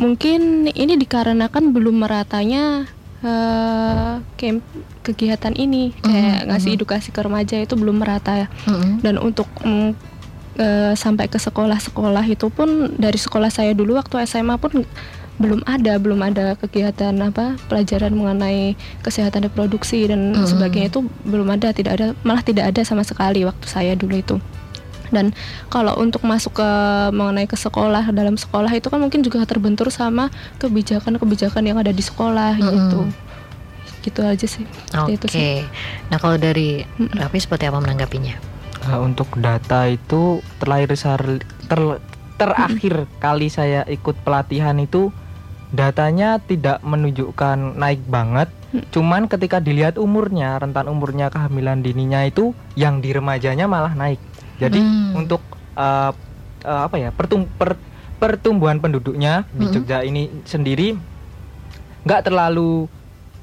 mungkin 0.00 0.40
ini 0.66 0.96
dikarenakan 0.96 1.70
belum 1.70 2.00
meratanya 2.00 2.88
eh, 3.20 4.14
camp 4.34 4.64
kegiatan 5.02 5.52
ini 5.52 5.92
kayak 5.94 6.40
Mhm, 6.40 6.46
ngasih 6.48 6.70
mhm. 6.72 6.78
edukasi 6.80 7.08
ke 7.10 7.20
remaja 7.20 7.56
itu 7.58 7.76
belum 7.76 8.00
merata 8.00 8.48
Mhm. 8.64 9.04
dan 9.04 9.20
untuk 9.20 9.44
mm, 9.60 9.92
eh, 10.56 10.92
sampai 10.94 11.28
ke 11.28 11.36
sekolah-sekolah 11.36 12.24
itu 12.26 12.48
pun 12.48 12.68
dari 12.96 13.16
sekolah 13.16 13.48
saya 13.48 13.70
dulu 13.70 13.94
waktu 13.94 14.24
SMA 14.24 14.56
pun 14.56 14.88
belum 15.36 15.64
ada 15.64 15.96
belum 15.96 16.20
ada 16.22 16.52
kegiatan 16.54 17.16
apa 17.16 17.56
pelajaran 17.64 18.12
mengenai 18.12 18.72
kesehatan 19.00 19.44
reproduksi 19.46 20.04
dan 20.04 20.32
Mhm. 20.32 20.44
sebagainya 20.46 20.88
itu 20.90 21.00
belum 21.22 21.48
ada 21.50 21.72
tidak 21.72 21.92
ada 21.96 22.06
malah 22.22 22.40
tidak 22.40 22.68
ada 22.68 22.80
sama 22.82 23.04
sekali 23.04 23.44
waktu 23.44 23.64
saya 23.64 23.92
dulu 23.94 24.16
itu 24.16 24.36
dan 25.10 25.34
kalau 25.68 25.98
untuk 25.98 26.22
masuk 26.22 26.58
ke 26.58 26.70
mengenai 27.14 27.46
ke 27.46 27.54
sekolah 27.54 28.10
dalam 28.10 28.34
sekolah 28.34 28.70
itu 28.72 28.86
kan 28.88 28.98
mungkin 28.98 29.20
juga 29.22 29.42
terbentur 29.44 29.90
sama 29.90 30.30
kebijakan-kebijakan 30.58 31.62
yang 31.66 31.78
ada 31.78 31.90
di 31.90 32.02
sekolah 32.02 32.56
Mhm. 32.56 32.70
gitu 32.70 33.00
gitu 34.00 34.20
aja 34.24 34.46
sih 34.48 34.64
Oke. 34.96 35.28
sih. 35.28 35.60
Nah 36.08 36.16
kalau 36.16 36.40
dari. 36.40 36.88
Raffi 36.96 37.36
seperti 37.36 37.68
apa 37.68 37.84
menanggapinya? 37.84 38.32
Uh, 38.88 39.04
untuk 39.04 39.28
data 39.36 39.84
itu 39.92 40.40
terlahir 40.56 40.88
ter- 41.68 42.00
terakhir 42.40 43.04
kali 43.20 43.52
saya 43.52 43.84
ikut 43.84 44.16
pelatihan 44.24 44.72
itu 44.80 45.12
datanya 45.70 46.40
tidak 46.40 46.80
menunjukkan 46.80 47.76
naik 47.76 48.00
banget. 48.08 48.48
Hmm. 48.72 48.86
Cuman 48.88 49.22
ketika 49.28 49.60
dilihat 49.60 50.00
umurnya, 50.00 50.56
rentan 50.56 50.88
umurnya 50.88 51.28
kehamilan 51.28 51.84
dininya 51.84 52.24
itu 52.24 52.56
yang 52.80 53.04
di 53.04 53.12
remajanya 53.12 53.68
malah 53.68 53.92
naik. 53.92 54.18
Jadi 54.60 54.78
Hmm. 54.78 55.16
untuk 55.16 55.40
uh, 55.74 56.12
uh, 56.62 56.80
apa 56.84 56.96
ya 56.96 57.08
pertung 57.10 57.48
per- 57.48 57.80
pertumbuhan 58.16 58.76
penduduknya 58.76 59.48
di 59.50 59.64
Mhm. 59.64 59.72
Jogja 59.72 59.98
ini 60.02 60.28
sendiri 60.44 60.92
nggak 62.02 62.20
terlalu 62.22 62.84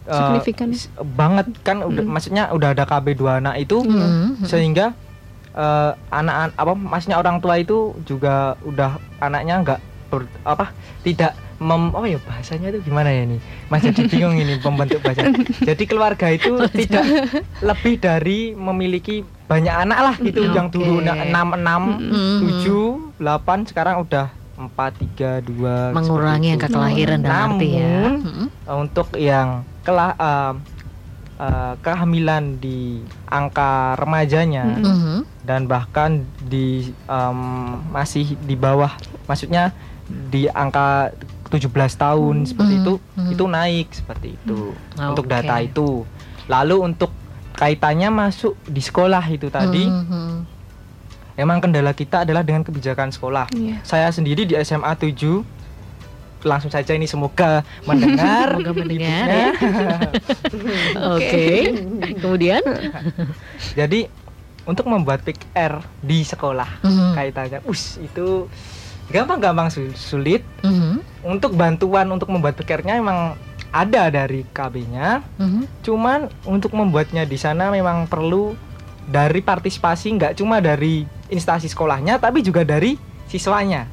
eh, 0.05 0.15
Signifikan. 0.15 0.69
s- 0.71 0.87
banget 0.95 1.51
kan 1.61 1.81
udah 1.81 1.99
Mhm. 1.99 2.09
maksudnya 2.09 2.43
udah 2.49 2.71
ada 2.71 2.85
KB 2.85 3.11
dua 3.11 3.41
anak 3.41 3.59
itu 3.59 3.81
Iya. 3.81 4.05
Mhm. 4.07 4.45
sehingga 4.45 4.85
eh, 5.51 5.91
anak 6.07 6.53
apa 6.53 6.71
maksudnya 6.71 7.17
orang 7.17 7.41
tua 7.41 7.57
itu 7.57 7.77
juga 8.03 8.53
udah 8.61 8.95
anaknya 9.17 9.57
nggak 9.59 9.79
apa 10.45 10.69
tidak 11.01 11.33
mem 11.57 11.89
oh 11.89 12.05
ya 12.05 12.21
bahasanya 12.21 12.69
itu 12.69 12.85
gimana 12.85 13.09
ya 13.09 13.25
ini 13.25 13.37
mas 13.65 13.81
jadi 13.81 14.05
bingung 14.05 14.35
ini 14.35 14.57
pembentuk 14.57 15.01
bahasa 15.01 15.25
jadi 15.69 15.83
keluarga 15.83 16.29
itu 16.29 16.53
tidak 16.69 17.05
lebih 17.59 17.97
dari 17.97 18.53
memiliki 18.53 19.21
banyak 19.45 19.73
anak 19.73 19.99
lah 19.99 20.15
gitu 20.17 20.43
Mhm. 20.43 20.53
yang 20.53 20.67
dulu 20.67 21.01
enam 21.01 21.47
enam 21.53 21.81
tujuh 22.37 22.85
delapan 23.15 23.63
sekarang 23.63 24.03
udah 24.03 24.27
empat 24.53 24.91
tiga 24.97 25.31
dua 25.39 25.89
mengurangi 25.91 26.49
angka 26.51 26.67
kelahiran 26.67 27.21
dalam 27.21 27.55
arti 27.55 27.67
ya. 27.73 27.97
Untuk 28.67 29.13
yang 29.13 29.61
kelah 29.81 30.13
em, 30.13 30.53
eh, 31.37 31.73
kehamilan 31.79 32.57
di 32.57 32.97
angka 33.25 33.93
remajanya 33.95 34.65
Mhm. 34.67 34.81
Mhm. 34.83 35.17
dan 35.41 35.61
bahkan 35.65 36.11
di 36.43 36.89
em, 37.05 37.39
masih 37.87 38.33
di 38.39 38.53
bawah 38.53 38.93
maksudnya 39.25 39.71
di 40.09 40.49
angka 40.49 41.13
17 41.47 41.67
tahun 41.93 42.35
seperti 42.43 42.73
Hmm, 42.73 42.81
itu 42.81 42.93
hmm. 43.15 43.29
itu 43.31 43.43
naik 43.45 43.87
seperti 43.91 44.27
itu 44.33 44.59
untuk 44.95 45.25
Oke. 45.25 45.31
data 45.31 45.55
itu 45.59 46.03
lalu 46.45 46.75
untuk 46.83 47.11
kaitannya 47.53 48.09
masuk 48.09 48.53
di 48.63 48.79
sekolah 48.79 49.23
itu 49.27 49.47
tadi 49.47 49.83
Mhm. 49.83 50.45
emang 51.35 51.57
kendala 51.57 51.91
kita 51.91 52.21
adalah 52.21 52.41
dengan 52.41 52.61
kebijakan 52.61 53.09
sekolah 53.09 53.49
Iya. 53.49 53.81
saya 53.81 54.07
sendiri 54.07 54.43
di 54.43 54.53
SMA 54.55 54.93
7 54.93 55.41
langsung 56.39 56.69
saja 56.69 56.93
ini 56.93 57.03
semoga 57.03 57.65
mendengar 57.83 58.53
Semoga 58.55 58.71
mendengar 58.71 59.25
ya. 59.25 59.49
Oke. 61.17 61.49
Kemudian 62.15 62.61
jadi 63.73 64.05
untuk 64.63 64.85
membuat 64.85 65.23
PR 65.23 65.81
di 65.99 66.21
sekolah 66.21 66.83
Mhm. 66.83 67.11
kaitannya 67.13 67.59
us 67.65 67.97
itu 67.97 68.45
gampang-gampang 69.07 69.67
sul- 69.67 69.95
sulit 69.95 70.43
Mhm. 70.61 70.99
untuk 71.25 71.53
bantuan 71.53 72.07
untuk 72.07 72.27
membuat 72.27 72.55
PR-nya 72.55 72.95
memang 72.95 73.39
ada 73.67 74.07
dari 74.07 74.43
KB-nya 74.45 75.23
Mhm. 75.35 75.61
cuman 75.81 76.19
untuk 76.43 76.71
membuatnya 76.71 77.23
di 77.23 77.35
sana 77.35 77.67
memang 77.67 78.05
perlu 78.05 78.55
dari 79.03 79.39
partisipasi 79.39 80.11
nggak 80.13 80.33
cuma 80.35 80.59
dari 80.59 81.03
instansi 81.27 81.67
sekolahnya 81.67 82.17
tapi 82.17 82.39
juga 82.39 82.61
dari 82.61 82.95
siswanya 83.25 83.87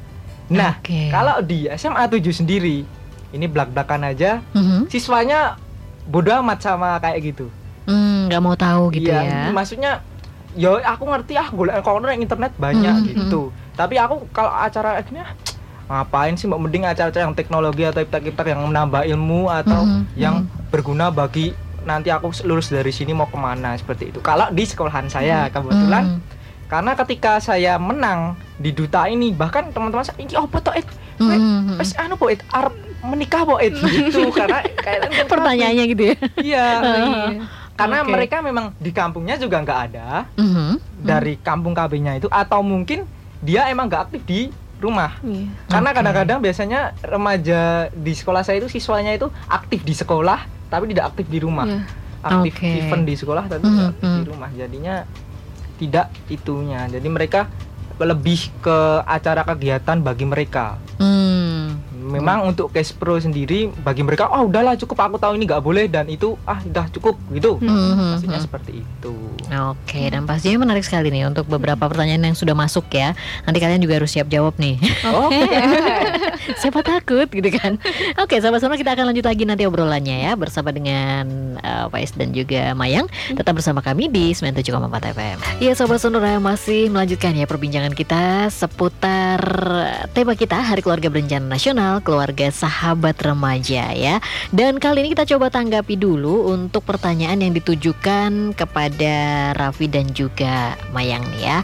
nah 0.45 0.77
Oke. 0.77 1.09
kalau 1.09 1.39
di 1.41 1.65
SMA 1.69 2.05
7 2.05 2.31
sendiri 2.31 2.83
ini 3.31 3.45
belak-belakan 3.45 4.01
aja 4.05 4.39
Mhm. 4.51 4.87
siswanya 4.87 5.55
bodoh 6.05 6.37
amat 6.37 6.59
sama 6.61 6.99
kayak 6.99 7.19
gitu 7.25 7.47
Hmm, 7.85 8.25
nggak 8.27 8.41
mau 8.41 8.53
tahu 8.53 8.89
gitu 8.91 9.09
Iya, 9.09 9.21
ya. 9.21 9.41
maksudnya 9.49 9.91
yo 10.53 10.77
aku 10.77 11.05
ngerti 11.05 11.33
ah 11.35 11.47
golek 11.47 11.77
kono 11.79 12.07
yang 12.07 12.17
internet 12.19 12.51
banyak 12.55 12.95
Mhm, 12.95 13.05
gitu 13.07 13.41
tapi 13.75 13.95
aku 13.95 14.25
kalau 14.31 14.49
acara 14.49 14.97
ah, 14.97 15.31
ngapain 15.85 16.33
sih 16.33 16.47
mending 16.47 16.83
acara-acara 16.83 17.23
yang 17.23 17.35
teknologi 17.35 17.83
atau 17.83 18.01
iptak-iptak 18.01 18.47
yang 18.47 18.65
menambah 18.65 19.05
ilmu 19.05 19.47
atau 19.47 19.85
Mhm, 19.85 20.01
yang 20.15 20.35
berguna 20.67 21.07
bagi 21.07 21.53
nanti 21.83 22.09
aku 22.09 22.33
lulus 22.41 22.67
dari 22.67 22.89
sini 22.89 23.13
mau 23.13 23.29
ke 23.29 23.37
mana 23.37 23.77
seperti 23.77 24.09
itu 24.09 24.17
kalau 24.17 24.49
di 24.49 24.65
sekolahan 24.65 25.05
saya 25.05 25.45
kebetulan 25.47 26.17
Mhm. 26.17 26.19
karena 26.65 26.91
ketika 26.95 27.37
saya 27.37 27.77
menang 27.77 28.33
di 28.57 28.73
duta 28.73 29.05
ini 29.05 29.29
bahkan 29.29 29.69
teman-teman 29.69 30.01
saya 30.01 30.17
ini 30.17 30.33
apa 30.33 30.57
toh 30.57 30.73
it. 30.73 30.87
Wes 31.77 31.93
anu 31.95 32.17
po 32.17 32.27
it 32.27 32.41
arep 32.49 32.73
menikah 33.01 33.45
po 33.45 33.55
it 33.57 33.77
gitu 33.85 34.33
karena 34.33 34.65
kayak 34.75 35.13
Pertanyaannya 35.31 35.85
gitu 35.85 36.03
ya. 36.03 36.15
iya 36.41 36.67
karena 37.71 37.97
Oke. 38.01 38.09
mereka 38.09 38.39
memang 38.39 38.73
di 38.75 38.89
kampungnya 38.89 39.37
juga 39.37 39.61
nggak 39.61 39.79
ada 39.85 40.25
Mhm. 40.33 40.81
dari 40.97 41.37
kampung 41.37 41.71
KB-nya 41.71 42.17
itu 42.17 42.27
atau 42.27 42.59
mungkin 42.59 43.05
dia 43.45 43.69
emang 43.69 43.85
nggak 43.85 44.03
aktif 44.03 44.21
di 44.23 44.49
rumah 44.75 45.15
Iya. 45.21 45.47
karena 45.69 45.89
kadang-kadang 45.91 46.39
biasanya 46.41 46.79
remaja 46.99 47.61
di 47.91 48.11
sekolah 48.11 48.41
saya 48.41 48.59
itu 48.59 48.67
siswanya 48.67 49.13
itu 49.13 49.29
aktif 49.47 49.81
di 49.81 49.93
sekolah 49.93 50.43
tapi 50.67 50.89
tidak 50.89 51.13
aktif 51.13 51.25
di 51.25 51.39
rumah 51.39 51.63
Iya. 51.63 51.81
aktif 52.21 52.53
Oke. 52.57 52.69
event 52.81 53.03
di 53.05 53.15
sekolah 53.15 53.43
tapi 53.45 53.61
Mhm, 53.61 53.71
tidak 53.71 53.89
aktif 53.91 54.07
di 54.09 54.19
mhm. 54.19 54.27
rumah 54.27 54.49
jadinya 54.51 54.95
tidak 55.75 56.07
itunya 56.27 56.81
jadi 56.89 57.07
mereka 57.07 57.47
lebih 57.95 58.51
ke 58.59 58.77
acara 59.05 59.45
kegiatan 59.45 59.97
bagi 59.99 60.25
mereka 60.25 60.75
Hmm. 60.97 61.79
Memang 62.05 62.45
untuk 62.45 62.69
cash 62.69 62.93
pro 62.93 63.17
sendiri 63.17 63.73
bagi 63.81 63.99
mereka 63.99 64.29
oh 64.29 64.45
udahlah 64.45 64.77
cukup 64.77 65.01
aku 65.01 65.17
tahu 65.17 65.33
ini 65.33 65.43
nggak 65.43 65.59
boleh 65.59 65.85
dan 65.85 66.05
itu 66.05 66.37
ah 66.43 66.61
udah 66.61 66.85
cukup 66.89 67.17
gitu 67.31 67.57
Mhm. 67.57 68.15
maksudnya 68.15 68.39
seperti 68.39 68.79
itu 68.79 69.13
Oke, 69.45 70.09
dan 70.09 70.25
pastinya 70.25 70.57
menarik 70.59 70.81
sekali 70.81 71.07
nih 71.07 71.29
untuk 71.29 71.45
beberapa 71.45 71.85
pertanyaan 71.85 72.25
yang 72.25 72.33
sudah 72.33 72.57
masuk 72.57 72.89
ya. 72.89 73.13
Nanti 73.45 73.61
kalian 73.61 73.77
juga 73.77 74.01
harus 74.01 74.09
siap 74.09 74.25
jawab 74.25 74.57
nih. 74.57 74.81
oke 75.05 75.37
Siapa 76.61 76.81
takut 76.81 77.29
gitu 77.29 77.49
kan? 77.53 77.77
Oke, 78.17 78.41
sahabat 78.41 78.57
sonora 78.57 78.73
kita 78.75 78.93
akan 78.93 79.13
lanjut 79.13 79.21
lagi 79.21 79.45
nanti 79.45 79.63
obrolannya 79.63 80.25
ya 80.25 80.33
bersama 80.33 80.73
dengan 80.73 81.29
uh, 81.61 81.85
Faiz 81.89 82.09
dan 82.11 82.33
juga 82.33 82.73
Mayang. 82.73 83.05
Tetap 83.29 83.53
bersama 83.53 83.85
kami 83.85 84.09
di 84.09 84.33
97,4 84.33 85.13
FM. 85.13 85.37
Iya, 85.61 85.77
sahabat 85.77 86.01
sonora 86.01 86.41
masih 86.41 86.89
melanjutkan 86.89 87.37
ya 87.37 87.45
perbincangan 87.45 87.93
kita 87.93 88.49
seputar 88.49 89.39
tema 90.11 90.33
kita 90.33 90.57
Hari 90.57 90.81
Keluarga 90.81 91.07
Berencana 91.07 91.45
Nasional, 91.45 91.94
Keluarga 92.01 92.47
Sahabat 92.49 93.19
Remaja 93.21 93.91
ya. 93.93 94.23
Dan 94.49 94.79
kali 94.79 95.05
ini 95.05 95.09
kita 95.13 95.27
coba 95.35 95.51
tanggapi 95.51 95.99
dulu 95.99 96.49
untuk 96.51 96.87
pertanyaan 96.87 97.43
yang 97.43 97.53
ditujukan 97.53 98.55
kepada 98.55 99.15
Raffi 99.53 99.87
dan 99.91 100.11
juga 100.11 100.79
Mayang 100.95 101.23
ya. 101.37 101.61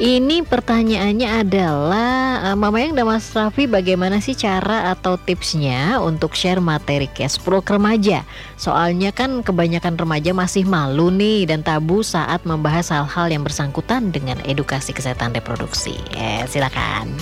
Ini 0.00 0.48
pertanyaannya 0.48 1.28
adalah 1.44 2.10
eh, 2.50 2.56
Mama 2.56 2.80
Mayang 2.80 2.96
dan 2.96 3.04
Mas 3.04 3.28
Raffi 3.36 3.68
bagaimana 3.68 4.24
sih 4.24 4.32
cara 4.32 4.88
atau 4.96 5.20
tipsnya 5.20 6.00
untuk 6.00 6.32
share 6.32 6.64
materi 6.64 7.06
cash 7.12 7.36
ke 7.36 7.72
remaja? 7.76 8.24
Soalnya 8.56 9.12
kan 9.12 9.44
kebanyakan 9.44 10.00
remaja 10.00 10.32
masih 10.32 10.64
malu 10.64 11.12
nih 11.12 11.44
dan 11.44 11.60
tabu 11.60 12.00
saat 12.00 12.42
membahas 12.48 12.88
hal-hal 12.94 13.28
yang 13.28 13.44
bersangkutan 13.44 14.08
dengan 14.08 14.40
edukasi 14.48 14.96
kesehatan 14.96 15.36
reproduksi. 15.36 16.00
Eh, 16.16 16.48
silakan. 16.48 17.12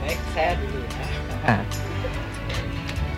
Baik, 0.00 0.20
saya 0.32 0.56
dulu. 0.56 0.77
Nah, 1.48 1.64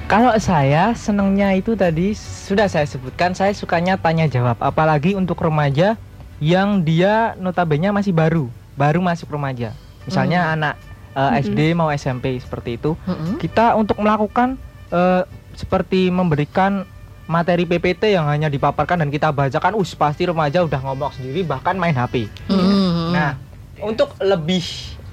kalau 0.07 0.31
saya 0.39 0.95
senangnya 0.95 1.51
itu 1.51 1.75
tadi 1.75 2.15
sudah 2.15 2.71
saya 2.71 2.87
sebutkan, 2.87 3.35
saya 3.35 3.51
sukanya 3.51 3.99
tanya 3.99 4.31
jawab, 4.31 4.55
apalagi 4.63 5.19
untuk 5.19 5.43
remaja 5.43 5.99
yang 6.39 6.87
dia 6.87 7.35
notabene 7.43 7.91
masih 7.91 8.15
baru, 8.15 8.47
baru 8.79 9.03
masuk 9.03 9.35
remaja. 9.35 9.75
Misalnya 10.07 10.55
anak 10.55 10.75
eh, 11.11 11.21
Mhm. 11.27 11.35
SD 11.43 11.61
mau 11.75 11.91
SMP 11.91 12.39
seperti 12.39 12.79
itu, 12.79 12.95
Mm-mm. 13.03 13.43
kita 13.43 13.75
untuk 13.75 13.99
melakukan 13.99 14.55
eh, 14.95 15.23
seperti 15.59 16.07
memberikan 16.15 16.87
materi 17.27 17.67
PPT 17.67 18.15
yang 18.15 18.27
hanya 18.31 18.47
dipaparkan 18.47 19.03
dan 19.03 19.11
kita 19.11 19.31
bacakan, 19.31 19.75
us 19.75 19.95
pasti 19.95 20.27
remaja 20.27 20.63
udah 20.63 20.79
ngomong 20.83 21.15
sendiri 21.15 21.43
bahkan 21.43 21.75
main 21.75 21.95
HP. 21.95 22.31
Mm-mm. 22.47 23.11
Nah, 23.11 23.35
untuk 23.83 24.15
lebih 24.23 24.63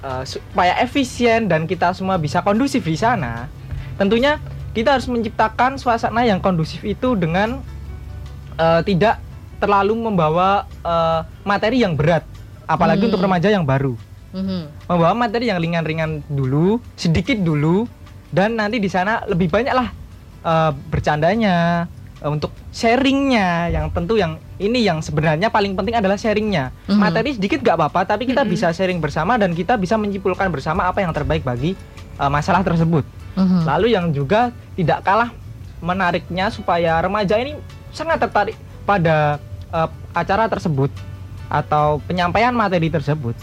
uh, 0.07 0.23
supaya 0.23 0.79
efisien 0.79 1.51
dan 1.51 1.67
kita 1.67 1.91
semua 1.91 2.15
bisa 2.15 2.39
kondusif 2.39 2.87
di 2.87 2.95
sana, 2.95 3.51
tentunya 3.99 4.39
kita 4.71 4.95
harus 4.95 5.11
menciptakan 5.11 5.75
suasana 5.75 6.23
yang 6.23 6.39
kondusif 6.39 6.79
itu 6.87 7.19
dengan 7.19 7.59
uh, 8.55 8.81
tidak 8.87 9.19
terlalu 9.59 9.97
membawa 9.97 10.69
uh, 10.85 11.27
materi 11.43 11.83
yang 11.83 11.97
berat, 11.97 12.23
apalagi 12.69 13.03
Hmm. 13.03 13.09
untuk 13.11 13.25
remaja 13.25 13.49
yang 13.51 13.65
baru. 13.67 13.97
Mhm. 14.37 14.85
Membawa 14.85 15.13
materi 15.17 15.49
yang 15.49 15.57
ringan-ringan 15.57 16.21
dulu, 16.29 16.77
sedikit 16.93 17.41
dulu, 17.41 17.89
dan 18.29 18.53
nanti 18.53 18.77
di 18.77 18.85
sana 18.85 19.25
lebih 19.25 19.49
banyak 19.49 19.73
lah 19.73 19.89
uh, 20.45 20.71
bercandanya, 20.93 21.89
untuk 22.25 22.49
sharingnya, 22.73 23.69
yang 23.69 23.93
tentu 23.93 24.17
yang 24.17 24.41
ini 24.57 24.81
yang 24.81 25.05
sebenarnya 25.05 25.53
paling 25.53 25.77
penting 25.77 25.93
adalah 25.93 26.17
sharingnya 26.17 26.73
Mhm. 26.89 26.97
materi 26.97 27.37
sedikit 27.37 27.61
gak 27.61 27.77
apa-apa 27.77 28.09
tapi 28.09 28.25
kita 28.25 28.41
Mhm. 28.41 28.49
bisa 28.49 28.73
sharing 28.73 28.97
bersama 28.97 29.37
dan 29.37 29.53
kita 29.53 29.77
bisa 29.77 29.93
menyimpulkan 30.01 30.49
bersama 30.49 30.89
apa 30.89 31.05
yang 31.05 31.13
terbaik 31.13 31.45
bagi 31.45 31.77
uh, 32.17 32.25
masalah 32.25 32.65
tersebut 32.65 33.05
Mhm. 33.37 33.69
lalu 33.69 33.87
yang 33.93 34.09
juga 34.09 34.49
tidak 34.73 35.05
kalah 35.05 35.29
menariknya 35.77 36.49
supaya 36.49 36.97
remaja 36.97 37.37
ini 37.37 37.53
sangat 37.93 38.17
tertarik 38.25 38.57
pada 38.81 39.37
uh, 39.69 39.89
acara 40.17 40.49
tersebut 40.49 40.89
atau 41.47 42.01
penyampaian 42.09 42.49
materi 42.49 42.89
tersebut 42.89 43.37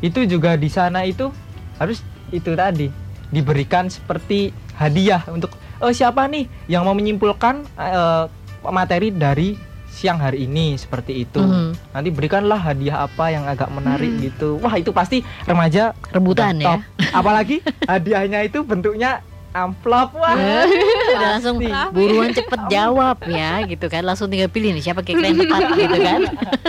itu 0.00 0.24
juga 0.24 0.56
di 0.56 0.72
sana 0.72 1.04
itu 1.04 1.28
harus 1.76 2.00
itu 2.32 2.56
tadi 2.56 2.88
diberikan 3.28 3.92
seperti 3.92 4.48
hadiah 4.80 5.20
untuk 5.28 5.52
oh 5.84 5.92
siapa 5.92 6.24
nih 6.24 6.48
yang 6.66 6.82
mau 6.82 6.92
menyimpulkan 6.92 7.62
uh, 7.74 8.26
materi 8.66 9.08
dari 9.08 9.54
siang 9.86 10.18
hari 10.18 10.44
ini 10.44 10.74
seperti 10.74 11.22
itu. 11.22 11.38
Mhm. 11.38 11.92
Nanti 11.92 12.08
berikanlah 12.10 12.58
hadiah 12.58 13.04
apa 13.04 13.30
yang 13.30 13.44
agak 13.44 13.68
menarik 13.68 14.10
Hmm. 14.10 14.22
gitu. 14.22 14.48
Wah, 14.58 14.74
itu 14.74 14.90
pasti 14.90 15.20
remaja 15.44 15.94
Rebutan 16.10 16.58
ya. 16.58 16.82
Apalagi 17.10 17.62
hadiahnya 17.84 18.42
itu 18.42 18.60
bentuknya 18.60 19.22
amplop. 19.54 20.18
Wah. 20.18 20.34
Udah 20.34 21.38
langsung 21.38 21.62
buruan 21.92 22.34
cepet 22.34 22.60
jawab 22.66 23.22
ya 23.24 23.62
gitu 23.62 23.86
kan 23.86 24.02
langsung 24.02 24.26
tinggal 24.26 24.50
pilih 24.50 24.74
nih 24.74 24.82
siapa 24.82 25.06
kira 25.06 25.22
yang 25.22 25.38
tepat 25.38 25.62
gitu 25.78 25.98
kan 26.00 26.20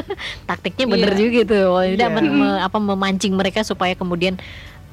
taktiknya 0.49 0.85
bener 0.85 1.09
Iya. 1.09 1.17
juga 1.17 1.39
tuh 1.47 1.63
Wah, 1.71 1.83
tidak 1.83 2.09
Iya. 2.09 2.15
men- 2.15 2.33
me- 2.35 2.61
apa 2.61 2.77
memancing 2.77 3.33
mereka 3.33 3.65
supaya 3.65 3.97
kemudian 3.97 4.37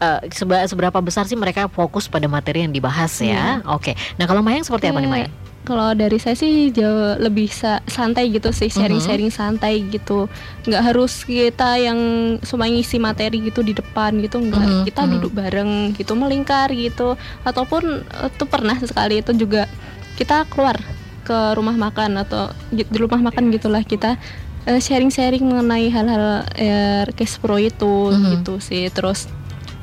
eh, 0.02 0.18
seba- 0.30 0.66
seberapa 0.66 0.98
besar 0.98 1.24
sih 1.24 1.34
mereka 1.34 1.70
fokus 1.70 2.04
pada 2.06 2.26
materi 2.26 2.58
yang 2.60 2.70
dibahas 2.70 3.14
ya 3.16 3.62
oke 3.64 3.90
nah 4.16 4.26
kalau 4.26 4.42
Mayang 4.42 4.62
seperti 4.62 4.90
apa 4.90 4.98
nih 4.98 5.06
Eh, 5.06 5.14
Mayang 5.14 5.32
Kalau 5.62 5.94
dari 5.94 6.18
saya 6.18 6.34
sih 6.34 6.74
jauh 6.74 7.14
lebih 7.22 7.46
sa- 7.46 7.78
santai 7.86 8.34
gitu 8.34 8.50
sih, 8.50 8.66
sharing-sharing 8.66 9.30
santai 9.30 9.86
gitu. 9.86 10.26
Nggak 10.66 10.82
harus 10.82 11.22
kita 11.22 11.78
yang 11.78 11.94
cuma 12.42 12.66
ngisi 12.66 12.98
materi 12.98 13.38
gitu 13.40 13.62
di 13.62 13.70
depan 13.70 14.18
gitu, 14.18 14.42
nggak. 14.42 14.58
Mhm, 14.58 14.82
Kita 14.82 15.00
mhm. 15.00 15.10
duduk 15.14 15.32
bareng 15.32 15.70
gitu, 15.94 16.18
melingkar 16.18 16.66
gitu. 16.74 17.14
Ataupun 17.46 17.82
eh, 18.02 18.30
tuh 18.34 18.50
pernah 18.50 18.74
sekali 18.76 19.22
itu 19.22 19.30
juga 19.38 19.70
kita 20.18 20.50
keluar 20.50 20.82
ke 21.22 21.54
rumah 21.54 21.78
makan 21.78 22.18
atau 22.18 22.50
di 22.68 22.98
rumah 22.98 23.22
makan 23.22 23.54
gitulah 23.54 23.86
kita 23.86 24.18
eh, 24.66 24.82
sharing-sharing 24.82 25.46
mengenai 25.46 25.86
hal-hal 25.88 26.42
eh, 26.54 27.06
case 27.14 27.38
pro 27.38 27.54
itu 27.54 28.10
Mhm. 28.10 28.22
gitu 28.34 28.58
sih. 28.58 28.90
Terus 28.90 29.30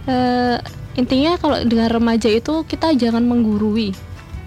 eh, 0.09 0.57
intinya 0.95 1.37
kalau 1.37 1.61
dengan 1.63 1.87
remaja 1.87 2.27
itu 2.27 2.65
kita 2.65 2.91
jangan 2.93 3.23
menggurui 3.23 3.93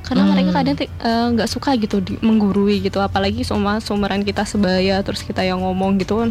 karena 0.03 0.27
Hmm. 0.27 0.35
mereka 0.35 0.51
kadang 0.53 0.75
eh, 0.77 0.89
nggak 1.31 1.47
suka 1.47 1.79
gitu 1.79 2.03
di- 2.03 2.19
menggurui 2.19 2.83
gitu 2.83 2.99
apalagi 2.99 3.41
semua 3.43 3.79
sumuran 3.79 4.21
kita 4.21 4.43
sebaya 4.43 4.99
terus 5.01 5.23
kita 5.23 5.41
yang 5.41 5.63
ngomong 5.63 5.95
gitu 5.97 6.19
kan 6.19 6.31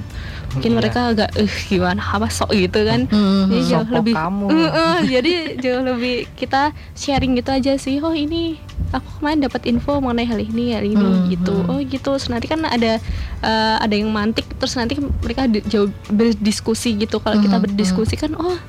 mungkin 0.51 0.69
Iya. 0.69 0.77
mereka 0.77 0.99
agak 1.07 1.29
eh 1.33 1.47
gimana 1.65 2.03
apa 2.03 2.27
sok 2.27 2.51
gitu 2.51 2.83
kan 2.83 3.07
Mhm. 3.07 3.47
jadi 3.49 3.63
jauh 3.65 3.89
lebih 3.89 4.13
kamu. 4.13 4.45
Eh, 4.45 4.69
eh, 4.69 4.97
jadi 5.15 5.33
jauh 5.57 5.83
lebih 5.87 6.15
kita 6.35 6.61
sharing 6.93 7.33
gitu 7.33 7.49
aja 7.49 7.73
sih 7.75 7.97
oh 7.97 8.11
ini 8.11 8.59
aku 8.91 9.07
kemarin 9.17 9.39
dapat 9.41 9.61
info 9.65 9.97
mengenai 9.97 10.27
hal 10.27 10.41
ini 10.43 10.75
hal 10.75 10.83
ini 10.83 11.07
Hmm, 11.07 11.25
gitu 11.31 11.55
hmm. 11.55 11.69
oh 11.71 11.79
gitu 11.79 12.11
Terus 12.11 12.27
nanti 12.27 12.45
kan 12.45 12.61
ada 12.61 12.99
eh, 13.41 13.75
ada 13.79 13.95
yang 13.95 14.11
mantik 14.11 14.45
terus 14.51 14.75
nanti 14.75 14.99
mereka 14.99 15.47
di- 15.47 15.63
jauh 15.63 15.87
berdiskusi 16.05 16.99
gitu 16.99 17.17
kalau 17.17 17.39
kita 17.39 17.55
Hmm, 17.55 17.65
berdiskusi 17.65 18.13
kan 18.15 18.35
oh 18.35 18.59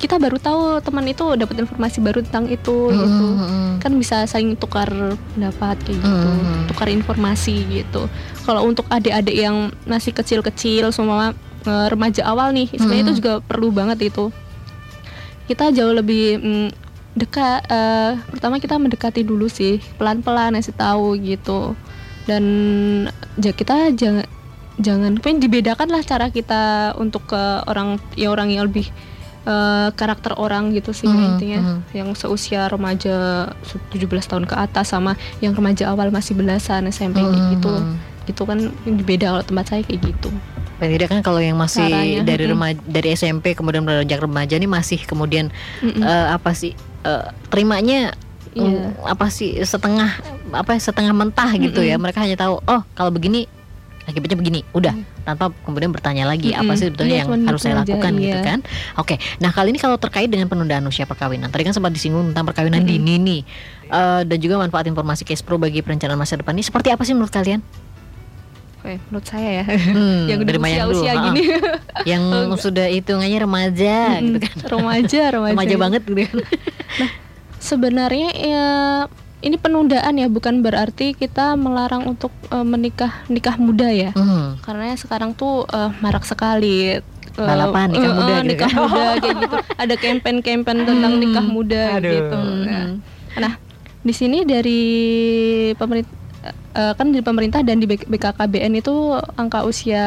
kita 0.00 0.16
baru 0.16 0.40
tahu 0.40 0.80
teman 0.80 1.04
itu 1.04 1.36
dapat 1.36 1.60
informasi 1.60 2.00
baru 2.00 2.24
tentang 2.24 2.48
itu 2.48 2.88
gitu 2.88 3.26
Mhm. 3.30 3.78
kan 3.78 3.92
bisa 3.94 4.24
saling 4.24 4.56
tukar 4.56 4.88
pendapat 5.34 5.76
kayak 5.78 6.00
gitu 6.00 6.28
Mhm. 6.32 6.60
tukar 6.66 6.88
informasi 6.88 7.68
gitu 7.70 8.08
kalau 8.42 8.64
untuk 8.64 8.88
adik-adik 8.88 9.36
yang 9.36 9.68
masih 9.84 10.10
kecil-kecil 10.10 10.88
semua 10.90 11.36
eh, 11.60 11.86
remaja 11.86 12.24
awal 12.24 12.50
nih 12.50 12.72
sebenarnya 12.72 13.04
itu 13.04 13.12
Mhm. 13.12 13.20
juga 13.20 13.32
perlu 13.38 13.68
banget 13.70 14.00
itu 14.02 14.32
kita 15.44 15.68
jauh 15.70 15.92
lebih 15.92 16.38
mm, 16.38 16.68
dekat 17.12 17.60
eh, 17.68 18.12
pertama 18.30 18.56
kita 18.56 18.78
mendekati 18.78 19.20
dulu 19.20 19.44
sih 19.46 19.76
pelan-pelan 19.94 20.56
ngasih 20.56 20.72
tahu 20.72 21.18
gitu 21.18 21.76
dan 22.24 22.44
ja, 23.36 23.50
kita 23.50 23.92
jangan 23.92 24.24
jangan 24.80 25.20
pengen 25.20 25.44
dibedakan 25.44 25.92
lah 25.92 26.00
cara 26.00 26.32
kita 26.32 26.94
untuk 26.96 27.26
ke 27.26 27.42
orang 27.66 28.00
ya 28.14 28.30
orang 28.30 28.48
yang 28.48 28.64
lebih 28.64 28.88
eh, 29.42 29.88
karakter 29.92 30.36
orang 30.36 30.70
gitu 30.70 30.90
sih 30.90 31.06
Mhm, 31.06 31.24
intinya 31.26 31.58
mhm. 31.60 31.78
yang 31.92 32.08
seusia 32.12 32.66
remaja 32.66 33.48
17 33.90 34.00
tahun 34.26 34.44
ke 34.44 34.54
atas 34.54 34.90
sama 34.90 35.14
yang 35.38 35.52
remaja 35.52 35.88
awal 35.88 36.08
masih 36.08 36.34
belasan 36.34 36.86
SMP 36.86 37.18
kayak 37.18 37.56
gitu 37.56 37.72
Mhm. 37.72 37.94
gitu 38.26 38.42
kan 38.44 38.58
beda 38.84 39.26
kalau 39.32 39.44
tempat 39.44 39.64
saya 39.66 39.82
kayak 39.82 40.00
gitu 40.06 40.30
Paling 40.76 40.96
tidak 40.96 41.08
kan 41.10 41.20
kalau 41.20 41.40
yang 41.40 41.60
masih 41.60 41.84
Caranya, 41.84 42.24
dari 42.24 42.44
mm-mm. 42.44 42.52
remaja 42.56 42.80
dari 42.82 43.08
SMP 43.12 43.52
kemudian 43.52 43.84
beranjak 43.84 44.16
remaja 44.16 44.56
nih 44.56 44.64
masih 44.66 45.00
kemudian 45.02 45.52
Mm-mm. 45.80 46.00
eh, 46.00 46.26
apa 46.30 46.52
sih 46.52 46.72
eh, 47.04 47.24
terimanya 47.48 48.16
Iya. 48.50 48.96
mm, 48.96 49.06
apa 49.06 49.30
sih 49.30 49.62
setengah 49.62 50.10
apa 50.50 50.74
setengah 50.74 51.14
mentah 51.14 51.54
gitu 51.54 51.80
ya 51.80 51.94
Mm-mm. 51.94 52.02
mereka 52.02 52.24
hanya 52.24 52.34
tahu 52.34 52.58
oh 52.58 52.82
kalau 52.92 53.12
begini 53.12 53.44
akibatnya 54.10 54.38
begini 54.38 54.60
udah 54.74 54.94
tanpa 55.24 55.54
kemudian 55.64 55.90
bertanya 55.94 56.26
lagi 56.26 56.50
apa 56.52 56.66
Mm-mm. 56.66 56.78
sih 56.78 56.86
sebetulnya 56.90 57.16
yang 57.22 57.30
harus 57.46 57.62
gitu 57.62 57.70
saya 57.70 57.74
aja, 57.80 57.82
lakukan 57.86 58.12
gitu 58.18 58.38
iya. 58.38 58.42
kan 58.44 58.58
oke 58.98 59.14
nah 59.38 59.50
kali 59.54 59.70
ini 59.70 59.78
kalau 59.78 59.96
terkait 59.96 60.28
dengan 60.28 60.50
penundaan 60.50 60.84
usia 60.90 61.06
perkawinan 61.06 61.48
tadi 61.48 61.62
kan 61.66 61.74
sempat 61.74 61.94
disinggung 61.94 62.34
tentang 62.34 62.44
perkawinan 62.44 62.82
Mm-mm. 62.82 62.90
dini 62.98 63.14
nih 63.18 63.42
Eh, 63.90 64.22
dan 64.22 64.38
juga 64.38 64.54
manfaat 64.54 64.86
informasi 64.86 65.26
case 65.26 65.42
pro 65.42 65.58
bagi 65.58 65.82
perencanaan 65.82 66.14
masa 66.14 66.38
depan 66.38 66.54
ini 66.54 66.62
seperti 66.62 66.94
apa 66.94 67.02
sih 67.02 67.10
menurut 67.10 67.34
kalian 67.34 67.58
Oke, 68.80 69.02
menurut 69.10 69.26
saya 69.26 69.60
ya 69.60 69.64
Hmm, 69.66 70.30
yang 70.30 70.38
udah 70.46 70.54
Mayang 70.62 70.88
dulu, 70.88 71.02
ha-ha. 71.04 71.24
gini 71.26 71.42
yang 72.06 72.22
Oh, 72.54 72.56
sudah 72.56 72.86
hitungannya 72.86 73.42
remaja 73.42 74.22
gitu 74.22 74.38
kan 74.38 74.56
remaja 74.70 75.20
remaja 75.34 75.52
remaja 75.58 75.74
banget 75.74 76.02
gitu 76.06 76.22
kan 76.22 76.38
sebenarnya 77.58 78.30
ya 78.38 78.66
ini 79.40 79.56
penundaan 79.56 80.14
ya 80.14 80.28
bukan 80.28 80.60
berarti 80.60 81.12
kita 81.12 81.56
melarang 81.56 82.04
untuk 82.06 82.28
eh, 82.46 82.60
menikah 82.62 83.24
nikah 83.26 83.56
muda 83.56 83.88
ya 83.88 84.10
Hmm. 84.12 84.60
karena 84.60 84.92
sekarang 84.94 85.32
tuh 85.32 85.64
eh, 85.66 85.90
marak 85.98 86.22
sekali 86.22 86.96
eh, 86.96 87.02
Balapan 87.34 87.88
nikah 87.90 88.12
muda 88.12 88.28
eh, 88.30 88.36
gitu 88.36 88.48
nikah 88.50 88.68
kan. 88.68 88.80
muda 88.82 89.04
kayak 89.16 89.36
gitu 89.38 89.56
ada 89.78 89.94
tentang 90.84 91.12
Hmm. 91.12 91.22
nikah 91.22 91.46
muda 91.46 91.82
Aduh. 91.96 92.10
gitu 92.10 92.38
nah, 92.60 92.84
Hmm. 92.84 92.96
nah 93.34 93.52
di 94.00 94.12
sini 94.12 94.38
dari 94.42 94.82
pemerintah 95.74 96.16
kan 96.94 97.10
di 97.10 97.20
pemerintah 97.20 97.60
dan 97.60 97.76
di 97.76 97.84
BKKBN 97.84 98.72
itu 98.74 98.94
angka 99.34 99.60
usia 99.62 100.04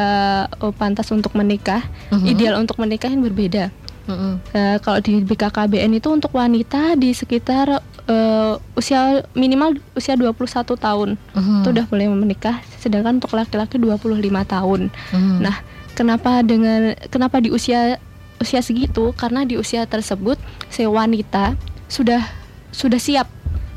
eh, 0.48 0.72
pantas 0.72 1.10
untuk 1.10 1.34
menikah 1.34 1.82
Mhm. 2.10 2.26
ideal 2.26 2.54
untuk 2.56 2.74
menikah 2.76 3.06
yang 3.06 3.20
berbeda 3.20 3.70
Mhm. 4.04 4.32
Eh, 4.52 4.76
kalau 4.78 4.98
di 4.98 5.20
BKKBN 5.20 5.96
itu 5.96 6.08
untuk 6.08 6.32
wanita 6.32 6.94
di 6.94 7.10
sekitar 7.10 7.80
eh, 8.04 8.54
usia 8.76 9.24
minimal 9.32 9.80
usia 9.94 10.12
21 10.12 10.76
tahun 10.76 11.16
Mhm. 11.32 11.64
itu 11.64 11.68
udah 11.72 11.84
boleh 11.88 12.06
menikah 12.10 12.60
sedangkan 12.76 13.16
untuk 13.16 13.32
laki-laki 13.32 13.80
25 13.80 14.44
tahun. 14.44 14.92
Mhm. 15.10 15.40
Nah, 15.40 15.56
kenapa 15.92 16.44
dengan 16.44 16.92
kenapa 17.08 17.40
di 17.40 17.48
usia 17.48 17.96
usia 18.36 18.60
segitu? 18.60 19.16
Karena 19.16 19.48
di 19.48 19.56
usia 19.56 19.88
tersebut 19.88 20.36
si 20.68 20.84
wanita 20.84 21.56
sudah 21.88 22.20
sudah 22.68 23.00
siap 23.00 23.28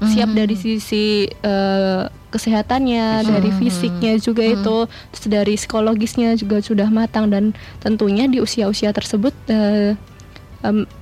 siap 0.03 0.30
Mhm. 0.30 0.38
dari 0.38 0.55
sisi 0.55 1.05
eh, 1.32 2.03
kesehatannya, 2.28 3.23
Fisik. 3.23 3.32
dari 3.32 3.49
fisiknya 3.55 4.13
juga 4.19 4.43
Mhm. 4.43 4.53
itu, 4.59 4.78
terus 5.09 5.25
dari 5.25 5.53
psikologisnya 5.55 6.36
juga 6.36 6.59
sudah 6.59 6.91
matang 6.91 7.32
dan 7.32 7.55
tentunya 7.80 8.28
di 8.28 8.38
usia-usia 8.38 8.91
tersebut 8.91 9.32
eh, 9.47 9.95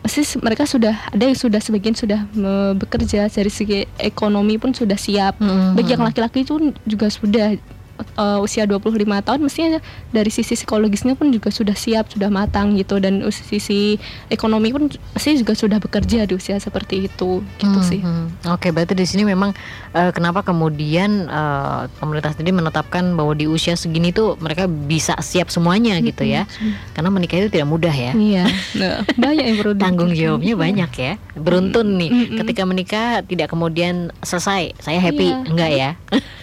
pasti 0.01 0.21
se- 0.21 0.41
mereka 0.41 0.63
sudah 0.63 1.09
ada 1.09 1.23
yang 1.23 1.33
sudah 1.33 1.59
sebagian 1.59 1.93
sudah 1.93 2.25
bekerja 2.73 3.27
dari 3.27 3.49
segi 3.49 3.85
ekonomi 3.97 4.55
pun 4.55 4.71
sudah 4.71 4.95
siap. 4.95 5.37
Mhm. 5.37 5.75
Bagi 5.75 5.91
yang 5.91 6.03
laki-laki 6.03 6.43
itu 6.43 6.53
juga 6.83 7.07
sudah 7.07 7.57
eh, 7.97 8.39
usia 8.39 8.63
25 8.63 8.91
tahun 9.21 9.39
mestinya 9.39 9.79
dari 10.09 10.29
sisi 10.29 10.55
psikologisnya 10.55 11.13
pun 11.13 11.29
juga 11.29 11.49
sudah 11.49 11.73
siap, 11.73 12.09
sudah 12.09 12.27
matang 12.27 12.75
gitu 12.75 12.97
dan 12.97 13.19
sisi 13.29 13.95
ekonomi 14.27 14.71
pun 14.71 14.87
pasti 15.11 15.35
juga 15.35 15.53
sudah 15.53 15.77
bekerja 15.77 16.23
di 16.23 16.33
usia 16.33 16.55
seperti 16.57 17.07
itu 17.07 17.39
gitu 17.57 17.79
sih. 17.81 18.01
Mhm. 18.01 18.51
Oke, 18.51 18.69
berarti 18.69 18.93
di 18.93 19.05
sini 19.05 19.23
memang 19.23 19.51
eh, 19.91 20.11
kenapa 20.11 20.41
kemudian 20.41 21.25
eh, 21.25 21.81
pemerintah 21.97 22.31
sendiri 22.31 22.55
menetapkan 22.55 23.15
bahwa 23.15 23.31
di 23.31 23.45
usia 23.45 23.75
segini 23.75 24.09
tuh 24.09 24.35
mereka 24.39 24.65
bisa 24.65 25.15
siap 25.19 25.47
semuanya 25.49 25.97
gitu 25.99 26.23
ya. 26.23 26.47
Karena 26.91 27.09
menikah 27.09 27.37
itu 27.37 27.49
tidak 27.49 27.67
mudah 27.67 27.91
ya. 27.91 28.11
Iya, 28.11 28.45
nah, 28.79 28.95
banyak 29.15 29.43
yang 29.43 29.57
perlu 29.59 29.73
Tanggung 29.75 30.11
jawabnya 30.11 30.55
banyak 30.55 30.91
ya. 30.95 31.13
Beruntun 31.35 31.99
nih 31.99 32.09
Mm-mm. 32.09 32.37
ketika 32.41 32.63
menikah 32.63 33.07
tidak 33.23 33.51
kemudian 33.51 34.09
selesai. 34.21 34.73
Saya 34.79 34.99
happy 34.99 35.25
Iya. 35.25 35.37
enggak 35.47 35.71
ya? 35.71 35.89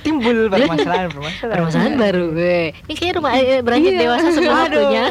Timbul 0.02 0.46
permasalahan 0.52 1.08
permasalahan. 1.10 1.41
Permasalahan 1.44 1.94
baru 1.96 2.24
gue. 2.30 2.60
Ini 2.78 2.92
kayaknya 2.92 3.14
rumah 3.18 3.32
eh, 3.34 3.60
beranjak 3.60 3.90
Iya. 3.90 4.00
dewasa 4.00 4.28
Aduh. 4.28 4.46
waktunya. 4.48 5.04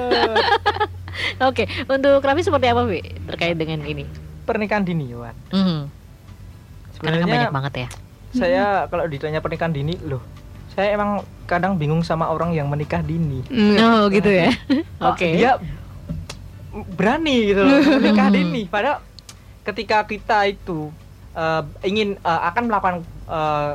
Oke, 1.44 1.64
untuk 1.86 2.20
Raffi 2.20 2.42
seperti 2.42 2.68
apa, 2.68 2.82
Bi? 2.84 3.00
Terkait 3.28 3.54
dengan 3.54 3.84
ini. 3.84 4.08
Pernikahan 4.42 4.82
dini, 4.82 5.12
Wan. 5.12 5.36
Karena 5.48 5.84
kan 5.84 5.90
Sebenarnya 6.94 7.26
banyak 7.28 7.52
banget 7.52 7.74
ya. 7.76 7.88
saya 8.32 8.64
kalau 8.88 9.04
ditanya 9.06 9.38
pernikahan 9.38 9.70
dini, 9.70 10.00
loh, 10.02 10.24
saya 10.72 10.94
emang 10.94 11.20
kadang 11.44 11.76
bingung 11.76 12.00
sama 12.00 12.26
orang 12.26 12.52
yang 12.52 12.66
menikah 12.66 13.02
dini. 13.02 13.44
Mm. 13.46 13.76
Oh, 13.78 14.08
gitu 14.08 14.30
ya. 14.30 14.56
Oke. 15.04 15.36
Dia 15.36 15.60
berani 16.90 17.52
gitu 17.52 17.62
loh 17.62 17.76
menikah 17.98 18.28
Hmm. 18.28 18.38
dini. 18.38 18.62
Padahal 18.66 19.04
ketika 19.64 20.06
kita 20.06 20.48
itu 20.48 20.88
eh, 21.32 21.62
ingin 21.84 22.16
eh, 22.18 22.42
akan 22.46 22.64
melakukan 22.66 22.96
eh, 23.26 23.72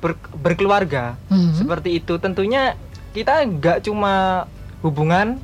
ber- 0.00 0.32
berkeluarga 0.34 1.14
Mhm. 1.28 1.54
seperti 1.56 1.90
itu, 1.94 2.16
tentunya 2.16 2.74
kita 3.10 3.42
nggak 3.42 3.78
cuma 3.82 4.44
hubungan 4.80 5.36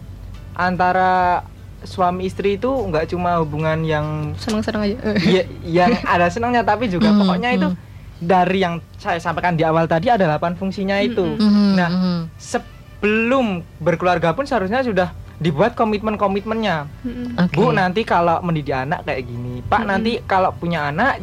antara 0.52 1.44
suami 1.82 2.24
istri 2.24 2.56
itu 2.56 2.66
nggak 2.66 3.06
cuma 3.08 3.36
hubungan 3.36 3.78
yang 3.80 4.32
Senang-senang 4.34 4.82
aja. 4.82 4.96
Ya, 5.20 5.42
yang 5.78 5.92
ada 6.02 6.26
senangnya 6.26 6.62
tapi 6.62 6.88
juga 6.88 7.08
Hmm, 7.08 7.20
pokoknya 7.20 7.50
itu 7.52 7.68
hmm. 7.68 7.78
dari 8.18 8.58
yang 8.58 8.74
saya 8.96 9.20
sampaikan 9.20 9.54
di 9.54 9.62
awal 9.62 9.84
tadi 9.84 10.08
ada 10.08 10.24
8 10.26 10.56
fungsinya 10.56 10.96
itu. 10.98 11.36
Mm-mm. 11.36 11.46
Mhm, 11.46 11.68
Nah, 11.76 11.88
mhm. 11.88 12.18
Sebelum 12.34 13.46
berkeluarga 13.76 14.32
pun 14.32 14.42
seharusnya 14.42 14.80
sudah 14.80 15.08
dibuat 15.36 15.76
komitmen-komitmennya. 15.76 16.88
Mm-mm. 17.04 17.28
Oke. 17.38 17.54
Bu, 17.54 17.68
nanti 17.70 18.02
kalau 18.02 18.40
mendidik 18.40 18.72
anak 18.74 19.04
kayak 19.04 19.22
gini. 19.22 19.60
Pak, 19.60 19.76
Mm-mm. 19.78 19.90
nanti 19.92 20.12
kalau 20.24 20.50
punya 20.50 20.88
anak 20.88 21.20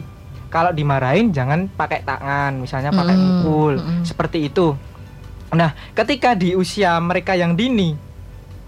kalau 0.53 0.69
dimarahin 0.69 1.33
jangan 1.33 1.65
pakai 1.67 2.05
tangan, 2.05 2.53
misalnya 2.55 2.93
pakai 2.93 3.11
Mm, 3.11 3.23
mukul. 3.23 3.73
mm-mm. 3.75 4.05
Seperti 4.05 4.45
itu. 4.45 4.77
Nah, 5.49 5.73
ketika 5.91 6.33
di 6.33 6.53
usia 6.53 6.93
mereka 6.99 7.33
yang 7.33 7.53
dini 7.53 7.97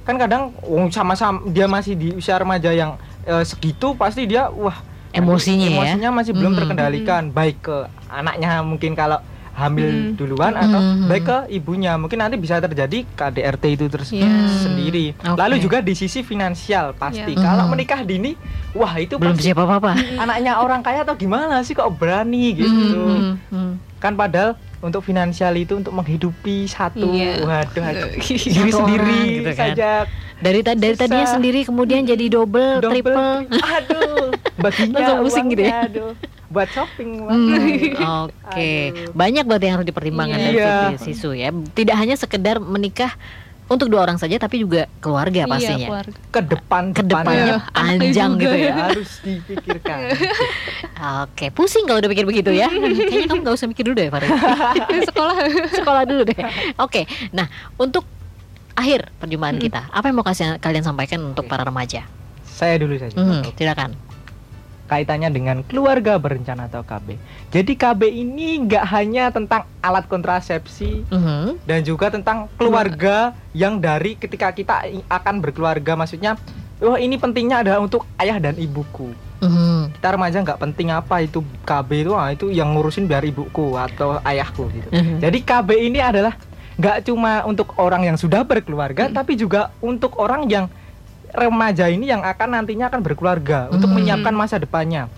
kan 0.01 0.17
kadang 0.17 0.53
oh, 0.61 0.85
sama-sama 0.87 1.41
dia 1.47 1.65
masih 1.65 1.93
di 1.93 2.09
usia 2.11 2.35
remaja 2.35 2.69
yang 2.69 2.93
eh, 3.23 3.41
segitu 3.41 3.93
pasti 3.93 4.25
dia 4.25 4.49
wah 4.49 4.77
Emosinya 5.09 5.65
ya. 5.65 5.73
emosinya 5.73 6.09
masih 6.11 6.33
belum 6.33 6.51
Mhm. 6.51 6.59
terkendalikan 6.59 7.23
baik 7.31 7.57
ke 7.59 7.77
anaknya 8.05 8.61
mungkin 8.61 8.93
kalau 8.93 9.17
hamil 9.55 9.87
Mhm. 9.87 10.11
duluan 10.15 10.51
atau 10.51 10.77
Mhm. 10.77 11.07
baik 11.07 11.23
ke 11.23 11.37
ibunya 11.49 11.95
mungkin 11.95 12.19
nanti 12.19 12.35
bisa 12.35 12.59
terjadi 12.59 13.07
KDRT 13.09 13.63
itu 13.71 13.85
terus 13.87 14.11
Iya. 14.11 14.27
sendiri 14.59 15.15
Oke. 15.17 15.33
lalu 15.33 15.55
juga 15.57 15.79
di 15.79 15.91
sisi 15.91 16.21
finansial 16.21 16.91
pasti 16.93 17.31
Iya. 17.31 17.39
kalau 17.41 17.65
menikah 17.65 18.01
dini 18.01 18.35
wah 18.71 18.91
itu 18.93 19.15
belum 19.15 19.33
siapa 19.33 19.63
apa-apa. 19.63 19.95
anaknya 20.21 20.59
orang 20.59 20.79
kaya 20.81 21.01
atau 21.01 21.15
gimana 21.15 21.59
sih 21.61 21.71
kok 21.71 21.87
berani 21.89 22.51
gitu 22.53 22.99
Mhm, 23.07 23.31
mhm. 23.47 23.71
kan 23.97 24.13
padahal 24.13 24.53
untuk 24.77 25.01
finansial 25.01 25.55
itu 25.55 25.73
untuk 25.73 25.91
menghidupi 25.91 26.67
satu 26.67 27.07
Iya. 27.09 27.41
waduh 27.41 27.83
aduh. 27.89 28.09
Iya. 28.11 28.35
diri 28.37 28.37
Satu 28.67 28.77
sendiri 28.77 29.07
orang 29.15 29.33
gitu 29.33 29.49
kan. 29.49 29.59
saja 29.71 29.91
Dari 30.35 30.59
ta- 30.61 30.75
dari 30.75 30.91
Susah. 30.91 31.07
tadinya 31.07 31.27
sendiri 31.31 31.59
kemudian 31.63 32.03
jadi 32.03 32.27
double, 32.27 32.77
double 32.77 32.91
triple. 32.91 33.15
tri- 33.47 33.63
aduh 33.71 34.27
baginya 34.61 34.99
Langsung 34.99 35.19
pusing 35.23 35.47
gitu 35.47 35.63
ya. 35.63 35.75
aduh 35.81 36.11
buat 36.55 36.69
shopping 36.69 37.09
Hmm. 37.21 37.99
Oke, 38.23 38.71
Aduh. 38.89 39.11
banyak 39.11 39.43
berarti 39.43 39.65
yang 39.65 39.75
harus 39.75 39.87
dipertimbangkan 39.87 40.39
dari 40.39 40.55
Iya. 40.55 40.95
sisi 40.95 41.11
Sisu 41.11 41.31
ya. 41.33 41.51
Tidak 41.51 41.91
hanya 41.93 42.15
sekedar 42.15 42.57
menikah 42.57 43.11
untuk 43.65 43.89
dua 43.89 44.03
orang 44.03 44.15
saja, 44.15 44.37
tapi 44.37 44.61
juga 44.61 44.85
keluarga 44.99 45.41
Iya, 45.41 45.49
pastinya. 45.49 45.87
keluarga. 45.89 46.17
ke 46.29 46.39
depan 46.39 46.83
Ke 46.91 47.01
depannya 47.01 47.57
Iya, 47.57 47.57
panjang 47.71 48.31
gitu 48.37 48.55
ya. 48.55 48.73
harus 48.85 49.11
dipikirkan 49.19 49.97
Oke, 51.21 51.45
pusing 51.49 51.83
kalau 51.83 51.97
udah 51.97 52.07
pikir 52.07 52.23
begitu 52.23 52.51
ya. 52.51 52.69
Kayaknya 53.09 53.27
kamu 53.27 53.41
nggak 53.41 53.55
usah 53.55 53.67
mikir 53.67 53.83
dulu 53.83 53.95
deh, 53.95 54.07
Farid. 54.07 54.29
sekolah 55.03 55.35
Sekolah 55.77 56.03
dulu 56.03 56.21
deh. 56.23 56.37
Oke, 56.77 57.03
nah 57.31 57.49
untuk 57.75 58.05
akhir 58.73 59.09
perjumpaan 59.17 59.55
Mm. 59.55 59.63
kita, 59.63 59.81
apa 59.87 60.05
yang 60.05 60.15
mau 60.15 60.23
kasih 60.23 60.59
kalian 60.59 60.83
sampaikan 60.83 61.19
untuk 61.25 61.45
para 61.45 61.63
remaja? 61.63 62.05
saya 62.45 62.77
dulu 62.77 62.95
saja 62.95 63.11
Hmm, 63.13 63.43
silakan. 63.51 63.99
Kaitannya 64.85 65.29
dengan 65.29 65.61
keluarga 65.61 66.15
berencana 66.15 66.65
atau 66.65 66.81
KB 66.81 67.17
jadi 67.49 67.73
KB 67.73 68.01
ini 68.05 68.61
nggak 68.63 68.85
hanya 68.87 69.29
tentang 69.29 69.65
alat 69.79 70.05
kontrasepsi 70.05 71.05
Mhm. 71.09 71.65
dan 71.65 71.79
juga 71.81 72.09
tentang 72.09 72.45
keluarga 72.55 73.33
yang 73.51 73.77
dari 73.77 74.13
ketika 74.15 74.49
kita 74.49 74.81
akan 75.05 75.41
berkeluarga 75.41 75.93
maksudnya 75.93 76.37
wah 76.77 76.97
ini 76.97 77.15
pentingnya 77.15 77.61
adalah 77.61 77.79
untuk 77.79 78.05
ayah 78.17 78.37
dan 78.37 78.53
ibuku 78.55 79.09
Mhm. 79.41 79.97
kita 79.97 80.07
remaja 80.11 80.37
nggak 80.41 80.61
penting 80.61 80.87
apa 80.89 81.15
itu 81.19 81.39
KB 81.63 81.89
itu 82.01 82.11
ah, 82.13 82.29
itu 82.29 82.49
yang 82.49 82.71
ngurusin 82.71 83.05
biar 83.05 83.21
ibuku 83.21 83.75
atau 83.75 84.21
ayahku 84.21 84.69
gitu 84.69 84.89
Mhm. 84.89 85.19
jadi 85.19 85.37
KB 85.39 85.69
ini 85.81 85.99
adalah 85.99 86.33
nggak 86.75 87.07
cuma 87.07 87.43
untuk 87.43 87.71
orang 87.79 88.03
yang 88.03 88.17
sudah 88.19 88.43
berkeluarga 88.43 89.07
tapi 89.07 89.33
juga 89.33 89.71
untuk 89.79 90.19
orang 90.19 90.43
yang 90.45 90.67
remaja 91.31 91.87
ini 91.87 92.05
yang 92.05 92.21
akan 92.21 92.49
nantinya 92.53 92.87
akan 92.87 93.01
berkeluarga 93.01 93.69
untuk 93.69 93.87
Hmm. 93.87 93.97
menyiapkan 93.97 94.31
masa 94.31 94.55
depannya 94.55 95.09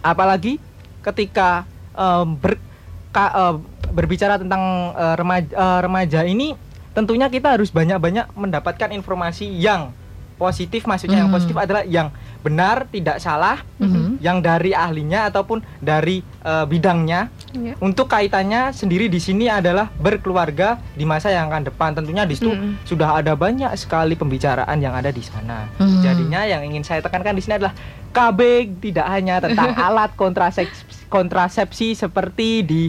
apalagi 0.00 0.60
ketika 1.02 1.64
em, 1.92 2.36
ber- 2.36 2.62
ka- 3.08 3.32
eh, 3.32 3.54
berbicara 3.88 4.36
tentang 4.36 4.62
eh, 4.92 5.14
remaja, 5.16 5.48
eh, 5.48 5.78
remaja 5.80 6.20
ini 6.22 6.54
tentunya 6.92 7.26
kita 7.26 7.56
harus 7.56 7.68
banyak-banyak 7.68 8.32
mendapatkan 8.32 8.88
informasi 8.90 9.48
yang 9.48 9.92
positif 10.36 10.84
maksudnya 10.84 11.18
yang 11.18 11.28
Hmm. 11.28 11.36
positif 11.36 11.56
adalah 11.56 11.82
yang 11.82 12.12
benar 12.46 12.86
tidak 12.86 13.18
salah 13.18 13.58
Mhm. 13.76 14.22
yang 14.22 14.38
dari 14.38 14.70
ahlinya 14.70 15.26
ataupun 15.26 15.58
dari 15.82 16.22
eh, 16.22 16.62
bidangnya 16.62 17.26
Iya. 17.50 17.74
untuk 17.80 18.06
kaitannya 18.06 18.70
sendiri 18.70 19.08
di 19.08 19.18
sini 19.18 19.50
adalah 19.50 19.90
berkeluarga 19.92 20.78
di 20.92 21.02
masa 21.02 21.28
yang 21.28 21.50
akan 21.50 21.66
depan 21.66 21.90
tentunya 21.92 22.22
di 22.22 22.38
situ 22.38 22.48
Mm-mm. 22.48 22.78
sudah 22.84 23.18
ada 23.18 23.34
banyak 23.34 23.74
sekali 23.74 24.14
pembicaraan 24.14 24.78
yang 24.78 24.94
ada 24.94 25.10
di 25.10 25.20
sana 25.20 25.66
Mhm. 25.74 26.00
jadinya 26.00 26.40
yang 26.44 26.62
ingin 26.62 26.80
saya 26.80 27.02
tekankan 27.02 27.34
di 27.34 27.42
sini 27.42 27.58
adalah 27.58 27.74
KB 28.12 28.40
tidak 28.78 29.06
hanya 29.06 29.42
tentang 29.42 29.74
alat 29.90 30.14
kontrasepsi, 30.14 31.10
kontrasepsi 31.10 31.92
seperti 31.92 32.62
di 32.62 32.82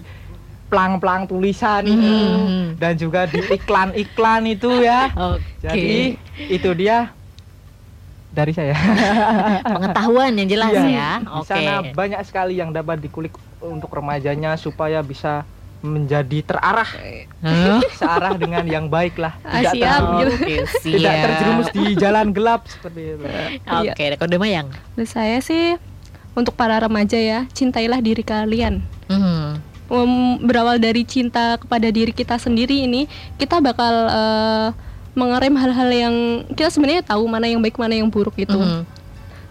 plang-plang 0.67 1.25
tulisan 1.25 1.81
itu 1.81 1.97
Mhm. 1.97 2.77
dan 2.77 2.93
juga 2.93 3.23
di 3.23 3.39
iklan-iklan 3.41 4.43
itu 4.45 4.69
ya 4.77 5.09
Oke. 5.31 5.41
jadi 5.63 6.19
itu 6.45 6.69
dia 6.75 7.15
dari 8.37 8.53
saya 8.53 8.77
pengetahuan 9.65 10.31
yang 10.35 10.47
jelas 10.47 10.71
Iya. 10.71 10.85
ya. 10.85 11.09
Di 11.19 11.29
Oke. 11.33 11.49
sana 11.49 11.73
banyak 11.83 12.21
sekali 12.21 12.53
yang 12.55 12.69
dapat 12.69 12.99
dikulik 12.99 13.33
untuk 13.57 13.89
remajanya 13.89 14.53
supaya 14.55 15.01
bisa 15.01 15.41
menjadi 15.79 16.41
terarah 16.43 16.89
Hah? 17.39 17.81
searah 17.99 18.33
dengan 18.33 18.65
yang 18.65 18.85
baik 18.87 19.17
lah 19.17 19.37
Ah, 19.41 19.61
tidak 19.61 19.73
siap, 19.73 20.01
ter- 20.01 20.09
gitu. 20.19 20.33
Oke, 20.35 20.55
tidak 20.87 21.13
terjerumus 21.19 21.69
di 21.71 21.83
jalan 21.95 22.27
gelap 22.29 22.61
seperti 22.67 23.01
itu 23.13 23.25
Oke, 23.63 24.05
kode 24.15 24.37
mayang. 24.37 24.67
Dari 24.93 25.05
saya 25.05 25.37
sih 25.39 25.77
untuk 26.33 26.53
para 26.53 26.77
remaja 26.77 27.17
ya, 27.17 27.49
cintailah 27.51 27.97
diri 27.97 28.21
kalian. 28.21 28.85
Mhm. 29.05 29.65
Mem- 29.87 30.37
berawal 30.43 30.77
dari 30.77 31.01
cinta 31.01 31.55
kepada 31.55 31.87
diri 31.87 32.11
kita 32.11 32.35
sendiri 32.35 32.83
ini, 32.83 33.07
kita 33.37 33.57
bakal 33.57 33.93
eh, 34.05 34.67
mengerem 35.17 35.57
hal-hal 35.57 35.89
yang 35.89 36.15
kita 36.53 36.69
sebenarnya 36.69 37.01
tahu 37.01 37.25
mana 37.25 37.49
yang 37.49 37.57
baik 37.57 37.81
mana 37.81 37.97
yang 37.97 38.07
buruk 38.07 38.37
gitu. 38.37 38.61
Mhm. 38.61 38.85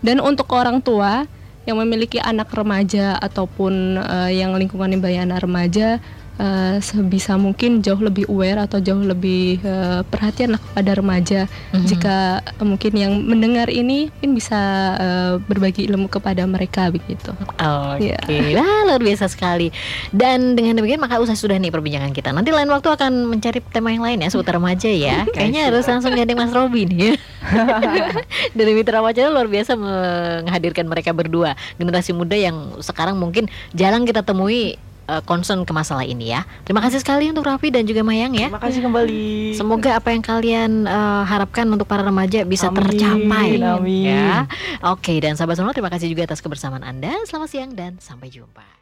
Dan 0.01 0.23
untuk 0.23 0.47
orang 0.55 0.79
tua 0.79 1.27
yang 1.67 1.83
memiliki 1.83 2.23
anak 2.23 2.55
remaja 2.55 3.19
ataupun 3.19 3.99
eh, 3.99 4.39
yang 4.39 4.55
lingkungan 4.55 4.87
anak 5.27 5.43
remaja 5.43 5.99
eh, 6.37 6.77
sebisa 6.81 7.37
mungkin 7.41 7.81
jauh 7.81 8.01
lebih 8.01 8.29
aware 8.29 8.65
atau 8.65 8.81
jauh 8.81 9.01
lebih 9.01 9.61
eh, 9.61 10.01
perhatian 10.07 10.57
lah 10.57 10.61
kepada 10.61 10.91
remaja. 10.97 11.41
Mhm. 11.73 11.87
Jika 11.87 12.17
mungkin 12.63 12.93
yang 12.97 13.13
mendengar 13.25 13.69
ini 13.73 14.09
mungkin 14.13 14.33
bisa 14.37 14.61
eh, 14.97 15.33
berbagi 15.45 15.89
ilmu 15.89 16.09
kepada 16.09 16.45
mereka 16.45 16.89
begitu. 16.93 17.33
Oke, 17.61 18.17
Iya. 18.29 18.61
Wah, 18.61 18.89
luar 18.89 19.03
biasa 19.03 19.29
sekali. 19.29 19.73
Dan 20.13 20.55
dengan 20.55 20.79
demikian 20.81 21.01
maka 21.01 21.21
usai 21.21 21.37
sudah 21.37 21.57
nih 21.57 21.73
perbincangan 21.73 22.13
kita. 22.13 22.33
Nanti 22.33 22.53
lain 22.53 22.69
waktu 22.69 22.89
akan 22.93 23.29
mencari 23.29 23.61
tema 23.73 23.93
yang 23.93 24.05
lain 24.05 24.23
ya 24.25 24.29
seputar 24.33 24.57
remaja 24.57 24.89
ya. 24.89 25.25
Kayaknya 25.35 25.73
harus 25.73 25.85
langsung 25.89 26.13
gandeng 26.15 26.39
Mas 26.39 26.53
Robin 26.53 26.89
ya. 26.93 27.13
Dari 28.59 28.73
Mitra 28.75 28.99
Wacana 29.01 29.31
luar 29.31 29.47
biasa 29.47 29.79
menghadirkan 29.79 30.87
mereka 30.91 31.15
berdua 31.15 31.55
generasi 31.79 32.11
muda 32.11 32.35
yang 32.35 32.83
sekarang 32.83 33.17
mungkin 33.17 33.47
jarang 33.73 34.03
kita 34.03 34.27
temui 34.27 34.81
eh, 35.09 35.23
concern 35.25 35.63
ke 35.65 35.73
masalah 35.73 36.05
ini 36.05 36.35
ya. 36.35 36.45
Terima 36.67 36.83
kasih 36.85 37.01
sekali 37.01 37.31
untuk 37.31 37.47
Raffi 37.47 37.71
dan 37.73 37.87
juga 37.87 38.03
Mayang 38.05 38.35
ya. 38.37 38.53
terima 38.53 38.63
kasih 38.63 38.81
kembali 38.85 39.55
Semoga 39.57 39.97
apa 39.99 40.13
yang 40.13 40.23
kalian 40.23 40.71
eh, 40.85 41.23
harapkan 41.25 41.65
untuk 41.71 41.89
para 41.89 42.05
remaja 42.05 42.45
bisa 42.45 42.69
Amin, 42.69 42.77
tercapai. 42.85 43.59
amin. 43.63 44.05
Ya. 44.05 44.45
Oke, 44.85 45.17
dan 45.23 45.39
sahabat 45.39 45.57
semua 45.57 45.73
terima 45.73 45.89
kasih 45.89 46.13
juga 46.13 46.29
atas 46.29 46.45
kebersamaan 46.45 46.85
Anda. 46.85 47.15
Selamat 47.25 47.49
siang 47.49 47.73
dan 47.73 47.97
sampai 48.03 48.29
jumpa. 48.29 48.76